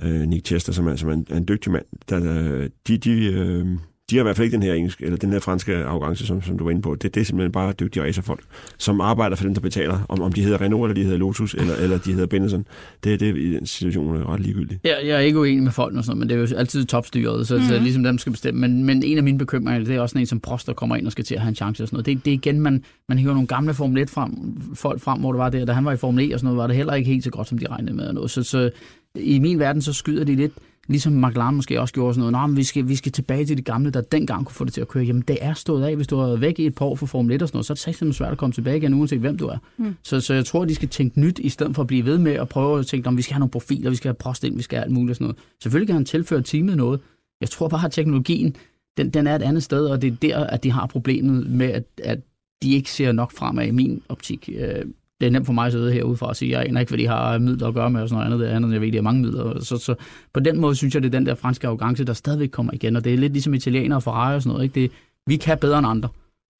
øh, 0.03 0.21
Nick 0.21 0.45
Chester, 0.45 0.73
som 0.73 0.87
er, 0.87 0.95
som 0.95 1.09
er, 1.09 1.13
en, 1.13 1.27
er 1.29 1.37
en 1.37 1.47
dygtig 1.47 1.71
mand, 1.71 1.85
der, 2.09 2.51
øh, 2.53 2.69
de, 2.87 2.97
de, 2.97 3.25
øh, 3.25 3.67
de 4.09 4.15
har 4.15 4.21
i 4.21 4.23
hvert 4.23 4.35
fald 4.35 4.45
ikke 4.45 4.55
den 4.55 4.63
her 4.63 4.73
engelske, 4.73 5.05
eller 5.05 5.17
den 5.17 5.31
her 5.31 5.39
franske 5.39 5.75
arrogance, 5.85 6.25
som, 6.27 6.41
som 6.41 6.57
du 6.57 6.63
var 6.63 6.71
inde 6.71 6.81
på. 6.81 6.95
Det, 6.95 7.15
det 7.15 7.21
er 7.21 7.25
simpelthen 7.25 7.51
bare 7.51 7.73
dygtige 7.73 8.03
racerfolk, 8.03 8.43
som 8.77 9.01
arbejder 9.01 9.35
for 9.35 9.43
dem, 9.43 9.53
der 9.53 9.61
betaler. 9.61 9.99
Om, 10.09 10.21
om 10.21 10.33
de 10.33 10.41
hedder 10.41 10.61
Renault, 10.61 10.89
eller 10.89 10.95
de 10.95 11.03
hedder 11.03 11.17
Lotus, 11.17 11.53
eller, 11.53 11.75
eller 11.75 11.97
de 11.97 12.11
hedder 12.13 12.27
Benetton. 12.27 12.65
Det, 13.03 13.19
det 13.19 13.29
er 13.29 13.33
i 13.33 13.51
den 13.53 13.65
situation 13.65 14.23
ret 14.23 14.39
ligegyldigt. 14.39 14.79
Ja, 14.85 14.93
jeg 15.07 15.15
er 15.15 15.19
ikke 15.19 15.39
uenig 15.39 15.63
med 15.63 15.71
folk 15.71 15.95
og 15.95 16.03
sådan 16.03 16.17
noget, 16.17 16.19
men 16.19 16.29
det 16.45 16.51
er 16.51 16.55
jo 16.55 16.59
altid 16.59 16.85
topstyret, 16.85 17.47
så, 17.47 17.53
mm-hmm. 17.55 17.67
så 17.69 17.73
Mhm. 17.75 17.83
ligesom 17.83 18.03
dem 18.03 18.17
skal 18.17 18.31
bestemme. 18.31 18.61
Men, 18.61 18.83
men 18.83 19.03
en 19.03 19.17
af 19.17 19.23
mine 19.23 19.37
bekymringer, 19.37 19.85
det 19.85 19.95
er 19.95 20.01
også 20.01 20.13
sådan 20.13 20.21
en 20.21 20.25
som 20.27 20.39
Prost, 20.39 20.67
der 20.67 20.73
kommer 20.73 20.95
ind 20.95 21.05
og 21.05 21.11
skal 21.11 21.25
til 21.25 21.35
at 21.35 21.41
have 21.41 21.49
en 21.49 21.55
chance 21.55 21.83
og 21.83 21.87
sådan 21.87 21.95
noget. 21.95 22.05
Det, 22.05 22.25
det 22.25 22.31
er 22.31 22.35
igen, 22.35 22.59
man, 22.61 22.83
man 23.09 23.17
hiver 23.17 23.33
nogle 23.33 23.47
gamle 23.47 23.73
Formel 23.73 24.01
1 24.01 24.09
frem, 24.09 24.31
folk 24.75 25.01
frem, 25.01 25.19
hvor 25.19 25.31
det 25.31 25.39
var 25.39 25.49
der, 25.49 25.65
da 25.65 25.71
han 25.73 25.85
var 25.85 25.91
i 25.91 25.97
Formel 25.97 26.31
E 26.31 26.35
og 26.35 26.39
sådan 26.39 26.45
noget, 26.45 26.57
var 26.57 26.67
det 26.67 26.75
heller 26.75 26.93
ikke 26.93 27.09
helt 27.11 27.23
så 27.23 27.29
godt, 27.29 27.47
som 27.47 27.57
de 27.57 27.67
regnede 27.67 27.93
med. 27.93 28.07
Og 28.07 28.13
noget. 28.13 28.31
Så, 28.31 28.43
så 28.43 28.69
i 29.15 29.39
min 29.39 29.59
verden, 29.59 29.81
så 29.81 29.93
skyder 29.93 30.23
de 30.23 30.35
lidt, 30.35 30.51
ligesom 30.87 31.13
McLaren 31.13 31.55
måske 31.55 31.81
også 31.81 31.93
gjorde 31.93 32.13
sådan 32.13 32.31
noget, 32.31 32.31
Nå, 32.31 32.47
men 32.47 32.57
vi 32.57 32.63
skal, 32.63 32.87
vi 32.87 32.95
skal 32.95 33.11
tilbage 33.11 33.45
til 33.45 33.57
de 33.57 33.61
gamle, 33.61 33.91
der 33.91 34.01
dengang 34.01 34.45
kunne 34.45 34.53
få 34.53 34.65
det 34.65 34.73
til 34.73 34.81
at 34.81 34.87
køre. 34.87 35.03
Jamen, 35.03 35.23
det 35.27 35.37
er 35.41 35.53
stået 35.53 35.83
af. 35.83 35.95
Hvis 35.95 36.07
du 36.07 36.17
har 36.17 36.25
været 36.27 36.41
væk 36.41 36.59
i 36.59 36.65
et 36.65 36.75
par 36.75 36.85
år 36.85 36.95
fra 36.95 37.05
Formel 37.05 37.35
1 37.35 37.41
og 37.41 37.47
sådan 37.47 37.55
noget, 37.55 37.65
så 37.65 37.73
er 37.73 37.75
det 37.75 37.81
simpelthen 37.81 38.13
svært 38.13 38.31
at 38.31 38.37
komme 38.37 38.53
tilbage 38.53 38.77
igen, 38.77 38.93
uanset 38.93 39.19
hvem 39.19 39.37
du 39.37 39.47
er. 39.47 39.57
Mm. 39.77 39.95
Så, 40.03 40.19
så 40.19 40.33
jeg 40.33 40.45
tror, 40.45 40.61
at 40.61 40.69
de 40.69 40.75
skal 40.75 40.89
tænke 40.89 41.21
nyt, 41.21 41.39
i 41.39 41.49
stedet 41.49 41.75
for 41.75 41.81
at 41.81 41.87
blive 41.87 42.05
ved 42.05 42.17
med 42.17 42.33
at 42.33 42.49
prøve 42.49 42.79
at 42.79 42.87
tænke, 42.87 43.07
om 43.07 43.17
vi 43.17 43.21
skal 43.21 43.33
have 43.33 43.39
nogle 43.39 43.51
profiler, 43.51 43.89
vi 43.89 43.95
skal 43.95 44.09
have 44.09 44.15
prost 44.15 44.43
ind, 44.43 44.55
vi 44.55 44.63
skal 44.63 44.77
have 44.77 44.83
alt 44.85 44.93
muligt 44.93 45.09
og 45.09 45.15
sådan 45.15 45.25
noget. 45.25 45.37
Selvfølgelig 45.63 45.87
kan 45.87 45.95
han 45.95 46.05
tilføre 46.05 46.41
teamet 46.41 46.77
noget. 46.77 46.99
Jeg 47.41 47.49
tror 47.49 47.67
bare, 47.67 47.85
at 47.85 47.91
teknologien, 47.91 48.55
den, 48.97 49.09
den 49.09 49.27
er 49.27 49.35
et 49.35 49.41
andet 49.41 49.63
sted, 49.63 49.85
og 49.85 50.01
det 50.01 50.11
er 50.11 50.15
der, 50.15 50.43
at 50.43 50.63
de 50.63 50.71
har 50.71 50.85
problemet 50.85 51.49
med, 51.49 51.67
at, 51.67 51.83
at 52.03 52.19
de 52.63 52.73
ikke 52.73 52.91
ser 52.91 53.11
nok 53.11 53.31
fremad 53.31 53.67
i 53.67 53.71
min 53.71 54.01
optik. 54.09 54.49
Øh, 54.55 54.85
det 55.19 55.27
er 55.27 55.31
nemt 55.31 55.45
for 55.45 55.53
mig 55.53 55.65
at 55.65 55.71
sidde 55.71 55.93
herude 55.93 56.17
fra 56.17 56.27
og 56.27 56.35
sige, 56.35 56.55
at 56.55 56.59
jeg 56.59 56.69
aner 56.69 56.79
ikke, 56.79 56.89
hvad 56.89 56.99
de 56.99 57.07
har 57.07 57.37
midler 57.37 57.67
at 57.67 57.73
gøre 57.73 57.89
med 57.89 58.01
og 58.01 58.09
sådan 58.09 58.15
noget 58.29 58.33
andet. 58.33 58.47
Det 58.47 58.55
andet, 58.55 58.73
jeg 58.73 58.81
ved, 58.81 58.91
de 58.91 58.97
har 58.97 59.01
mange 59.01 59.21
midler. 59.21 59.59
Så, 59.59 59.77
så 59.77 59.95
på 60.33 60.39
den 60.39 60.59
måde 60.59 60.75
synes 60.75 60.93
jeg, 60.93 61.03
det 61.03 61.15
er 61.15 61.19
den 61.19 61.25
der 61.25 61.35
franske 61.35 61.67
arrogance, 61.67 62.03
der 62.03 62.13
stadigvæk 62.13 62.49
kommer 62.49 62.73
igen. 62.73 62.95
Og 62.95 63.03
det 63.03 63.13
er 63.13 63.17
lidt 63.17 63.33
ligesom 63.33 63.53
italienere 63.53 63.97
og 63.97 64.03
Ferrari 64.03 64.35
og 64.35 64.41
sådan 64.41 64.53
noget. 64.53 64.63
Ikke? 64.63 64.81
Det, 64.81 64.91
vi 65.27 65.35
kan 65.35 65.57
bedre 65.57 65.77
end 65.79 65.87
andre. 65.87 66.09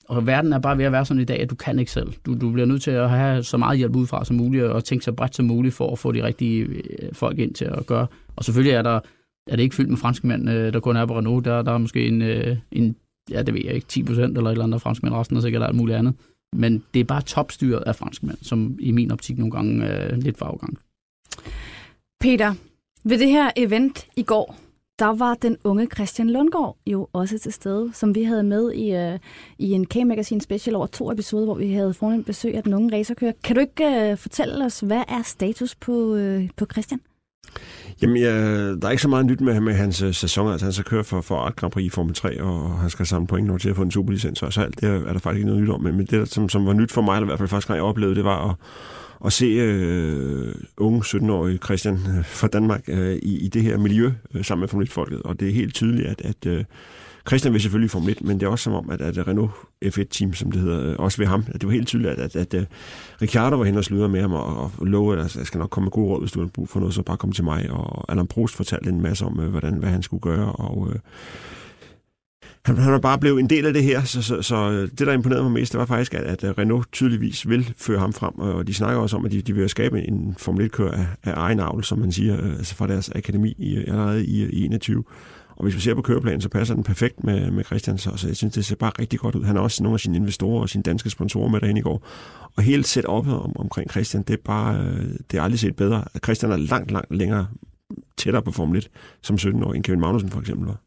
Og 0.10 0.28
verden 0.28 0.54
er 0.54 0.60
bare 0.60 0.78
ved 0.78 0.86
at 0.86 0.92
være 0.92 1.06
sådan 1.06 1.22
i 1.22 1.26
dag, 1.26 1.40
at 1.40 1.50
du 1.50 1.56
kan 1.56 1.80
ikke 1.80 1.92
selv. 1.92 2.14
Du, 2.26 2.38
du 2.42 2.52
bliver 2.52 2.66
nødt 2.66 2.82
til 2.82 2.92
at 2.92 3.10
have 3.10 3.44
så 3.44 3.58
meget 3.58 3.78
hjælp 3.78 3.96
udefra 3.96 4.26
som 4.26 4.36
muligt, 4.36 4.64
og 4.64 4.84
tænke 4.84 5.06
så 5.06 5.12
bredt 5.12 5.36
som 5.36 5.46
muligt 5.46 5.74
for 5.74 5.92
at 5.92 6.00
få 6.00 6.12
de 6.12 6.24
rigtige 6.24 6.64
øh, 6.64 7.14
folk 7.14 7.40
ind 7.40 7.54
til 7.54 7.66
at 7.66 7.86
gøre. 7.86 8.08
Og 8.36 8.44
selvfølgelig 8.44 8.74
er 8.74 8.82
der 8.82 9.00
er 9.48 9.56
det 9.56 9.64
ikke 9.64 9.76
fyldt 9.76 9.90
med 9.90 9.98
franskmænd, 9.98 10.50
øh, 10.50 10.74
der 10.74 10.80
kun 10.80 10.96
er 10.96 11.06
på 11.06 11.18
Renault. 11.18 11.46
Der, 11.46 11.62
der 11.62 11.72
er 11.72 11.78
måske 11.78 12.08
en, 12.08 12.22
øh, 12.22 12.58
en, 12.72 12.96
ja 13.32 13.42
det 13.42 13.54
ved 13.54 13.62
jeg 13.66 13.74
ikke, 13.74 13.88
10 13.88 14.04
procent 14.04 14.38
eller 14.38 14.50
et 14.50 14.54
eller 14.54 14.66
andet 14.66 14.82
franskmænd, 14.82 15.14
resten 15.14 15.38
er 15.38 15.42
sikkert 15.42 15.64
alt 15.64 15.76
muligt 15.76 15.98
andet. 15.98 16.14
Men 16.54 16.84
det 16.94 17.00
er 17.00 17.04
bare 17.04 17.22
topstyret 17.22 17.84
af 17.86 17.96
franskmænd, 17.96 18.38
som 18.42 18.78
i 18.80 18.92
min 18.92 19.12
optik 19.12 19.38
nogle 19.38 19.52
gange 19.52 19.86
er 19.86 20.16
lidt 20.16 20.38
for 20.38 20.46
afgang. 20.46 20.78
Peter, 22.20 22.54
ved 23.04 23.20
det 23.20 23.30
her 23.30 23.52
event 23.56 24.08
i 24.16 24.24
går, 24.24 24.56
der 25.00 25.06
var 25.06 25.34
den 25.34 25.58
unge 25.64 25.88
Christian 25.96 26.30
Lundgaard 26.30 26.78
jo 26.88 27.08
også 27.14 27.40
til 27.40 27.54
stede, 27.54 27.94
som 27.94 28.16
vi 28.16 28.24
havde 28.24 28.44
med 28.44 28.72
i, 28.74 29.14
uh, 29.14 29.20
i 29.58 29.72
en 29.72 29.86
K-Magazine 29.86 30.42
special 30.42 30.76
over 30.76 30.88
to 30.88 31.12
episoder, 31.12 31.46
hvor 31.46 31.56
vi 31.56 31.74
havde 31.74 31.94
fornemt 31.94 32.26
besøg 32.26 32.56
af 32.56 32.64
den 32.64 32.74
unge 32.74 32.98
racerkører. 32.98 33.34
Kan 33.44 33.56
du 33.56 33.62
ikke 33.62 34.12
uh, 34.12 34.18
fortælle 34.18 34.66
os, 34.66 34.80
hvad 34.80 35.04
er 35.08 35.22
status 35.22 35.76
på, 35.76 35.92
uh, 35.92 36.50
på 36.58 36.66
Christian? 36.72 37.00
Jamen, 38.02 38.18
ja, 38.18 38.36
der 38.76 38.88
er 38.88 38.90
ikke 38.90 39.02
så 39.02 39.10
meget 39.10 39.26
nyt 39.26 39.42
med, 39.42 39.60
med 39.60 39.74
hans 39.74 40.02
øh, 40.02 40.14
sæson. 40.14 40.52
Altså, 40.52 40.66
han 40.66 40.74
skal 40.74 40.86
køre 40.86 41.04
for, 41.04 41.22
for 41.22 41.36
Art 41.36 41.56
Grand 41.56 41.72
Prix 41.72 41.86
i 41.86 41.90
Formel 41.90 42.16
3, 42.16 42.42
og 42.42 42.80
han 42.80 42.90
skal 42.90 43.06
samle 43.06 43.28
point 43.28 43.48
nu 43.48 43.58
til 43.58 43.70
at 43.70 43.76
få 43.76 43.82
en 43.82 43.92
superlicens. 43.92 44.44
Og 44.44 44.54
Så 44.54 44.62
alt 44.62 44.82
det 44.82 44.90
er 44.90 45.14
der 45.14 45.20
faktisk 45.20 45.38
ikke 45.38 45.48
noget 45.48 45.62
nyt 45.62 45.70
om. 45.70 45.82
Men, 45.82 45.96
men 45.96 46.06
det, 46.06 46.12
der, 46.12 46.26
som, 46.26 46.50
som 46.50 46.66
var 46.66 46.74
nyt 46.74 46.92
for 46.92 47.02
mig, 47.02 47.16
eller 47.16 47.26
i 47.26 47.30
hvert 47.30 47.40
fald 47.40 47.50
første 47.50 47.68
gang 47.68 47.78
jeg 47.78 47.84
oplevede, 47.84 48.16
det 48.16 48.24
var 48.24 48.50
at, 48.50 48.56
at 49.26 49.34
se 49.34 49.46
øh, 49.46 50.56
unge 50.78 51.02
17-årige 51.02 51.58
Christian 51.58 51.94
øh, 51.94 52.26
fra 52.26 52.48
Danmark 52.48 52.84
øh, 52.88 53.16
i, 53.16 53.46
i 53.46 53.48
det 53.48 53.64
her 53.64 53.78
miljø 53.78 54.12
øh, 54.34 54.46
sammen 54.46 54.62
med 54.62 54.68
Formel 54.68 54.88
1-folket. 54.88 55.22
Og 55.22 55.40
det 55.40 55.48
er 55.48 55.54
helt 55.54 55.74
tydeligt, 55.74 56.08
at, 56.08 56.22
at 56.22 56.46
øh, 56.46 56.64
Christian 57.28 57.54
vil 57.54 57.62
selvfølgelig 57.62 57.92
Formel 57.92 58.10
1, 58.10 58.22
men 58.22 58.40
det 58.40 58.46
er 58.46 58.50
også 58.50 58.64
som 58.64 58.74
om, 58.74 58.90
at, 58.90 59.02
at 59.02 59.28
Renault 59.28 59.52
F1-team, 59.86 60.34
som 60.34 60.52
det 60.52 60.62
hedder, 60.62 60.92
øh, 60.92 60.96
også 61.00 61.18
ved 61.18 61.26
ham, 61.26 61.44
at 61.48 61.62
det 61.62 61.68
var 61.68 61.74
helt 61.74 61.88
tydeligt, 61.88 62.12
at, 62.12 62.36
at, 62.36 62.56
at 62.56 62.68
uh, 63.36 63.60
var 63.60 63.64
hen 63.64 63.78
og 63.78 63.84
sludrede 63.84 64.10
med 64.10 64.22
ham 64.22 64.34
og, 64.34 64.72
og 64.78 64.86
lovede, 64.86 65.22
at 65.22 65.36
jeg 65.36 65.46
skal 65.46 65.58
nok 65.58 65.70
komme 65.70 65.86
med 65.86 65.92
gode 65.92 66.08
råd, 66.08 66.22
hvis 66.22 66.32
du 66.32 66.40
har 66.40 66.48
brug 66.48 66.70
for 66.70 66.80
noget, 66.80 66.96
så 66.96 67.02
bare 67.02 67.18
kom 67.18 67.32
til 67.32 67.44
mig. 67.44 67.72
Og 67.72 68.12
Alain 68.12 68.28
Prost 68.28 68.56
fortalte 68.56 68.90
en 68.90 69.02
masse 69.02 69.26
om, 69.26 69.40
uh, 69.40 69.46
hvordan, 69.46 69.74
hvad 69.74 69.90
han 69.90 70.04
skulle 70.04 70.22
gøre, 70.22 70.52
og 70.52 70.78
uh, 70.78 70.96
han, 72.66 72.78
han 72.78 72.94
er 72.94 73.00
bare 73.00 73.20
blevet 73.20 73.40
en 73.40 73.50
del 73.50 73.66
af 73.66 73.74
det 73.74 73.84
her, 73.84 74.04
så, 74.04 74.22
så, 74.22 74.42
så 74.42 74.72
det, 74.72 75.00
der 75.00 75.14
imponerede 75.14 75.44
mig 75.44 75.52
mest, 75.52 75.72
det 75.72 75.80
var 75.80 75.86
faktisk, 75.86 76.14
at, 76.14 76.44
at 76.44 76.58
Renault 76.58 76.92
tydeligvis 76.92 77.50
vil 77.50 77.74
føre 77.78 78.00
ham 78.00 78.14
frem, 78.14 78.40
og 78.40 78.68
de 78.68 78.74
snakker 78.74 79.02
også 79.02 79.18
om, 79.18 79.26
at 79.26 79.32
de, 79.32 79.42
de 79.42 79.56
vil 79.56 79.70
skabe 79.70 80.02
en 80.02 80.36
Formel 80.38 80.66
1-kører 80.66 80.92
af, 80.92 81.08
af 81.24 81.34
egen 81.36 81.60
avl, 81.60 81.84
som 81.84 82.00
man 82.00 82.12
siger, 82.12 82.38
altså 82.58 82.76
fra 82.76 82.88
deres 82.88 83.10
akademi 83.16 83.56
i, 83.58 83.78
allerede 83.78 84.26
i, 84.26 84.46
i 84.46 84.66
21. 84.66 85.04
Og 85.58 85.64
hvis 85.64 85.76
vi 85.76 85.80
ser 85.82 85.94
på 85.94 86.02
køreplanen, 86.02 86.42
så 86.42 86.50
passer 86.50 86.76
den 86.76 86.84
perfekt 86.84 87.24
med, 87.24 87.52
med 87.52 87.64
Christian, 87.64 87.98
så, 87.98 88.12
så 88.16 88.28
jeg 88.28 88.36
synes, 88.36 88.54
det 88.54 88.66
ser 88.66 88.76
bare 88.76 88.92
rigtig 89.00 89.20
godt 89.20 89.36
ud. 89.36 89.44
Han 89.44 89.56
har 89.56 89.64
også 89.64 89.84
nogle 89.84 89.96
af 89.96 90.00
sine 90.00 90.18
investorer 90.18 90.62
og 90.62 90.70
sine 90.70 90.84
danske 90.84 91.10
sponsorer 91.10 91.50
med 91.50 91.60
derinde 91.62 91.80
i 91.80 91.82
går. 91.84 92.08
Og 92.56 92.64
hele 92.64 92.84
setup'et 92.84 93.32
om, 93.32 93.60
omkring 93.60 93.92
Christian, 93.92 94.24
det 94.24 94.34
er 94.34 94.38
bare, 94.46 94.92
det 95.32 95.38
er 95.38 95.42
aldrig 95.42 95.60
set 95.60 95.76
bedre. 95.76 96.04
Christian 96.24 96.52
er 96.52 96.58
langt, 96.58 96.92
langt 96.92 97.16
længere 97.16 97.48
tættere 98.18 98.44
på 98.44 98.52
Formel 98.52 98.78
1 98.78 98.90
som 99.24 99.36
17-årig, 99.36 99.76
end 99.76 99.84
Kevin 99.84 100.00
Magnussen 100.00 100.30
for 100.32 100.40
eksempel 100.40 100.68
var. 100.68 100.78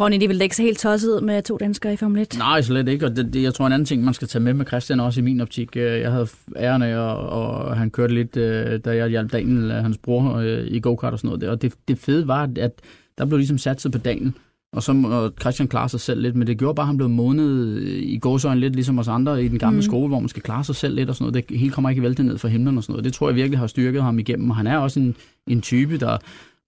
Ronny, 0.00 0.20
det 0.20 0.28
vil 0.28 0.40
ikke 0.42 0.56
så 0.56 0.62
helt 0.62 0.78
tosset 0.78 1.08
ud 1.08 1.20
med 1.20 1.42
to 1.42 1.56
danskere 1.56 1.92
i 1.92 1.96
Formel 1.96 2.22
1. 2.22 2.34
Nej, 2.38 2.60
slet 2.62 2.88
ikke. 2.88 3.06
Og 3.06 3.16
det, 3.16 3.32
det, 3.32 3.42
jeg 3.42 3.54
tror, 3.54 3.66
en 3.66 3.72
anden 3.72 3.86
ting, 3.86 4.04
man 4.04 4.14
skal 4.14 4.28
tage 4.28 4.42
med 4.42 4.54
med 4.54 4.66
Christian, 4.66 5.00
også 5.00 5.20
i 5.20 5.22
min 5.24 5.40
optik. 5.40 5.76
øh, 5.76 6.00
Jeg 6.00 6.12
havde 6.12 6.28
æren 6.56 6.82
af, 6.82 6.96
og, 6.96 7.28
og 7.28 7.76
han 7.76 7.90
kørte 7.90 8.14
lidt, 8.14 8.36
øh, 8.36 8.80
da 8.84 8.96
jeg 8.96 9.08
hjalp 9.08 9.32
Daniel, 9.32 9.72
hans 9.72 9.98
bror, 9.98 10.34
øh, 10.36 10.66
i 10.66 10.80
go-kart 10.80 11.12
og 11.12 11.18
sådan 11.18 11.28
noget. 11.28 11.48
Og 11.48 11.62
det, 11.62 11.74
det 11.88 11.98
fede 11.98 12.28
var, 12.28 12.50
at 12.58 12.72
der 13.20 13.26
blev 13.26 13.38
ligesom 13.38 13.58
satset 13.58 13.92
på 13.92 13.98
Daniel. 13.98 14.32
Og 14.72 14.82
så 14.82 14.92
og 15.04 15.32
Christian 15.40 15.68
klarer 15.68 15.88
sig 15.88 16.00
selv 16.00 16.22
lidt, 16.22 16.36
men 16.36 16.46
det 16.46 16.58
gjorde 16.58 16.74
bare, 16.74 16.84
at 16.84 16.86
han 16.86 16.96
blev 16.96 17.08
måned 17.08 17.76
i 17.82 18.18
gåsøjne 18.18 18.60
lidt 18.60 18.74
ligesom 18.74 18.98
os 18.98 19.08
andre 19.08 19.44
i 19.44 19.48
den 19.48 19.58
gamle 19.58 19.76
mm. 19.76 19.82
skole, 19.82 20.08
hvor 20.08 20.20
man 20.20 20.28
skal 20.28 20.42
klare 20.42 20.64
sig 20.64 20.76
selv 20.76 20.94
lidt 20.94 21.08
og 21.08 21.16
sådan 21.16 21.32
noget. 21.32 21.48
Det 21.48 21.58
hele 21.58 21.72
kommer 21.72 21.90
ikke 21.90 22.02
væltet 22.02 22.26
ned 22.26 22.38
fra 22.38 22.48
himlen 22.48 22.76
og 22.76 22.82
sådan 22.82 22.92
noget. 22.92 23.04
Det 23.04 23.12
tror 23.12 23.28
jeg 23.28 23.36
virkelig 23.36 23.58
har 23.58 23.66
styrket 23.66 24.02
ham 24.02 24.18
igennem, 24.18 24.50
og 24.50 24.56
han 24.56 24.66
er 24.66 24.78
også 24.78 25.00
en, 25.00 25.16
en 25.46 25.60
type, 25.60 25.98
der 25.98 26.18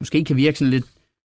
måske 0.01 0.25
kan 0.25 0.37
virke 0.37 0.59
sådan 0.59 0.71
lidt 0.71 0.85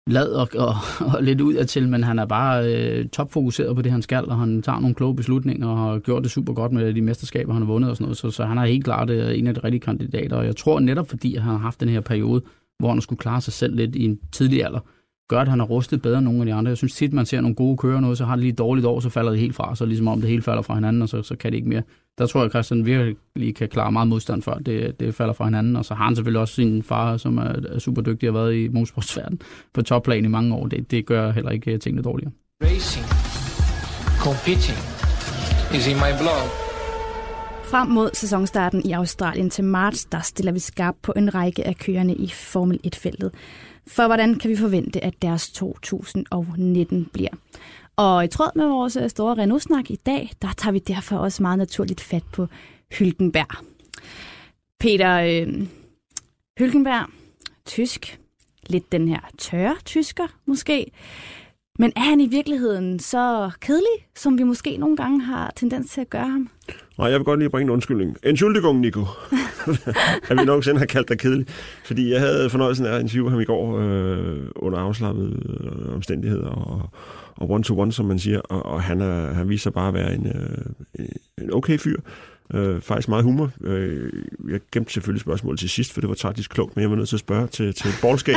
lad 0.07 0.27
og, 0.27 0.49
og, 0.55 0.75
og 1.13 1.23
lidt 1.23 1.41
ud 1.41 1.53
af 1.53 1.67
til, 1.67 1.87
men 1.87 2.03
han 2.03 2.19
er 2.19 2.25
bare 2.25 2.73
øh, 2.73 3.09
topfokuseret 3.09 3.75
på 3.75 3.81
det, 3.81 3.91
han 3.91 4.01
skal, 4.01 4.25
og 4.25 4.39
han 4.39 4.61
tager 4.61 4.79
nogle 4.79 4.95
kloge 4.95 5.15
beslutninger 5.15 5.67
og 5.67 5.77
har 5.77 5.99
gjort 5.99 6.23
det 6.23 6.31
super 6.31 6.53
godt 6.53 6.71
med 6.71 6.93
de 6.93 7.01
mesterskaber, 7.01 7.53
han 7.53 7.61
har 7.61 7.67
vundet 7.67 7.89
og 7.89 7.95
sådan 7.95 8.05
noget. 8.05 8.17
Så, 8.17 8.31
så 8.31 8.45
han 8.45 8.57
er 8.57 8.65
helt 8.65 8.83
klart 8.83 9.09
øh, 9.09 9.39
en 9.39 9.47
af 9.47 9.53
de 9.53 9.59
rigtige 9.63 9.81
kandidater, 9.81 10.35
og 10.35 10.45
jeg 10.45 10.55
tror 10.55 10.79
netop, 10.79 11.09
fordi 11.09 11.35
han 11.35 11.51
har 11.51 11.57
haft 11.57 11.79
den 11.79 11.89
her 11.89 12.01
periode, 12.01 12.41
hvor 12.79 12.89
han 12.89 13.01
skulle 13.01 13.19
klare 13.19 13.41
sig 13.41 13.53
selv 13.53 13.75
lidt 13.75 13.95
i 13.95 14.05
en 14.05 14.19
tidlig 14.31 14.65
alder, 14.65 14.79
gør, 15.29 15.39
at 15.39 15.47
han 15.47 15.59
har 15.59 15.65
rustet 15.65 16.01
bedre 16.01 16.17
end 16.17 16.25
nogle 16.25 16.39
af 16.39 16.45
de 16.45 16.53
andre. 16.53 16.69
Jeg 16.69 16.77
synes 16.77 16.95
tit, 16.95 17.13
man 17.13 17.25
ser 17.25 17.41
nogle 17.41 17.55
gode 17.55 17.77
kører 17.77 17.99
noget, 17.99 18.17
så 18.17 18.25
har 18.25 18.35
det 18.35 18.41
lige 18.41 18.51
et 18.51 18.57
dårligt 18.57 18.87
år, 18.87 18.99
så 18.99 19.09
falder 19.09 19.31
det 19.31 19.39
helt 19.39 19.55
fra, 19.55 19.75
så 19.75 19.85
ligesom 19.85 20.07
om 20.07 20.21
det 20.21 20.29
hele 20.29 20.41
falder 20.41 20.61
fra 20.61 20.75
hinanden, 20.75 21.01
og 21.01 21.09
så, 21.09 21.21
så 21.21 21.35
kan 21.35 21.51
det 21.51 21.57
ikke 21.57 21.69
mere. 21.69 21.81
Der 22.17 22.25
tror 22.25 22.39
jeg, 22.39 22.45
at 22.45 22.51
Christian 22.51 22.85
virkelig 22.85 23.55
kan 23.55 23.69
klare 23.69 23.91
meget 23.91 24.07
modstand 24.07 24.41
før 24.41 24.53
det, 24.53 24.99
det 24.99 25.15
falder 25.15 25.33
fra 25.33 25.45
hinanden, 25.45 25.75
og 25.75 25.85
så 25.85 25.93
har 25.93 26.03
han 26.03 26.15
selvfølgelig 26.15 26.41
også 26.41 26.53
sin 26.53 26.83
far, 26.83 27.17
som 27.17 27.37
er, 27.37 27.53
er 27.69 27.79
super 27.79 28.01
dygtig 28.01 28.29
og 28.29 28.35
har 28.35 28.41
været 28.41 28.55
i 28.55 28.67
motorsportsverden 28.67 29.41
på 29.73 29.81
topplan 29.81 30.25
i 30.25 30.27
mange 30.27 30.55
år. 30.55 30.67
Det, 30.67 30.91
det 30.91 31.05
gør 31.05 31.31
heller 31.31 31.51
ikke 31.51 31.77
tingene 31.77 32.01
dårligere. 32.01 32.31
Racing, 32.63 33.05
competing 34.19 34.79
is 35.75 35.87
in 35.87 35.95
my 35.95 36.11
blood. 36.21 36.69
Frem 37.71 37.87
mod 37.87 38.09
sæsonstarten 38.13 38.81
i 38.85 38.91
Australien 38.91 39.49
til 39.49 39.63
marts, 39.63 40.05
der 40.05 40.19
stiller 40.19 40.51
vi 40.51 40.59
skarp 40.59 40.95
på 41.03 41.13
en 41.15 41.35
række 41.35 41.67
af 41.67 41.75
kørerne 41.75 42.15
i 42.15 42.27
Formel 42.27 42.79
1-feltet. 42.87 43.31
For 43.89 44.05
hvordan 44.05 44.35
kan 44.35 44.49
vi 44.49 44.55
forvente, 44.55 45.03
at 45.03 45.21
deres 45.21 45.49
2019 45.51 47.09
bliver? 47.13 47.29
Og 47.95 48.25
i 48.25 48.27
tråd 48.27 48.51
med 48.55 48.67
vores 48.67 48.95
øh, 48.95 49.09
store 49.09 49.37
Renault-snak 49.37 49.91
i 49.91 49.95
dag, 49.95 50.31
der 50.41 50.47
tager 50.57 50.71
vi 50.71 50.79
derfor 50.79 51.15
også 51.15 51.43
meget 51.43 51.57
naturligt 51.57 52.01
fat 52.01 52.23
på 52.33 52.47
Hylkenberg. 52.99 53.65
Peter 54.79 55.19
øh, 55.19 55.67
Hylkenberg, 56.59 57.09
tysk, 57.65 58.19
lidt 58.67 58.91
den 58.91 59.07
her 59.07 59.19
tørre 59.37 59.75
tysker 59.85 60.27
måske, 60.45 60.91
men 61.79 61.93
er 61.95 62.09
han 62.09 62.21
i 62.21 62.27
virkeligheden 62.27 62.99
så 62.99 63.51
kedelig, 63.61 64.07
som 64.15 64.37
vi 64.37 64.43
måske 64.43 64.77
nogle 64.77 64.97
gange 64.97 65.21
har 65.21 65.53
tendens 65.55 65.91
til 65.91 66.01
at 66.01 66.09
gøre 66.09 66.29
ham? 66.29 66.49
Nej, 66.97 67.07
jeg 67.07 67.19
vil 67.19 67.25
godt 67.25 67.39
lige 67.39 67.49
bringe 67.49 67.65
en 67.65 67.69
undskyldning. 67.73 68.09
En 68.09 68.29
Entschuldigung, 68.29 68.79
Nico 68.79 69.05
at 70.29 70.37
vi 70.39 70.45
nogensinde 70.45 70.79
har 70.79 70.85
kaldt 70.85 71.09
dig 71.09 71.19
kedelig. 71.19 71.47
Fordi 71.85 72.11
jeg 72.11 72.19
havde 72.19 72.49
fornøjelsen 72.49 72.85
af 72.85 72.95
at 72.95 73.01
interviewe 73.01 73.29
ham 73.29 73.39
i 73.39 73.45
går 73.45 73.79
øh, 73.79 74.37
under 74.55 74.79
afslappede 74.79 75.39
øh, 75.49 75.93
omstændigheder 75.95 76.47
og, 76.47 76.89
og 77.35 77.49
one-to-one, 77.49 77.91
som 77.91 78.05
man 78.05 78.19
siger. 78.19 78.39
Og, 78.39 78.65
og 78.65 78.81
han, 78.83 79.01
er, 79.01 79.33
han 79.33 79.49
viser 79.49 79.71
bare 79.71 79.87
at 79.87 79.93
være 79.93 80.13
en, 80.13 80.27
øh, 80.27 81.05
en 81.43 81.53
okay 81.53 81.77
fyr. 81.77 81.99
Øh, 82.53 82.81
faktisk 82.81 83.09
meget 83.09 83.23
humor. 83.23 83.51
Øh, 83.63 84.11
jeg 84.49 84.59
gemte 84.71 84.93
selvfølgelig 84.93 85.21
spørgsmålet 85.21 85.59
til 85.59 85.69
sidst, 85.69 85.93
for 85.93 86.01
det 86.01 86.09
var 86.09 86.15
taktisk 86.15 86.51
klogt, 86.51 86.75
men 86.75 86.81
jeg 86.81 86.89
var 86.89 86.95
nødt 86.95 87.09
til 87.09 87.15
at 87.15 87.19
spørge 87.19 87.47
til, 87.47 87.73
til 87.73 87.89
ballskab. 88.01 88.35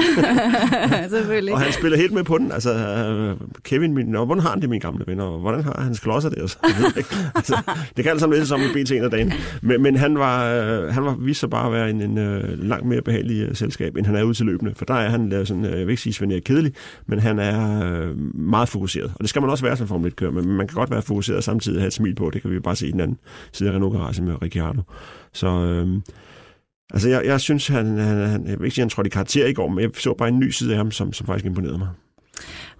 Selvfølgelig. 1.10 1.54
og 1.54 1.60
han 1.60 1.72
spiller 1.72 1.98
helt 1.98 2.12
med 2.12 2.24
på 2.24 2.38
den. 2.38 2.52
Altså, 2.52 2.74
øh, 2.74 3.36
Kevin, 3.64 3.94
min, 3.94 4.16
og 4.16 4.26
hvordan 4.26 4.42
har 4.42 4.50
han 4.50 4.60
det, 4.60 4.70
min 4.70 4.80
gamle 4.80 5.04
venner? 5.06 5.24
Og 5.24 5.38
hvordan 5.38 5.64
har 5.64 5.80
hans 5.80 6.00
klodser 6.00 6.28
det? 6.28 6.38
Altså, 6.38 6.58
ved 6.62 6.96
ikke. 6.96 7.16
altså, 7.34 7.62
det 7.96 8.04
kan 8.04 8.10
alt 8.10 8.20
sammen 8.20 8.38
læses 8.38 8.48
som 8.48 8.60
i 8.60 8.82
BT 8.82 8.90
en 8.90 9.04
af 9.04 9.10
dagen. 9.10 9.32
Men, 9.62 9.82
men 9.82 9.96
han 9.96 10.18
var, 10.18 10.52
øh, 10.54 10.94
han 10.94 11.04
var 11.04 11.14
vist 11.14 11.40
sig 11.40 11.50
bare 11.50 11.66
at 11.66 11.72
være 11.72 11.90
en, 11.90 12.02
en 12.02 12.18
øh, 12.18 12.58
langt 12.58 12.86
mere 12.86 13.02
behagelig 13.02 13.48
øh, 13.48 13.56
selskab, 13.56 13.96
end 13.96 14.06
han 14.06 14.16
er 14.16 14.22
ude 14.22 14.34
til 14.34 14.46
løbende. 14.46 14.74
For 14.74 14.84
der 14.84 14.94
er 14.94 15.08
han 15.08 15.32
øh, 15.32 15.46
sådan, 15.46 15.64
øh, 15.64 15.70
jeg 15.70 15.86
vil 15.86 15.90
ikke 15.90 16.02
sige 16.02 16.12
Svend 16.12 16.32
Erik 16.32 16.42
kedelig, 16.44 16.72
men 17.06 17.18
han 17.18 17.38
er 17.38 17.84
øh, 17.92 18.18
meget 18.34 18.68
fokuseret. 18.68 19.12
Og 19.14 19.20
det 19.20 19.28
skal 19.28 19.42
man 19.42 19.50
også 19.50 19.64
være 19.64 19.76
som 19.76 19.88
Formel 19.88 20.06
1 20.06 20.16
kører, 20.16 20.30
men 20.30 20.46
man 20.46 20.66
kan 20.66 20.74
godt 20.74 20.90
være 20.90 21.02
fokuseret 21.02 21.36
og 21.36 21.44
samtidig 21.44 21.80
have 21.80 21.86
et 21.86 21.92
smil 21.92 22.14
på. 22.14 22.30
Det 22.32 22.42
kan 22.42 22.50
vi 22.50 22.54
jo 22.54 22.62
bare 22.62 22.76
se 22.76 22.88
i 22.88 22.90
den 22.90 23.00
anden 23.00 23.18
side 23.52 23.70
af 23.70 23.74
Renault 23.74 24.01
Garage 24.02 24.22
med 24.22 24.42
Ricciardo. 24.42 24.82
Så 25.32 25.46
øh, 25.46 26.00
altså 26.90 27.08
jeg, 27.08 27.24
jeg 27.24 27.40
synes, 27.40 27.66
han, 27.66 27.98
han, 27.98 28.26
han, 28.28 28.46
jeg 28.46 28.58
vil 28.58 28.64
ikke 28.64 28.74
sige, 28.74 28.82
han 28.82 28.88
trådte 28.88 29.08
i 29.08 29.10
karakter 29.10 29.46
i 29.46 29.52
går, 29.52 29.68
men 29.68 29.82
jeg 29.82 29.90
så 29.98 30.14
bare 30.18 30.28
en 30.28 30.38
ny 30.38 30.50
side 30.50 30.70
af 30.70 30.76
ham, 30.76 30.90
som, 30.90 31.12
som 31.12 31.26
faktisk 31.26 31.46
imponerede 31.46 31.78
mig. 31.78 31.88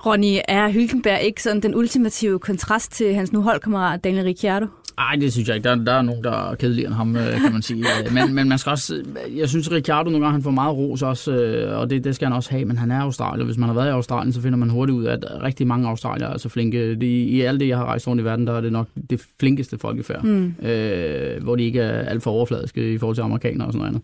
Ronny, 0.07 0.39
er 0.49 0.69
Hylkenberg 0.69 1.21
ikke 1.21 1.43
sådan 1.43 1.63
den 1.63 1.75
ultimative 1.75 2.39
kontrast 2.39 2.93
til 2.93 3.15
hans 3.15 3.33
nu 3.33 3.43
holdkammerat 3.43 4.05
Daniel 4.05 4.25
Ricciardo? 4.25 4.67
Nej, 4.97 5.17
det 5.21 5.33
synes 5.33 5.49
jeg 5.49 5.57
ikke. 5.57 5.69
Der, 5.69 5.75
der 5.75 5.93
er 5.93 6.03
nogen, 6.03 6.25
der 6.25 6.51
er 6.51 6.55
kedeligere 6.55 6.87
end 6.87 6.95
ham, 6.95 7.17
øh, 7.17 7.41
kan 7.41 7.53
man 7.53 7.63
sige. 7.63 7.85
Men, 8.15 8.35
men 8.35 8.49
man 8.49 8.59
skal 8.59 8.71
også... 8.71 9.05
Jeg 9.37 9.49
synes, 9.49 9.73
Ricciardo 9.73 10.11
nogle 10.11 10.25
gange 10.27 10.33
han 10.33 10.43
får 10.43 10.51
meget 10.51 10.77
ros 10.77 11.03
også, 11.03 11.33
øh, 11.33 11.79
og 11.79 11.91
det, 11.91 12.05
det 12.05 12.15
skal 12.15 12.27
han 12.29 12.37
også 12.37 12.51
have, 12.51 12.65
men 12.65 12.79
han 12.79 12.91
er 12.91 13.01
australier. 13.01 13.45
Hvis 13.45 13.57
man 13.57 13.69
har 13.69 13.75
været 13.75 13.87
i 13.87 13.91
Australien, 13.91 14.33
så 14.33 14.41
finder 14.41 14.59
man 14.59 14.71
hurtigt 14.71 14.97
ud 14.97 15.05
af, 15.05 15.13
at 15.13 15.25
rigtig 15.43 15.67
mange 15.67 15.89
australier 15.89 16.29
er 16.29 16.39
så 16.39 16.49
flinke. 16.49 16.95
De, 16.95 17.07
I 17.07 17.41
alt 17.41 17.61
det, 17.61 17.69
jeg 17.69 17.77
har 17.77 17.85
rejst 17.85 18.09
rundt 18.09 18.23
i 18.23 18.25
verden, 18.25 18.47
der 18.47 18.53
er 18.53 18.61
det 18.61 18.73
nok 18.73 18.89
det 19.11 19.27
flinkeste 19.41 19.79
folkefærd, 19.79 20.25
mm. 20.25 20.55
øh, 20.63 21.43
hvor 21.43 21.57
de 21.57 21.63
ikke 21.63 21.81
er 21.81 22.09
alt 22.09 22.23
for 22.23 22.31
overfladiske 22.31 22.93
i 22.93 22.99
forhold 22.99 23.17
til 23.17 23.23
amerikanere 23.23 23.67
og 23.67 23.73
sådan 23.73 23.79
noget 23.79 23.95
andet. 23.95 24.03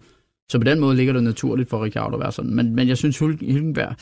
Så 0.50 0.58
på 0.58 0.64
den 0.64 0.80
måde 0.80 0.96
ligger 0.96 1.12
det 1.12 1.22
naturligt 1.22 1.70
for 1.70 1.84
Ricciardo 1.84 2.14
at 2.14 2.20
være 2.20 2.32
sådan. 2.32 2.54
Men, 2.54 2.74
men 2.74 2.88
jeg 2.88 2.96
synes, 2.96 3.22
Hülkenberg 3.22 3.94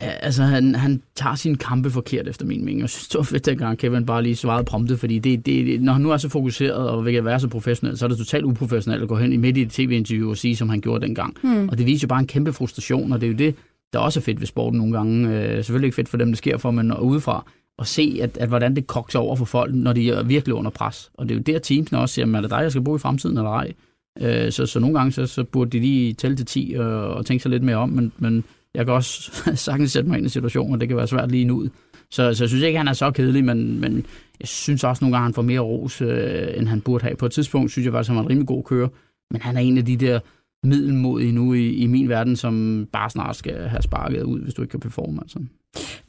Altså, 0.00 0.42
han, 0.42 0.74
han 0.74 1.02
tager 1.14 1.34
sin 1.34 1.54
kampe 1.54 1.90
forkert, 1.90 2.28
efter 2.28 2.46
min 2.46 2.64
mening. 2.64 2.80
Jeg 2.80 2.88
synes, 2.88 3.08
det 3.08 3.18
var 3.18 3.22
fedt, 3.22 3.46
dengang 3.46 3.78
Kevin 3.78 4.06
bare 4.06 4.22
lige 4.22 4.36
svarede 4.36 4.64
prompte, 4.64 4.96
fordi 4.96 5.18
det, 5.18 5.46
det, 5.46 5.82
når 5.82 5.92
han 5.92 6.02
nu 6.02 6.10
er 6.10 6.16
så 6.16 6.28
fokuseret 6.28 6.88
og 6.88 7.04
vil 7.04 7.24
være 7.24 7.40
så 7.40 7.48
professionel, 7.48 7.98
så 7.98 8.04
er 8.04 8.08
det 8.08 8.18
totalt 8.18 8.44
uprofessionelt 8.44 9.02
at 9.02 9.08
gå 9.08 9.16
hen 9.16 9.32
i 9.32 9.36
midt 9.36 9.56
i 9.56 9.62
et 9.62 9.70
tv-interview 9.70 10.30
og 10.30 10.36
sige, 10.36 10.56
som 10.56 10.68
han 10.68 10.80
gjorde 10.80 11.06
dengang. 11.06 11.36
Hmm. 11.42 11.68
Og 11.68 11.78
det 11.78 11.86
viser 11.86 12.06
jo 12.06 12.08
bare 12.08 12.20
en 12.20 12.26
kæmpe 12.26 12.52
frustration, 12.52 13.12
og 13.12 13.20
det 13.20 13.26
er 13.26 13.30
jo 13.30 13.36
det, 13.36 13.54
der 13.92 13.98
også 13.98 14.20
er 14.20 14.22
fedt 14.22 14.40
ved 14.40 14.46
sporten 14.46 14.78
nogle 14.78 14.96
gange. 14.96 15.28
Øh, 15.28 15.64
selvfølgelig 15.64 15.86
ikke 15.86 15.96
fedt 15.96 16.08
for 16.08 16.16
dem, 16.16 16.28
det 16.28 16.38
sker 16.38 16.56
for, 16.56 16.70
men 16.70 16.96
udefra 16.96 17.44
og 17.78 17.86
se, 17.86 18.18
at, 18.22 18.38
at 18.38 18.48
hvordan 18.48 18.76
det 18.76 18.86
kokser 18.86 19.18
over 19.18 19.36
for 19.36 19.44
folk, 19.44 19.74
når 19.74 19.92
de 19.92 20.10
er 20.10 20.22
virkelig 20.22 20.54
under 20.54 20.70
pres. 20.70 21.10
Og 21.14 21.28
det 21.28 21.34
er 21.34 21.38
jo 21.38 21.42
der, 21.42 21.58
teamsene 21.58 21.98
også 21.98 22.14
siger, 22.14 22.36
er 22.36 22.40
det 22.40 22.50
dig, 22.50 22.60
jeg 22.62 22.70
skal 22.70 22.82
bo 22.82 22.96
i 22.96 22.98
fremtiden, 22.98 23.38
eller 23.38 23.50
ej? 23.50 23.72
Øh, 24.20 24.52
så, 24.52 24.66
så 24.66 24.80
nogle 24.80 24.98
gange, 24.98 25.12
så, 25.12 25.26
så 25.26 25.44
burde 25.44 25.70
de 25.70 25.80
lige 25.80 26.12
tælle 26.12 26.36
til 26.36 26.46
10 26.46 26.74
og, 26.78 27.14
og 27.14 27.26
tænke 27.26 27.42
sig 27.42 27.50
lidt 27.50 27.62
mere 27.62 27.76
om, 27.76 27.88
men, 27.88 28.12
men 28.18 28.44
jeg 28.78 28.86
kan 28.86 28.94
også 28.94 29.32
sagtens 29.66 29.92
sætte 29.92 30.08
mig 30.08 30.18
ind 30.18 30.26
i 30.26 30.30
situationer, 30.30 30.76
det 30.76 30.88
kan 30.88 30.96
være 30.96 31.06
svært 31.06 31.30
lige 31.30 31.44
nu. 31.44 31.68
Så, 32.10 32.34
så 32.34 32.44
jeg 32.44 32.48
synes 32.48 32.62
ikke, 32.62 32.78
han 32.78 32.88
er 32.88 32.92
så 32.92 33.10
kedelig, 33.10 33.44
men, 33.44 33.80
men 33.80 34.06
jeg 34.40 34.48
synes 34.48 34.84
også 34.84 35.04
nogle 35.04 35.16
gange, 35.16 35.24
han 35.24 35.34
får 35.34 35.42
mere 35.42 35.60
ros, 35.60 36.02
øh, 36.02 36.48
end 36.56 36.68
han 36.68 36.80
burde 36.80 37.04
have. 37.04 37.16
På 37.16 37.26
et 37.26 37.32
tidspunkt 37.32 37.70
synes 37.70 37.84
jeg 37.84 37.92
faktisk, 37.92 38.08
han 38.08 38.16
var 38.16 38.22
en 38.22 38.30
rimelig 38.30 38.46
god 38.46 38.64
kører, 38.64 38.88
men 39.30 39.42
han 39.42 39.56
er 39.56 39.60
en 39.60 39.78
af 39.78 39.84
de 39.84 39.96
der 39.96 40.20
middelmodige 40.64 41.32
nu 41.32 41.54
i, 41.54 41.72
i 41.72 41.86
min 41.86 42.08
verden, 42.08 42.36
som 42.36 42.86
bare 42.92 43.10
snart 43.10 43.36
skal 43.36 43.68
have 43.68 43.82
sparket 43.82 44.22
ud, 44.22 44.40
hvis 44.40 44.54
du 44.54 44.62
ikke 44.62 44.70
kan 44.70 44.80
performe. 44.80 45.20
Altså. 45.22 45.38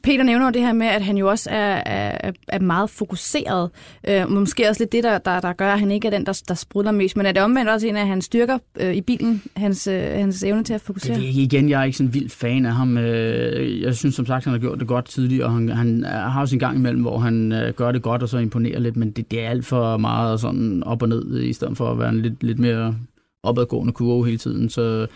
Peter 0.02 0.24
nævner 0.24 0.50
det 0.50 0.62
her 0.62 0.72
med, 0.72 0.86
at 0.86 1.02
han 1.02 1.16
jo 1.16 1.28
også 1.30 1.50
er, 1.50 1.82
er, 1.86 2.32
er 2.48 2.58
meget 2.58 2.90
fokuseret. 2.90 3.70
Øh, 4.08 4.30
måske 4.30 4.68
også 4.68 4.82
lidt 4.82 4.92
det, 4.92 5.04
der, 5.04 5.18
der, 5.18 5.40
der 5.40 5.52
gør, 5.52 5.72
at 5.72 5.80
han 5.80 5.90
ikke 5.90 6.06
er 6.06 6.10
den, 6.10 6.26
der, 6.26 6.42
der 6.48 6.54
sprudler 6.54 6.90
mest. 6.90 7.16
Men 7.16 7.26
er 7.26 7.32
det 7.32 7.42
omvendt 7.42 7.70
også 7.70 7.86
en 7.86 7.96
af 7.96 8.06
hans 8.06 8.24
styrker 8.24 8.58
øh, 8.80 8.94
i 8.94 9.00
bilen, 9.00 9.42
hans, 9.56 9.86
øh, 9.86 10.02
hans 10.02 10.42
evne 10.42 10.64
til 10.64 10.74
at 10.74 10.80
fokusere? 10.80 11.16
Det, 11.16 11.22
igen, 11.24 11.68
jeg 11.68 11.80
er 11.80 11.84
ikke 11.84 11.98
sådan 11.98 12.08
en 12.08 12.14
vild 12.14 12.30
fan 12.30 12.66
af 12.66 12.74
ham. 12.74 12.98
Øh, 12.98 13.82
jeg 13.82 13.94
synes 13.94 14.14
som 14.14 14.26
sagt, 14.26 14.44
han 14.44 14.52
har 14.52 14.60
gjort 14.60 14.80
det 14.80 14.88
godt 14.88 15.04
tidligere, 15.04 15.46
og 15.46 15.52
han, 15.52 15.68
han 15.68 16.04
øh, 16.04 16.10
har 16.10 16.40
også 16.40 16.54
en 16.54 16.60
gang 16.60 16.76
imellem, 16.76 17.02
hvor 17.02 17.18
han 17.18 17.52
øh, 17.52 17.74
gør 17.74 17.92
det 17.92 18.02
godt 18.02 18.22
og 18.22 18.28
så 18.28 18.38
imponerer 18.38 18.78
lidt, 18.78 18.96
men 18.96 19.10
det, 19.10 19.30
det 19.30 19.44
er 19.44 19.48
alt 19.48 19.66
for 19.66 19.96
meget 19.96 20.40
sådan 20.40 20.82
op 20.82 21.02
og 21.02 21.08
ned, 21.08 21.40
i 21.42 21.52
stedet 21.52 21.76
for 21.76 21.90
at 21.90 21.98
være 21.98 22.08
en 22.08 22.20
lidt, 22.20 22.42
lidt 22.42 22.58
mere 22.58 22.96
opadgående 23.42 23.92
kurve 23.92 24.26
hele 24.26 24.38
tiden. 24.38 24.68
Så 24.68 25.06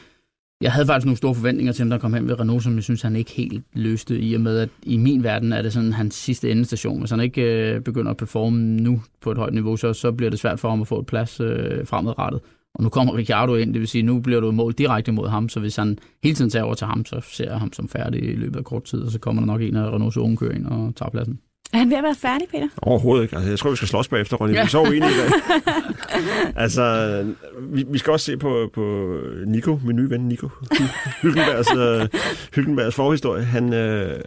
jeg 0.64 0.72
havde 0.72 0.87
faktisk 0.87 1.07
nogle 1.07 1.16
store 1.16 1.35
forventninger 1.35 1.72
til 1.72 1.83
ham, 1.83 1.90
der 1.90 1.98
kom 1.98 2.14
hen 2.14 2.29
ved 2.29 2.40
Renault, 2.40 2.62
som 2.62 2.74
jeg 2.74 2.83
synes, 2.83 3.03
han 3.03 3.16
ikke 3.16 3.31
helt 3.31 3.64
løste 3.72 4.20
i 4.20 4.35
og 4.35 4.40
med, 4.40 4.59
at 4.59 4.68
i 4.83 4.96
min 4.96 5.22
verden 5.22 5.53
er 5.53 5.62
det 5.62 5.72
sådan 5.72 5.92
hans 5.92 6.14
sidste 6.14 6.50
endestation. 6.50 6.98
Hvis 6.98 7.11
han 7.11 7.20
ikke 7.20 7.42
øh, 7.42 7.81
begynder 7.81 8.11
at 8.11 8.16
performe 8.16 8.59
nu 8.59 9.03
på 9.20 9.31
et 9.31 9.38
højt 9.38 9.55
niveau, 9.55 9.77
så, 9.77 9.92
så 9.92 10.12
bliver 10.12 10.31
det 10.31 10.38
svært 10.38 10.61
for 10.61 10.70
ham 10.70 10.81
at 10.81 10.88
få 10.88 10.98
et 10.98 11.07
plads 11.07 11.40
øh, 11.40 11.87
fremadrettet. 11.87 12.40
Og 12.74 12.83
nu 12.83 12.88
kommer 12.88 13.16
Ricciardo 13.16 13.55
ind, 13.55 13.72
det 13.72 13.81
vil 13.81 13.88
sige, 13.88 14.03
nu 14.03 14.20
bliver 14.20 14.40
du 14.40 14.50
mål 14.50 14.72
direkte 14.72 15.12
mod 15.12 15.29
ham, 15.29 15.48
så 15.48 15.61
hvis 15.61 15.77
han 15.77 15.98
hele 16.22 16.37
tiden 16.37 16.50
tager 16.50 16.64
over 16.64 16.74
til 16.74 16.87
ham, 16.87 17.05
så 17.05 17.20
ser 17.20 17.50
jeg 17.50 17.61
ham 17.61 17.72
som 17.72 17.88
færdig 17.88 18.22
i 18.22 18.37
løbet 18.37 18.57
af 18.57 18.64
kort 18.64 18.85
tid, 18.85 19.03
og 19.03 19.11
så 19.11 19.18
kommer 19.18 19.42
der 19.42 19.46
nok 19.46 19.62
en 19.62 19.77
af 19.77 19.90
Renaults 19.90 20.16
unge 20.16 20.37
kører 20.37 20.55
ind 20.55 20.66
og 20.66 20.92
tager 20.96 21.11
pladsen. 21.11 21.38
Er 21.72 21.79
han 21.79 21.90
ved 21.90 21.96
at 21.96 22.03
være 22.03 22.14
færdig, 22.14 22.48
Peter? 22.50 22.68
Overhovedet 22.77 23.22
ikke. 23.22 23.37
Altså, 23.37 23.50
jeg 23.50 23.59
tror, 23.59 23.70
vi 23.70 23.77
skal 23.77 23.88
slås 23.88 24.09
bagefter, 24.09 24.37
Ronny. 24.37 24.55
Ja. 24.55 24.61
Vi 24.61 24.64
er 24.64 24.68
så 24.68 24.81
uenige 24.81 25.11
i 25.11 25.14
dag. 25.14 25.31
altså, 26.64 27.24
vi, 27.61 27.85
vi 27.88 27.98
skal 27.98 28.12
også 28.12 28.27
se 28.27 28.37
på, 28.37 28.70
på 28.74 29.14
Nico, 29.46 29.81
min 29.85 29.96
nye 29.96 30.11
ven 30.11 30.20
Nico. 30.20 30.48
Hylkenbergs, 31.22 31.68
uh, 31.77 32.20
Hylkenbergs 32.55 32.94
forhistorie. 32.94 33.44
Han, 33.44 33.64
uh, 33.64 33.70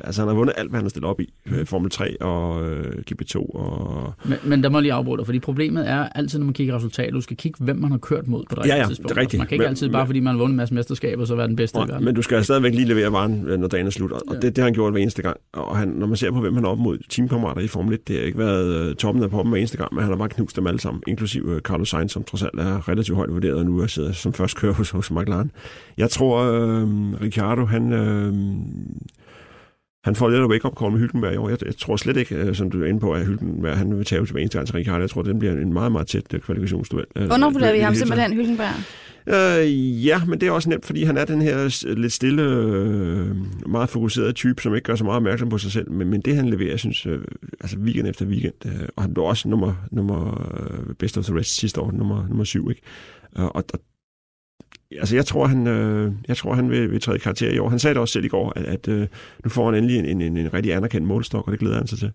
altså, 0.04 0.21
han 0.21 0.28
har 0.28 0.36
vundet 0.36 0.54
alt, 0.58 0.69
hvad 0.69 0.78
han 0.78 0.84
har 0.86 0.89
stillet 0.89 1.10
op 1.10 1.19
i. 1.19 1.34
Uh, 1.45 1.65
Formel 1.65 1.91
3 1.91 2.21
og 2.21 2.62
uh, 2.62 2.69
GP2. 3.12 3.36
Og... 3.36 4.13
Men, 4.26 4.38
men 4.43 4.63
der 4.63 4.69
må 4.69 4.78
jeg 4.78 4.82
lige 4.82 4.93
afbryde 4.93 5.17
dig, 5.17 5.26
fordi 5.26 5.39
problemet 5.39 5.89
er 5.89 6.10
altid, 6.15 6.39
når 6.39 6.45
man 6.45 6.54
kigger 6.54 6.76
resultater, 6.76 7.12
du 7.12 7.21
skal 7.21 7.38
kigge, 7.38 7.63
hvem 7.63 7.76
man 7.76 7.91
har 7.91 7.97
kørt 7.97 8.28
mod 8.28 8.43
på 8.50 8.56
det 8.56 8.69
ja, 8.69 8.76
ja, 8.76 8.86
tidspunkt. 8.88 9.10
Det 9.10 9.17
er 9.17 9.21
rigtigt. 9.21 9.34
Altså, 9.34 9.38
man 9.38 9.47
kan 9.47 9.56
ikke 9.56 9.63
men, 9.63 9.69
altid, 9.69 9.89
bare 9.89 10.06
fordi 10.06 10.19
man 10.19 10.34
har 10.34 10.39
vundet 10.39 10.54
en 10.54 10.58
masse 10.58 10.73
mesterskaber, 10.73 11.26
så 11.26 11.36
være 11.36 11.47
den 11.47 11.56
bedste 11.56 11.80
i 11.80 11.82
verden. 11.88 12.06
Men 12.06 12.15
du 12.15 12.21
skal 12.21 12.43
stadigvæk 12.43 12.73
lige 12.73 12.88
levere 12.88 13.12
varen, 13.12 13.32
når 13.60 13.67
dagen 13.67 13.88
er 13.88 13.91
slut. 13.91 14.12
Og 14.12 14.21
ja. 14.30 14.34
det, 14.34 14.43
det 14.43 14.58
har 14.58 14.63
han 14.63 14.73
gjort 14.73 14.93
hver 14.93 15.02
eneste 15.02 15.21
gang. 15.21 15.38
Og 15.54 15.78
han, 15.78 15.88
når 15.88 16.08
man 16.08 16.17
ser 16.17 16.32
på, 16.32 16.41
hvem 16.41 16.54
han 16.56 16.65
er 16.65 16.69
op 16.69 16.80
mod 16.80 16.97
teamkammerater 17.28 17.62
i 17.62 17.68
Formel 17.68 17.94
1, 17.94 18.08
det 18.08 18.16
har 18.16 18.26
ikke 18.26 18.38
været 18.38 18.90
uh, 18.90 18.96
toppen 18.96 19.24
af 19.24 19.30
poppen 19.30 19.52
hver 19.52 19.60
eneste 19.60 19.78
gang, 19.78 19.94
men 19.94 20.04
han 20.04 20.12
har 20.12 20.18
bare 20.18 20.30
knust 20.30 20.56
dem 20.56 20.68
alle 20.68 20.80
sammen, 20.80 21.04
inklusive 21.08 21.56
uh, 21.56 21.60
Carlos 21.60 21.90
Sainz, 21.90 22.12
som 22.12 22.24
trods 22.24 22.44
alt 22.44 22.60
er 22.60 22.90
relativt 22.90 23.16
højt 23.16 23.34
vurderet, 23.34 23.56
og 23.56 23.66
nu 23.66 23.80
er 23.80 23.88
sidder 23.88 24.12
som 24.12 24.34
først 24.34 24.58
kører 24.58 24.74
hos, 24.74 24.90
hos 24.90 25.12
McLaren. 25.12 25.52
Jeg 25.98 26.10
tror, 26.10 26.42
uh, 26.42 27.22
Ricciardo, 27.22 27.66
han... 27.66 27.94
Uh, 27.94 28.36
han 30.04 30.16
får 30.16 30.30
lidt 30.30 30.42
af 30.42 30.48
wake-up 30.48 30.74
call 30.80 30.92
med 30.92 31.00
Hylkenberg 31.00 31.34
i 31.34 31.38
år. 31.38 31.50
Jeg, 31.50 31.66
jeg 31.66 31.78
tror 31.78 31.96
slet 31.96 32.18
ikke, 32.18 32.56
som 32.56 32.72
du 32.72 32.84
er 32.84 32.88
inde 32.88 33.00
på, 33.00 33.12
at 33.13 33.26
Hylkenberg 33.26 33.78
han 33.78 33.98
vil 33.98 34.06
tage 34.06 34.26
til 34.26 34.32
hver 34.32 34.42
eneste 34.42 34.58
gang 34.58 34.68
til 34.68 34.76
Ricciardo. 34.76 35.02
Jeg 35.02 35.10
tror, 35.10 35.22
det 35.22 35.40
bliver 35.40 35.54
en 35.54 35.74
meget, 35.74 35.92
meget 35.92 36.08
tæt 36.08 36.24
kvalifikationsduel. 36.30 37.06
Undervurderer 37.16 37.74
vi 37.74 37.80
ham 37.80 37.96
simpelthen, 37.96 38.34
Hylkenberg? 38.34 38.74
Øh, 39.28 40.06
ja, 40.06 40.26
men 40.26 40.42
det 40.42 40.48
er 40.48 40.52
også 40.52 40.70
nemt, 40.70 40.86
fordi 40.86 41.04
han 41.04 41.18
er 41.18 41.26
den 41.26 41.42
her 41.42 41.86
lidt 41.96 42.13
stille, 42.13 42.42
øh, 42.42 43.36
meget 43.70 43.90
fokuserede 43.90 44.34
type, 44.34 44.62
som 44.62 44.76
ikke 44.76 44.86
gør 44.86 44.96
så 44.96 45.04
meget 45.04 45.16
opmærksom 45.16 45.50
på 45.50 45.58
sig 45.58 45.72
selv. 45.72 45.92
Men, 45.92 46.10
men 46.10 46.22
det, 46.22 46.36
han 46.36 46.50
leverer, 46.50 46.70
jeg 46.70 46.80
synes, 46.80 47.06
øh, 47.06 47.20
altså 47.62 47.78
weekend 47.78 48.08
efter 48.08 48.26
weekend, 48.26 48.54
øh, 48.66 48.88
og 48.96 49.04
han 49.04 49.13
blev 49.13 49.26
også 49.26 49.50
nummer, 49.50 49.74
nummer 49.92 50.52
øh, 50.62 50.96
best 50.96 51.18
of 51.18 51.26
the 51.26 51.40
rest 51.40 51.56
sidste 51.56 51.82
år, 51.82 51.92
nummer, 51.92 52.28
nummer 52.28 52.44
syv, 52.44 52.70
ikke? 52.70 52.82
Øh, 53.38 53.46
og, 53.46 53.66
og 53.74 53.80
altså 54.92 55.16
jeg 55.16 55.26
tror, 55.26 55.48
han, 55.48 55.68
øh, 55.68 56.12
jeg 56.28 56.38
tror, 56.38 56.54
han 56.54 56.72
vil, 56.72 56.92
vil 56.92 57.02
træde 57.02 57.20
karakter 57.20 57.52
i 57.52 57.60
år. 57.60 57.70
Han 57.70 57.80
sagde 57.80 57.94
det 57.94 58.02
også 58.02 58.12
selv 58.12 58.26
i 58.26 58.28
går, 58.28 58.54
at, 58.56 58.66
at 58.66 58.88
øh, 58.88 59.08
nu 59.44 59.50
får 59.50 59.66
han 59.66 59.76
endelig 59.76 60.00
en, 60.00 60.22
en, 60.22 60.38
en 60.38 60.54
rigtig 60.54 60.74
anerkendt 60.74 61.08
målstok, 61.08 61.48
og 61.48 61.52
det 61.52 61.60
glæder 61.60 61.78
han 61.78 61.88
sig 61.88 62.00
til. 62.00 62.12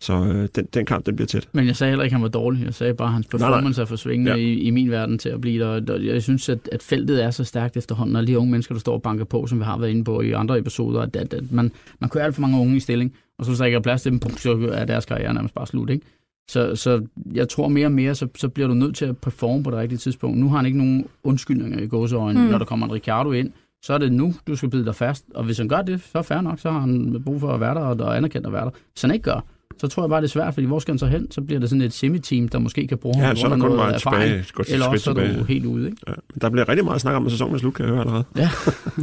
Så 0.00 0.12
øh, 0.12 0.48
den, 0.54 0.66
den 0.74 0.86
kamp, 0.86 1.06
den 1.06 1.16
bliver 1.16 1.26
tæt. 1.26 1.48
Men 1.52 1.66
jeg 1.66 1.76
sagde 1.76 1.90
heller 1.90 2.04
ikke, 2.04 2.14
at 2.14 2.18
han 2.18 2.22
var 2.22 2.28
dårlig. 2.28 2.64
Jeg 2.64 2.74
sagde 2.74 2.94
bare, 2.94 3.08
at 3.08 3.14
hans 3.14 3.26
performance 3.26 3.62
nej, 3.62 3.70
nej. 3.70 3.82
er 3.82 3.86
for 3.86 3.96
svingende 3.96 4.32
ja. 4.32 4.36
i, 4.36 4.52
i 4.52 4.70
min 4.70 4.90
verden 4.90 5.18
til 5.18 5.28
at 5.28 5.40
blive 5.40 5.80
der. 5.80 5.98
Jeg 5.98 6.22
synes, 6.22 6.48
at, 6.48 6.68
at 6.72 6.82
feltet 6.82 7.24
er 7.24 7.30
så 7.30 7.44
stærkt 7.44 7.76
efterhånden, 7.76 8.16
og 8.16 8.26
de 8.26 8.38
unge 8.38 8.50
mennesker, 8.50 8.74
der 8.74 8.80
står 8.80 8.92
og 8.92 9.02
banker 9.02 9.24
på, 9.24 9.46
som 9.46 9.58
vi 9.58 9.64
har 9.64 9.78
været 9.78 9.90
inde 9.90 10.04
på 10.04 10.20
i 10.20 10.32
andre 10.32 10.58
episoder, 10.58 11.00
at, 11.00 11.16
at, 11.16 11.34
at 11.34 11.52
man, 11.52 11.72
man 12.00 12.10
kører 12.10 12.24
alt 12.24 12.34
for 12.34 12.42
mange 12.42 12.60
unge 12.60 12.76
i 12.76 12.80
stilling, 12.80 13.14
og 13.38 13.44
så 13.44 13.50
hvis 13.50 13.58
der 13.58 13.64
ikke 13.64 13.76
er 13.76 13.80
plads 13.80 14.02
til 14.02 14.12
dem, 14.12 14.20
så 14.36 14.70
er 14.72 14.84
deres 14.84 15.04
karriere 15.04 15.34
nærmest 15.34 15.54
bare 15.54 15.66
slut. 15.66 15.90
Ikke? 15.90 16.06
Så, 16.50 16.76
så 16.76 17.06
jeg 17.32 17.48
tror 17.48 17.68
mere 17.68 17.86
og 17.86 17.92
mere, 17.92 18.14
så, 18.14 18.28
så 18.36 18.48
bliver 18.48 18.68
du 18.68 18.74
nødt 18.74 18.96
til 18.96 19.04
at 19.04 19.18
performe 19.18 19.62
på 19.62 19.70
det 19.70 19.78
rigtige 19.78 19.98
tidspunkt. 19.98 20.38
Nu 20.38 20.48
har 20.48 20.56
han 20.56 20.66
ikke 20.66 20.78
nogen 20.78 21.06
undskyldninger 21.24 21.80
i 21.80 21.86
gåseøjne. 21.86 22.40
Mm. 22.42 22.46
Når 22.46 22.58
der 22.58 22.64
kommer 22.64 22.86
en 22.86 22.92
Ricardo 22.92 23.32
ind, 23.32 23.52
så 23.84 23.94
er 23.94 23.98
det 23.98 24.12
nu, 24.12 24.34
du 24.46 24.56
skal 24.56 24.70
bide 24.70 24.84
dig 24.84 24.94
fast. 24.94 25.24
Og 25.34 25.44
hvis 25.44 25.58
han 25.58 25.68
gør 25.68 25.82
det, 25.82 26.00
så 26.00 26.18
er 26.18 26.22
fair 26.22 26.40
nok, 26.40 26.58
så 26.58 26.70
har 26.70 26.80
han 26.80 27.22
brug 27.24 27.40
for 27.40 27.52
at 27.52 27.60
være 27.60 27.74
der, 27.74 27.80
og 27.80 28.00
er 28.00 28.04
anerkendt 28.04 28.46
at 28.46 28.52
være 28.52 28.64
der. 28.64 28.70
Hvis 28.92 29.02
han 29.02 29.10
ikke 29.10 29.22
gør, 29.22 29.44
så 29.78 29.88
tror 29.88 30.02
jeg 30.02 30.10
bare, 30.10 30.20
det 30.20 30.26
er 30.26 30.30
svært, 30.30 30.54
fordi 30.54 30.66
hvor 30.66 30.78
skal 30.78 30.92
han 30.92 30.98
så 30.98 31.06
hen? 31.06 31.30
Så 31.30 31.40
bliver 31.40 31.60
det 31.60 31.68
sådan 31.68 31.82
et 31.82 31.92
semi-team, 31.92 32.48
der 32.48 32.58
måske 32.58 32.86
kan 32.86 32.98
bruge 32.98 33.18
ja, 33.18 33.26
ham 33.26 33.36
så 33.36 33.46
er 33.46 33.50
der 33.50 33.58
kun 33.58 33.76
bare 33.76 33.94
erfaring, 33.94 34.46
tilbage, 34.46 34.72
eller 34.72 34.86
også 34.86 35.04
så 35.04 35.10
er 35.10 35.14
du 35.14 35.44
helt 35.44 35.66
ude. 35.66 35.86
Ikke? 35.86 35.98
Ja, 36.08 36.12
men 36.12 36.40
der 36.40 36.50
bliver 36.50 36.68
rigtig 36.68 36.84
meget 36.84 37.00
snak 37.00 37.14
om, 37.14 37.26
at 37.26 37.32
sæsonen 37.32 37.54
er 37.54 37.58
slut, 37.58 37.74
kan 37.74 37.84
jeg 37.84 37.92
høre 37.92 38.00
allerede. 38.00 38.24
Ja, 38.36 38.50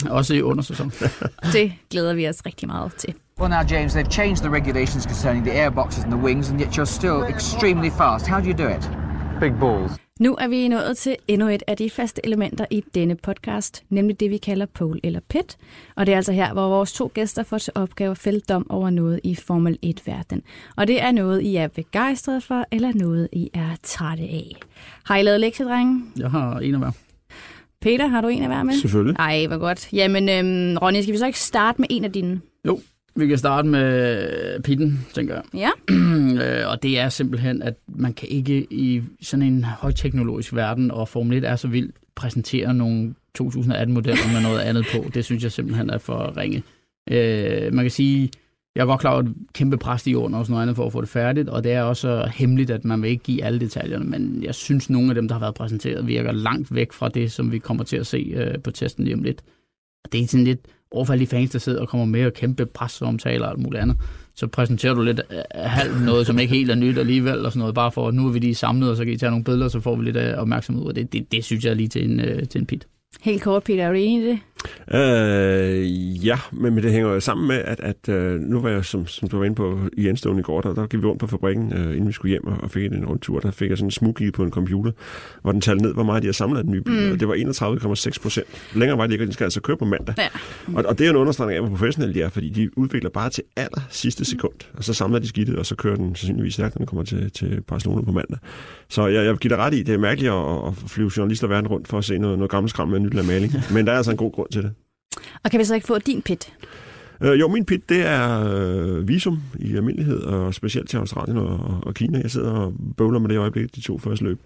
også 0.18 0.34
i 0.34 0.42
undersæson. 0.42 0.92
det 1.54 1.74
glæder 1.90 2.14
vi 2.14 2.28
os 2.28 2.46
rigtig 2.46 2.68
meget 2.68 2.96
til. 2.98 3.14
Well, 3.40 3.50
now, 3.50 3.64
James, 3.72 3.96
they've 3.96 4.12
changed 4.12 4.44
the 4.44 4.50
regulations 4.50 5.04
concerning 5.04 5.46
the 5.46 5.54
airboxes 5.54 6.04
and 6.04 6.12
the 6.12 6.22
wings, 6.22 6.50
and 6.50 6.62
yet 6.62 6.78
you're 6.78 6.86
still 6.86 7.24
extremely 7.36 7.90
fast. 7.90 8.28
How 8.28 8.40
do 8.40 8.48
you 8.48 8.58
do 8.58 8.68
it? 8.68 9.03
Big 9.44 9.60
balls. 9.60 9.92
Nu 10.20 10.36
er 10.40 10.48
vi 10.48 10.68
nået 10.68 10.98
til 10.98 11.16
endnu 11.28 11.48
et 11.48 11.64
af 11.68 11.78
de 11.78 11.90
faste 11.90 12.22
elementer 12.26 12.66
i 12.70 12.84
denne 12.96 13.16
podcast, 13.16 13.84
nemlig 13.90 14.20
det, 14.20 14.30
vi 14.30 14.38
kalder 14.38 14.66
pole 14.66 15.00
eller 15.04 15.20
pit. 15.30 15.58
Og 15.96 16.06
det 16.06 16.12
er 16.12 16.16
altså 16.16 16.32
her, 16.32 16.54
hvor 16.54 16.70
vores 16.70 16.94
to 16.94 17.12
gæster 17.14 17.44
får 17.44 17.58
til 17.58 17.74
opgave 17.76 18.12
at 18.12 18.18
fælde 18.18 18.40
dom 18.40 18.66
over 18.70 18.90
noget 18.90 19.20
i 19.24 19.36
Formel 19.36 19.78
1-verden. 19.86 20.42
Og 20.78 20.88
det 20.88 21.02
er 21.02 21.12
noget, 21.12 21.42
I 21.42 21.56
er 21.56 21.68
begejstret 21.68 22.44
for, 22.44 22.66
eller 22.72 22.92
noget, 22.96 23.30
I 23.34 23.50
er 23.54 23.70
trætte 23.84 24.24
af. 24.24 24.56
Har 25.06 25.18
I 25.18 25.24
lavet 25.24 25.40
lektier, 25.40 25.68
drenge? 25.68 26.04
Jeg 26.18 26.32
har 26.32 26.60
en 26.60 26.74
af 26.74 26.80
hver. 26.80 26.92
Peter, 27.82 28.08
har 28.08 28.22
du 28.22 28.28
en 28.28 28.42
af 28.42 28.48
hver 28.48 28.64
med? 28.64 28.74
Selvfølgelig. 28.74 29.16
Ej, 29.20 29.48
hvor 29.48 29.58
godt. 29.58 29.94
Jamen, 29.94 30.30
øhm, 30.30 30.78
Ronny, 30.78 31.02
skal 31.02 31.14
vi 31.14 31.18
så 31.18 31.26
ikke 31.26 31.40
starte 31.40 31.82
med 31.82 31.88
en 31.90 32.04
af 32.04 32.12
dine? 32.12 32.42
Jo, 32.68 32.80
vi 33.15 33.28
kan 33.28 33.38
starte 33.38 33.67
med 33.67 34.62
pitten, 34.63 35.06
tænker 35.13 35.36
jeg. 35.36 35.43
Ja. 35.54 35.69
Øh, 36.34 36.69
og 36.69 36.84
det 36.84 36.99
er 36.99 37.10
simpelthen, 37.10 37.62
at 37.62 37.73
man 37.88 38.13
kan 38.13 38.28
ikke 38.30 38.67
i 38.69 39.02
sådan 39.21 39.45
en 39.45 39.63
højteknologisk 39.63 40.56
verden, 40.56 40.91
og 40.91 41.08
Formel 41.08 41.38
1 41.38 41.43
er 41.43 41.56
så 41.56 41.67
vildt, 41.67 41.95
præsentere 42.15 42.73
nogle 42.73 43.13
2018-modeller 43.41 44.34
med 44.34 44.41
noget 44.41 44.60
andet 44.60 44.86
på. 44.93 45.10
Det 45.13 45.26
synes 45.26 45.43
jeg 45.43 45.52
simpelthen 45.52 45.89
er 45.89 45.97
for 45.97 46.38
ringe. 46.38 46.63
Øh, 47.12 47.73
man 47.73 47.84
kan 47.84 47.91
sige, 47.91 48.30
jeg 48.76 48.82
er 48.82 48.86
godt 48.86 48.99
klar 48.99 49.12
over 49.12 49.23
et 49.23 49.34
kæmpe 49.54 49.78
pres 49.78 50.08
i 50.08 50.13
under 50.13 50.39
og 50.39 50.45
sådan 50.45 50.52
noget 50.52 50.62
andet 50.62 50.76
for 50.76 50.86
at 50.86 50.91
få 50.91 51.02
det 51.02 51.10
færdigt, 51.10 51.49
og 51.49 51.63
det 51.63 51.71
er 51.71 51.82
også 51.82 52.32
hemmeligt, 52.36 52.69
at 52.69 52.86
man 52.86 53.02
vil 53.02 53.10
ikke 53.10 53.23
give 53.23 53.43
alle 53.43 53.60
detaljerne, 53.60 54.06
men 54.06 54.43
jeg 54.43 54.56
synes, 54.56 54.89
nogle 54.89 55.10
af 55.10 55.15
dem, 55.15 55.28
der 55.28 55.36
har 55.36 55.39
været 55.39 55.56
præsenteret, 55.56 56.08
virker 56.08 56.32
langt 56.32 56.76
væk 56.76 56.91
fra 56.91 57.10
det, 57.10 57.32
som 57.32 57.52
vi 57.52 57.58
kommer 57.58 57.84
til 57.84 57.97
at 57.97 58.08
se 58.08 58.34
øh, 58.36 58.60
på 58.63 58.71
testen 58.71 59.04
lige 59.04 59.15
om 59.15 59.23
lidt. 59.23 59.41
Og 60.04 60.12
det 60.12 60.21
er 60.21 60.28
sådan 60.28 60.43
lidt 60.43 60.60
overfor 60.94 61.14
alle 61.14 61.26
de 61.26 61.30
fans, 61.30 61.52
der 61.52 61.60
sidder 61.60 61.82
og 61.82 61.90
kommer 61.90 62.06
med 62.06 62.26
og 62.26 62.34
kæmpe 62.34 62.66
presseomtaler 62.66 63.46
og 63.46 63.52
alt 63.52 63.60
muligt 63.60 63.82
andet. 63.82 63.98
Så 64.36 64.48
præsenterer 64.48 64.94
du 64.94 65.02
lidt 65.02 65.22
øh, 65.32 65.38
halvt 65.52 66.06
noget, 66.06 66.28
som 66.28 66.40
ikke 66.40 66.54
helt 66.54 66.72
er 66.72 66.76
nyt 66.76 66.98
alligevel, 66.98 67.46
og 67.46 67.52
sådan 67.52 67.60
noget, 67.60 67.76
bare 67.76 67.92
for, 67.92 68.08
at 68.08 68.14
nu 68.14 68.28
er 68.28 68.32
vi 68.32 68.40
lige 68.40 68.56
samlet, 68.56 68.90
og 68.90 68.98
så 68.98 69.06
kan 69.06 69.14
I 69.14 69.18
tage 69.18 69.30
nogle 69.30 69.44
billeder, 69.44 69.68
så 69.68 69.80
får 69.80 69.96
vi 69.96 70.06
lidt 70.06 70.18
øh, 70.18 70.38
opmærksomhed 70.38 70.84
ud 70.84 70.90
af 70.90 70.96
det. 70.96 71.14
Det, 71.14 71.32
det 71.32 71.44
synes 71.44 71.66
jeg 71.66 71.72
er 71.72 71.76
lige 71.76 71.88
til 71.88 72.12
en, 72.12 72.20
øh, 72.20 72.48
til 72.48 72.62
en 72.62 72.66
pit. 72.66 72.88
Helt 73.22 73.42
kort, 73.42 73.64
Peter, 73.64 73.84
er 73.84 73.90
du 73.90 73.96
enig 73.98 74.26
i 74.26 74.30
det? 74.30 74.40
Øh, 74.93 76.26
ja, 76.26 76.39
men, 76.52 76.73
men 76.73 76.84
det 76.84 76.91
hænger 76.91 77.10
jo 77.13 77.19
sammen 77.19 77.47
med, 77.47 77.56
at, 77.56 77.80
at 77.80 78.10
øh, 78.10 78.39
nu 78.39 78.62
var 78.62 78.69
jeg, 78.69 78.86
som, 78.86 79.08
som 79.08 79.30
du 79.30 79.38
var 79.38 79.45
inde 79.45 79.56
på 79.56 79.80
i 79.97 80.10
Enstone 80.10 80.39
i 80.39 80.43
går, 80.43 80.62
der, 80.62 80.73
der 80.73 80.88
gik 80.88 81.02
vi 81.02 81.06
rundt 81.06 81.19
på 81.19 81.28
fabrikken, 81.28 81.73
øh, 81.73 81.91
inden 81.91 82.08
vi 82.08 82.13
skulle 82.13 82.30
hjem 82.30 82.47
og, 82.47 82.58
og 82.63 82.71
fik 82.71 82.91
en 82.91 83.06
rundtur. 83.06 83.39
Der 83.39 83.52
fik 83.52 83.69
jeg 83.69 83.78
sådan 83.78 83.88
en 83.88 83.91
smug 83.91 84.17
på 84.34 84.43
en 84.43 84.52
computer, 84.52 84.91
hvor 85.41 85.52
den 85.52 85.62
talte 85.62 85.84
ned, 85.84 85.93
hvor 85.93 86.04
meget 86.04 86.23
de 86.23 86.28
har 86.28 86.34
samlet 86.34 86.58
af 86.58 86.63
den 86.63 86.73
nye 86.73 86.82
bil. 86.82 87.06
Mm. 87.06 87.12
Og 87.12 87.19
det 87.19 87.28
var 87.28 87.34
31,6 87.36 88.21
procent. 88.21 88.47
Længere 88.76 88.97
var 88.97 89.08
det 89.08 89.13
ikke, 89.13 89.23
og 89.23 89.28
de 89.28 89.34
skal 89.34 89.43
altså 89.43 89.62
køre 89.62 89.78
på 89.78 89.86
mandag. 89.86 90.15
Ja. 90.17 90.28
Og, 90.76 90.86
og 90.86 90.97
det 90.97 91.06
er 91.06 91.10
en 91.10 91.15
understregning 91.15 91.56
af, 91.56 91.62
hvor 91.62 91.69
professionelle 91.69 92.13
de 92.13 92.21
er, 92.21 92.30
fordi 92.30 92.49
de 92.49 92.78
udvikler 92.78 93.10
bare 93.10 93.30
til 93.30 93.43
aller 93.56 93.82
sidste 93.89 94.26
sekund. 94.26 94.54
Og 94.73 94.84
så 94.84 94.93
samler 94.93 95.19
de 95.19 95.28
skidtet, 95.28 95.56
og 95.56 95.65
så 95.65 95.76
kører 95.76 95.95
den 95.95 96.15
sandsynligvis 96.15 96.54
stærkt, 96.54 96.76
når 96.76 96.78
den 96.78 96.86
kommer 96.86 97.04
til, 97.04 97.32
til 97.32 97.62
Barcelona 97.67 98.02
på 98.02 98.12
mandag. 98.12 98.38
Så 98.89 99.08
jeg, 99.08 99.26
jeg 99.26 99.36
giver 99.36 99.56
dig 99.56 99.65
ret 99.65 99.73
i, 99.73 99.84
det 99.84 99.93
er 99.93 99.97
mærkeligt 99.97 100.32
at, 100.34 100.67
at 100.67 100.89
flyve 100.89 101.12
journalister 101.17 101.47
verden 101.47 101.67
rundt 101.67 101.88
for 101.88 101.97
at 101.97 102.06
se 102.06 102.17
noget, 102.17 102.38
noget 102.38 102.52
gammelt 102.52 102.69
skram 102.69 102.88
med 102.88 102.97
en 102.97 103.04
nyt 103.04 103.26
maling. 103.26 103.54
Men 103.73 103.86
der 103.86 103.93
er 103.93 103.97
altså 103.97 104.12
en 104.12 104.17
god 104.17 104.32
grund 104.32 104.49
til 104.54 104.63
det. 104.63 104.74
Og 105.44 105.52
kan 105.52 105.60
vi 105.60 105.66
så 105.66 105.76
ikke 105.76 105.88
få 105.88 106.00
din 106.00 106.22
pit? 106.22 106.54
Øh, 107.22 107.39
jo, 107.39 107.48
min 107.48 107.66
pit, 107.66 107.89
det 107.89 108.06
er 108.06 108.54
øh, 108.56 109.08
visum 109.08 109.39
i 109.60 109.76
almindelighed, 109.76 110.20
og 110.20 110.54
specielt 110.54 110.89
til 110.89 110.98
Australien 110.98 111.38
og, 111.38 111.80
og 111.84 111.94
Kina. 111.94 112.20
Jeg 112.22 112.32
sidder 112.32 112.52
og 112.52 112.74
bøvler 112.98 113.20
med 113.20 113.30
det 113.30 113.36
i 113.36 113.38
øjeblikket, 113.38 113.76
de 113.76 113.82
to 113.82 113.98
første 113.98 114.26
løb. 114.26 114.39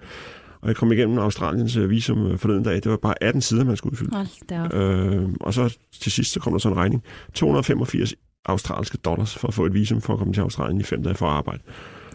Og 0.61 0.67
jeg 0.67 0.75
kom 0.75 0.91
igennem 0.91 1.17
Australiens 1.17 1.75
øh, 1.77 1.89
visum 1.89 2.31
øh, 2.31 2.37
forleden 2.37 2.63
dag. 2.63 2.75
Det 2.75 2.91
var 2.91 2.97
bare 2.97 3.23
18 3.23 3.41
sider, 3.41 3.63
man 3.63 3.77
skulle 3.77 3.91
udfylde. 3.91 4.15
Hold 4.15 4.47
da 4.49 4.63
op. 4.63 4.73
Øh, 4.73 5.29
og 5.41 5.53
så 5.53 5.77
til 6.01 6.11
sidst, 6.11 6.31
så 6.31 6.39
kom 6.39 6.53
der 6.53 6.59
så 6.59 6.69
en 6.69 6.77
regning. 6.77 7.03
285 7.33 8.13
australske 8.47 8.97
dollars 8.97 9.37
for 9.37 9.47
at 9.47 9.53
få 9.53 9.65
et 9.65 9.73
visum 9.73 10.01
for 10.01 10.13
at 10.13 10.19
komme 10.19 10.33
til 10.33 10.41
Australien 10.41 10.79
i 10.79 10.83
fem 10.83 11.03
dage 11.03 11.15
for 11.15 11.25
at 11.25 11.31
arbejde. 11.33 11.59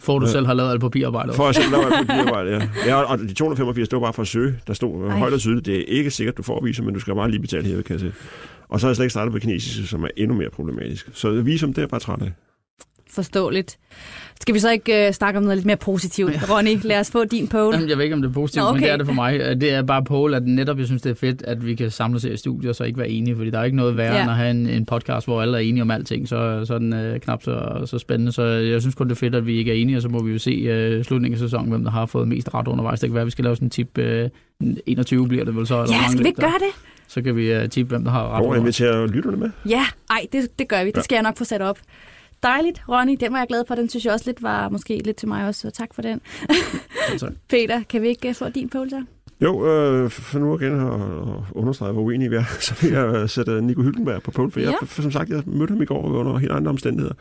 For 0.01 0.18
du 0.18 0.27
Øh, 0.27 0.33
selv 0.33 0.47
har 0.47 0.55
lavet 0.55 0.71
alt 0.71 0.81
papirarbejdet. 0.81 1.35
For 1.35 1.49
at 1.49 1.55
selv 1.55 1.71
lave 1.71 1.85
alt 1.85 2.07
papirarbejde, 2.09 2.51
ja. 2.51 2.68
ja. 2.87 2.95
og 3.03 3.18
de 3.18 3.35
285, 3.35 3.88
det 3.88 3.97
var 3.97 4.01
bare 4.03 4.12
for 4.12 4.23
at 4.23 4.29
søge. 4.29 4.55
Der 4.66 4.73
stod 4.73 5.05
øh, 5.05 5.11
Ej. 5.11 5.18
højt 5.18 5.33
og 5.33 5.40
tydeligt, 5.40 5.66
det 5.66 5.77
er 5.79 5.85
ikke 5.99 6.11
sikkert, 6.11 6.37
du 6.37 6.42
får 6.42 6.64
visum, 6.64 6.85
men 6.85 6.95
du 6.95 7.01
skal 7.01 7.14
bare 7.14 7.31
lige 7.31 7.40
betale 7.40 7.64
her, 7.64 7.83
kan 7.83 7.92
jeg 7.92 8.01
se. 8.01 8.12
Og 8.68 8.81
så 8.81 8.87
har 8.87 8.90
jeg 8.90 8.97
slet 8.97 9.05
ikke 9.05 9.11
startet 9.11 9.33
på 9.33 9.38
kinesisk, 9.38 9.90
som 9.90 10.05
er 10.05 10.09
endnu 10.16 10.37
mere 10.37 10.51
problematisk. 10.51 11.09
Så 11.12 11.31
visum, 11.31 11.68
det 11.71 11.79
er 11.79 11.83
jeg 11.83 11.88
bare 11.88 12.01
træt 12.01 12.23
af. 12.23 12.33
Forståeligt. 13.14 13.79
Skal 14.40 14.55
vi 14.55 14.59
så 14.59 14.70
ikke 14.70 15.07
uh, 15.09 15.14
snakke 15.14 15.38
om 15.38 15.42
noget 15.44 15.57
lidt 15.57 15.66
mere 15.66 15.77
positivt? 15.77 16.51
Ronny, 16.51 16.79
lad 16.85 17.01
os 17.01 17.11
få 17.11 17.25
din 17.25 17.48
pole. 17.48 17.75
Jamen, 17.77 17.88
jeg 17.88 17.96
ved 17.96 18.05
ikke, 18.05 18.14
om 18.16 18.22
det 18.22 18.29
er 18.29 18.33
positivt, 18.33 18.62
Nå, 18.64 18.68
okay. 18.68 18.75
men 18.81 18.83
det 18.85 18.92
er 18.92 18.96
det 18.96 19.07
for 19.07 19.12
mig. 19.12 19.38
Det 19.61 19.72
er 19.72 19.83
bare 19.83 20.05
på, 20.05 20.25
at 20.25 20.42
netop 20.46 20.79
jeg 20.79 20.87
synes, 20.87 21.03
det 21.03 21.11
er 21.11 21.14
fedt, 21.14 21.42
at 21.42 21.66
vi 21.66 21.75
kan 21.75 21.90
samle 21.90 22.16
os 22.16 22.25
i 22.25 22.37
studiet 22.37 22.68
og 22.70 22.77
så 22.77 22.85
ikke 22.85 22.98
være 22.98 23.09
enige, 23.09 23.37
fordi 23.37 23.51
der 23.51 23.59
er 23.59 23.64
ikke 23.64 23.77
noget 23.77 23.96
værre, 23.96 24.12
Ja. 24.12 24.16
ja. 24.16 24.22
end 24.22 24.31
at 24.31 24.37
have 24.37 24.51
en, 24.51 24.66
en 24.66 24.87
podcast, 24.87 25.27
hvor 25.27 25.42
alle 25.42 25.57
er 25.57 25.61
enige 25.61 25.83
om 25.83 25.90
alting, 25.90 26.29
så, 26.29 26.64
så 26.64 26.75
er 26.75 26.79
den 26.79 26.92
øh, 26.92 27.20
knap 27.20 27.42
så, 27.42 27.83
så 27.87 27.98
spændende. 27.98 28.33
Så 28.33 28.42
jeg 28.42 28.81
synes 28.81 28.94
kun, 28.94 29.09
det 29.09 29.12
er 29.14 29.18
fedt, 29.18 29.35
at 29.35 29.46
vi 29.46 29.57
ikke 29.57 29.70
er 29.70 29.75
enige, 29.77 29.96
og 29.98 30.03
så 30.03 30.09
må 30.09 30.22
vi 30.22 30.33
jo 30.33 30.38
se 30.38 30.51
øh, 30.51 31.05
slutningen 31.05 31.35
af 31.35 31.38
sæsonen, 31.38 31.68
hvem 31.70 31.85
der 31.85 31.90
har 31.90 32.07
fået 32.07 32.29
mest 32.29 32.55
ret 32.55 32.68
undervejs. 32.68 33.01
Det 33.01 33.09
kan 33.09 33.14
være, 33.14 33.22
at 33.22 33.27
vi 33.27 33.31
skal 33.31 33.44
lave 33.44 33.57
sådan 33.57 33.66
en 33.66 33.70
tip, 33.70 33.98
øh, 33.98 34.29
21 34.87 35.29
bliver 35.29 35.44
det 35.44 35.57
vel 35.57 35.66
så. 35.66 35.75
eller 35.75 35.87
hvor 35.87 35.94
Ja, 36.03 36.09
skal 36.11 36.22
vi 36.25 36.29
ikke 36.29 36.40
gøre 36.40 36.51
det? 36.61 36.83
Så 37.09 37.22
kan 37.22 37.37
vi 37.37 37.57
uh, 37.57 37.68
tippe, 37.68 37.88
hvem 37.90 38.05
der 38.05 38.11
har 38.11 38.29
ret 38.29 38.37
undervejs. 38.44 38.59
inviterer 38.81 39.07
lytterne 39.07 39.37
med. 39.37 39.51
Ja, 39.68 39.85
ej, 40.11 40.27
det, 40.33 40.59
det 40.59 40.68
gør 40.68 40.85
vi. 40.85 40.90
Det 40.94 41.05
skal 41.05 41.16
jeg 41.16 41.22
nok 41.22 41.38
få 41.38 41.44
sat 41.44 41.62
op. 41.62 41.79
Dejligt, 42.42 42.83
Ronny. 42.88 43.16
Den 43.20 43.33
var 43.33 43.38
jeg 43.38 43.46
glad 43.48 43.64
for. 43.68 43.74
Den 43.74 43.88
synes 43.88 44.05
jeg 44.05 44.12
også 44.12 44.24
lidt 44.26 44.42
var 44.42 44.68
måske 44.68 44.98
lidt 45.05 45.16
til 45.16 45.28
mig 45.28 45.46
også, 45.46 45.61
så 45.61 45.70
tak 45.70 45.94
for 45.94 46.02
den. 46.02 46.20
Peter, 47.50 47.83
kan 47.88 48.02
vi 48.02 48.09
ikke 48.09 48.28
øh, 48.28 48.35
få 48.35 48.48
din 48.48 48.68
pole? 48.68 49.07
Jo, 49.40 49.66
øh, 49.66 50.11
for 50.11 50.38
nu 50.38 50.59
igen 50.59 50.72
at, 50.81 50.94
at 50.94 51.44
understrege, 51.52 51.92
hvor 51.92 52.02
uenige 52.02 52.31
vi 52.31 52.37
er, 52.37 52.44
så 52.61 52.74
vil 52.83 52.90
jeg 52.92 53.07
øh, 53.07 53.28
sætte 53.28 53.61
Nico 53.62 53.83
Hylkenberg 53.83 54.22
på 54.22 54.31
pole, 54.31 54.50
for, 54.50 54.61
Ja. 54.61 54.66
jeg, 54.66 54.88
for 54.88 55.02
som 55.02 55.11
sagt, 55.12 55.31
jeg 55.31 55.42
mødte 55.46 55.70
ham 55.72 55.83
i 55.83 55.85
går 55.85 56.02
under 56.02 56.38
helt 56.38 56.52
andre 56.52 56.68
omstændigheder, 56.70 57.14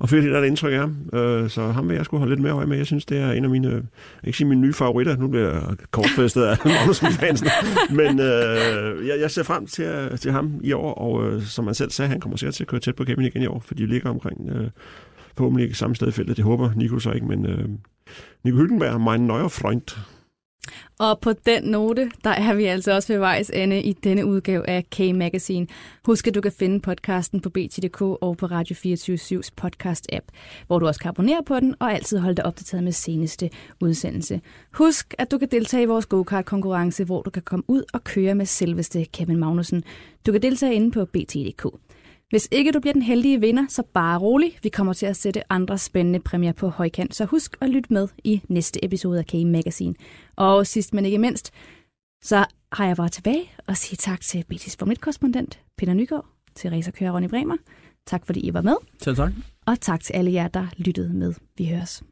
og 0.00 0.08
fik 0.08 0.22
lidt 0.22 0.34
af 0.34 0.40
det 0.40 0.48
indtryk 0.48 0.72
af 0.72 0.78
ham, 0.78 0.96
øh, 1.12 1.50
så 1.50 1.66
ham 1.66 1.88
vil 1.88 1.96
jeg 1.96 2.04
skulle 2.04 2.18
holde 2.18 2.34
lidt 2.34 2.42
mere 2.42 2.52
øje 2.52 2.66
med. 2.66 2.76
Jeg 2.76 2.86
synes, 2.86 3.04
det 3.04 3.18
er 3.18 3.32
en 3.32 3.44
af 3.44 3.50
mine, 3.50 3.68
jeg 3.68 3.80
kan 3.80 4.26
ikke 4.26 4.38
sige 4.38 4.48
mine 4.48 4.60
nye 4.60 4.72
favoritter, 4.72 5.16
nu 5.16 5.28
bliver 5.28 5.50
jeg 5.50 5.62
kortfæstet 5.90 6.42
af 6.42 6.56
Magnussen-fansen, 6.64 7.48
men 7.90 8.20
øh, 8.20 9.06
jeg, 9.06 9.20
jeg 9.20 9.30
ser 9.30 9.42
frem 9.42 9.66
til, 9.66 9.84
øh, 9.84 10.18
til 10.18 10.32
ham 10.32 10.60
i 10.62 10.72
år, 10.72 10.94
og 10.94 11.26
øh, 11.26 11.42
som 11.42 11.64
man 11.64 11.74
selv 11.74 11.90
sagde, 11.90 12.08
han 12.08 12.20
kommer 12.20 12.36
sikkert 12.36 12.54
til 12.54 12.64
at 12.64 12.68
køre 12.68 12.80
tæt 12.80 12.96
på 12.96 13.04
Kevin 13.04 13.26
igen 13.26 13.42
i 13.42 13.46
år, 13.46 13.62
for 13.66 13.74
de 13.74 13.86
ligger 13.86 14.10
omkring 14.10 14.50
øh, 14.50 14.70
forhåbentlig 15.36 15.64
ikke 15.64 15.78
samme 15.78 15.96
sted 15.96 16.08
i 16.08 16.12
feltet. 16.12 16.36
Det 16.36 16.44
håber 16.44 16.70
Nico 16.76 16.98
så 16.98 17.12
ikke, 17.12 17.26
men 17.26 17.46
øh, 17.46 17.68
Nico 18.44 18.56
Hylkenberg, 18.56 19.00
mein 19.00 19.26
neuer 19.26 19.48
Freund. 19.48 20.15
Og 20.98 21.20
på 21.20 21.32
den 21.32 21.64
note, 21.64 22.10
der 22.24 22.30
er 22.30 22.54
vi 22.54 22.64
altså 22.64 22.92
også 22.92 23.12
ved 23.12 23.18
vejs 23.18 23.50
ende 23.50 23.82
i 23.82 23.92
denne 23.92 24.26
udgave 24.26 24.68
af 24.68 24.84
K-Magazine. 24.90 25.66
Husk, 26.04 26.26
at 26.26 26.34
du 26.34 26.40
kan 26.40 26.52
finde 26.52 26.80
podcasten 26.80 27.40
på 27.40 27.50
BT.dk 27.50 28.02
og 28.02 28.36
på 28.36 28.46
Radio 28.46 28.74
24-7's 28.74 29.50
podcast-app, 29.62 30.26
hvor 30.66 30.78
du 30.78 30.86
også 30.86 31.00
kan 31.00 31.08
abonnere 31.08 31.42
på 31.46 31.60
den 31.60 31.74
og 31.78 31.92
altid 31.92 32.18
holde 32.18 32.36
dig 32.36 32.46
opdateret 32.46 32.84
med 32.84 32.92
seneste 32.92 33.50
udsendelse. 33.80 34.40
Husk, 34.72 35.14
at 35.18 35.30
du 35.30 35.38
kan 35.38 35.48
deltage 35.48 35.82
i 35.82 35.86
vores 35.86 36.06
go-kart-konkurrence, 36.06 37.04
hvor 37.04 37.22
du 37.22 37.30
kan 37.30 37.42
komme 37.42 37.64
ud 37.68 37.82
og 37.92 38.04
køre 38.04 38.34
med 38.34 38.46
selveste 38.46 39.04
Kevin 39.04 39.36
Magnussen. 39.36 39.84
Du 40.26 40.32
kan 40.32 40.42
deltage 40.42 40.74
inde 40.74 40.90
på 40.90 41.04
BT.dk. 41.04 41.66
Hvis 42.30 42.48
ikke 42.52 42.72
du 42.72 42.80
bliver 42.80 42.92
den 42.92 43.02
heldige 43.02 43.40
vinder, 43.40 43.66
så 43.68 43.82
bare 43.94 44.18
rolig. 44.18 44.58
Vi 44.62 44.68
kommer 44.68 44.92
til 44.92 45.06
at 45.06 45.16
sætte 45.16 45.52
andre 45.52 45.78
spændende 45.78 46.20
præmier 46.20 46.52
på 46.52 46.68
højkant, 46.68 47.14
så 47.14 47.24
husk 47.24 47.56
at 47.60 47.70
lytte 47.70 47.92
med 47.92 48.08
i 48.24 48.42
næste 48.48 48.84
episode 48.84 49.18
af 49.18 49.24
K-Magazine. 49.26 49.94
Og 50.36 50.66
sidst 50.66 50.94
men 50.94 51.04
ikke 51.04 51.18
mindst, 51.18 51.50
så 52.22 52.44
har 52.72 52.86
jeg 52.86 52.96
bare 52.96 53.08
tilbage 53.08 53.50
og 53.66 53.76
sige 53.76 53.96
tak 53.96 54.20
til 54.20 54.44
BT's 54.52 54.76
Formel 54.78 54.98
1-korrespondent 54.98 55.58
Peter 55.78 55.94
Nygaard, 55.94 56.26
til 56.54 56.70
racerkører 56.70 57.12
Ronny 57.14 57.28
Bremer. 57.28 57.56
Tak 58.06 58.26
fordi 58.26 58.40
I 58.40 58.54
var 58.54 58.62
med, 58.62 58.74
Selv 59.02 59.16
tak. 59.16 59.32
og 59.66 59.80
tak 59.80 60.00
til 60.00 60.12
alle 60.12 60.32
jer, 60.32 60.48
der 60.48 60.66
lyttede 60.76 61.12
med. 61.14 61.34
Vi 61.58 61.66
høres. 61.66 62.02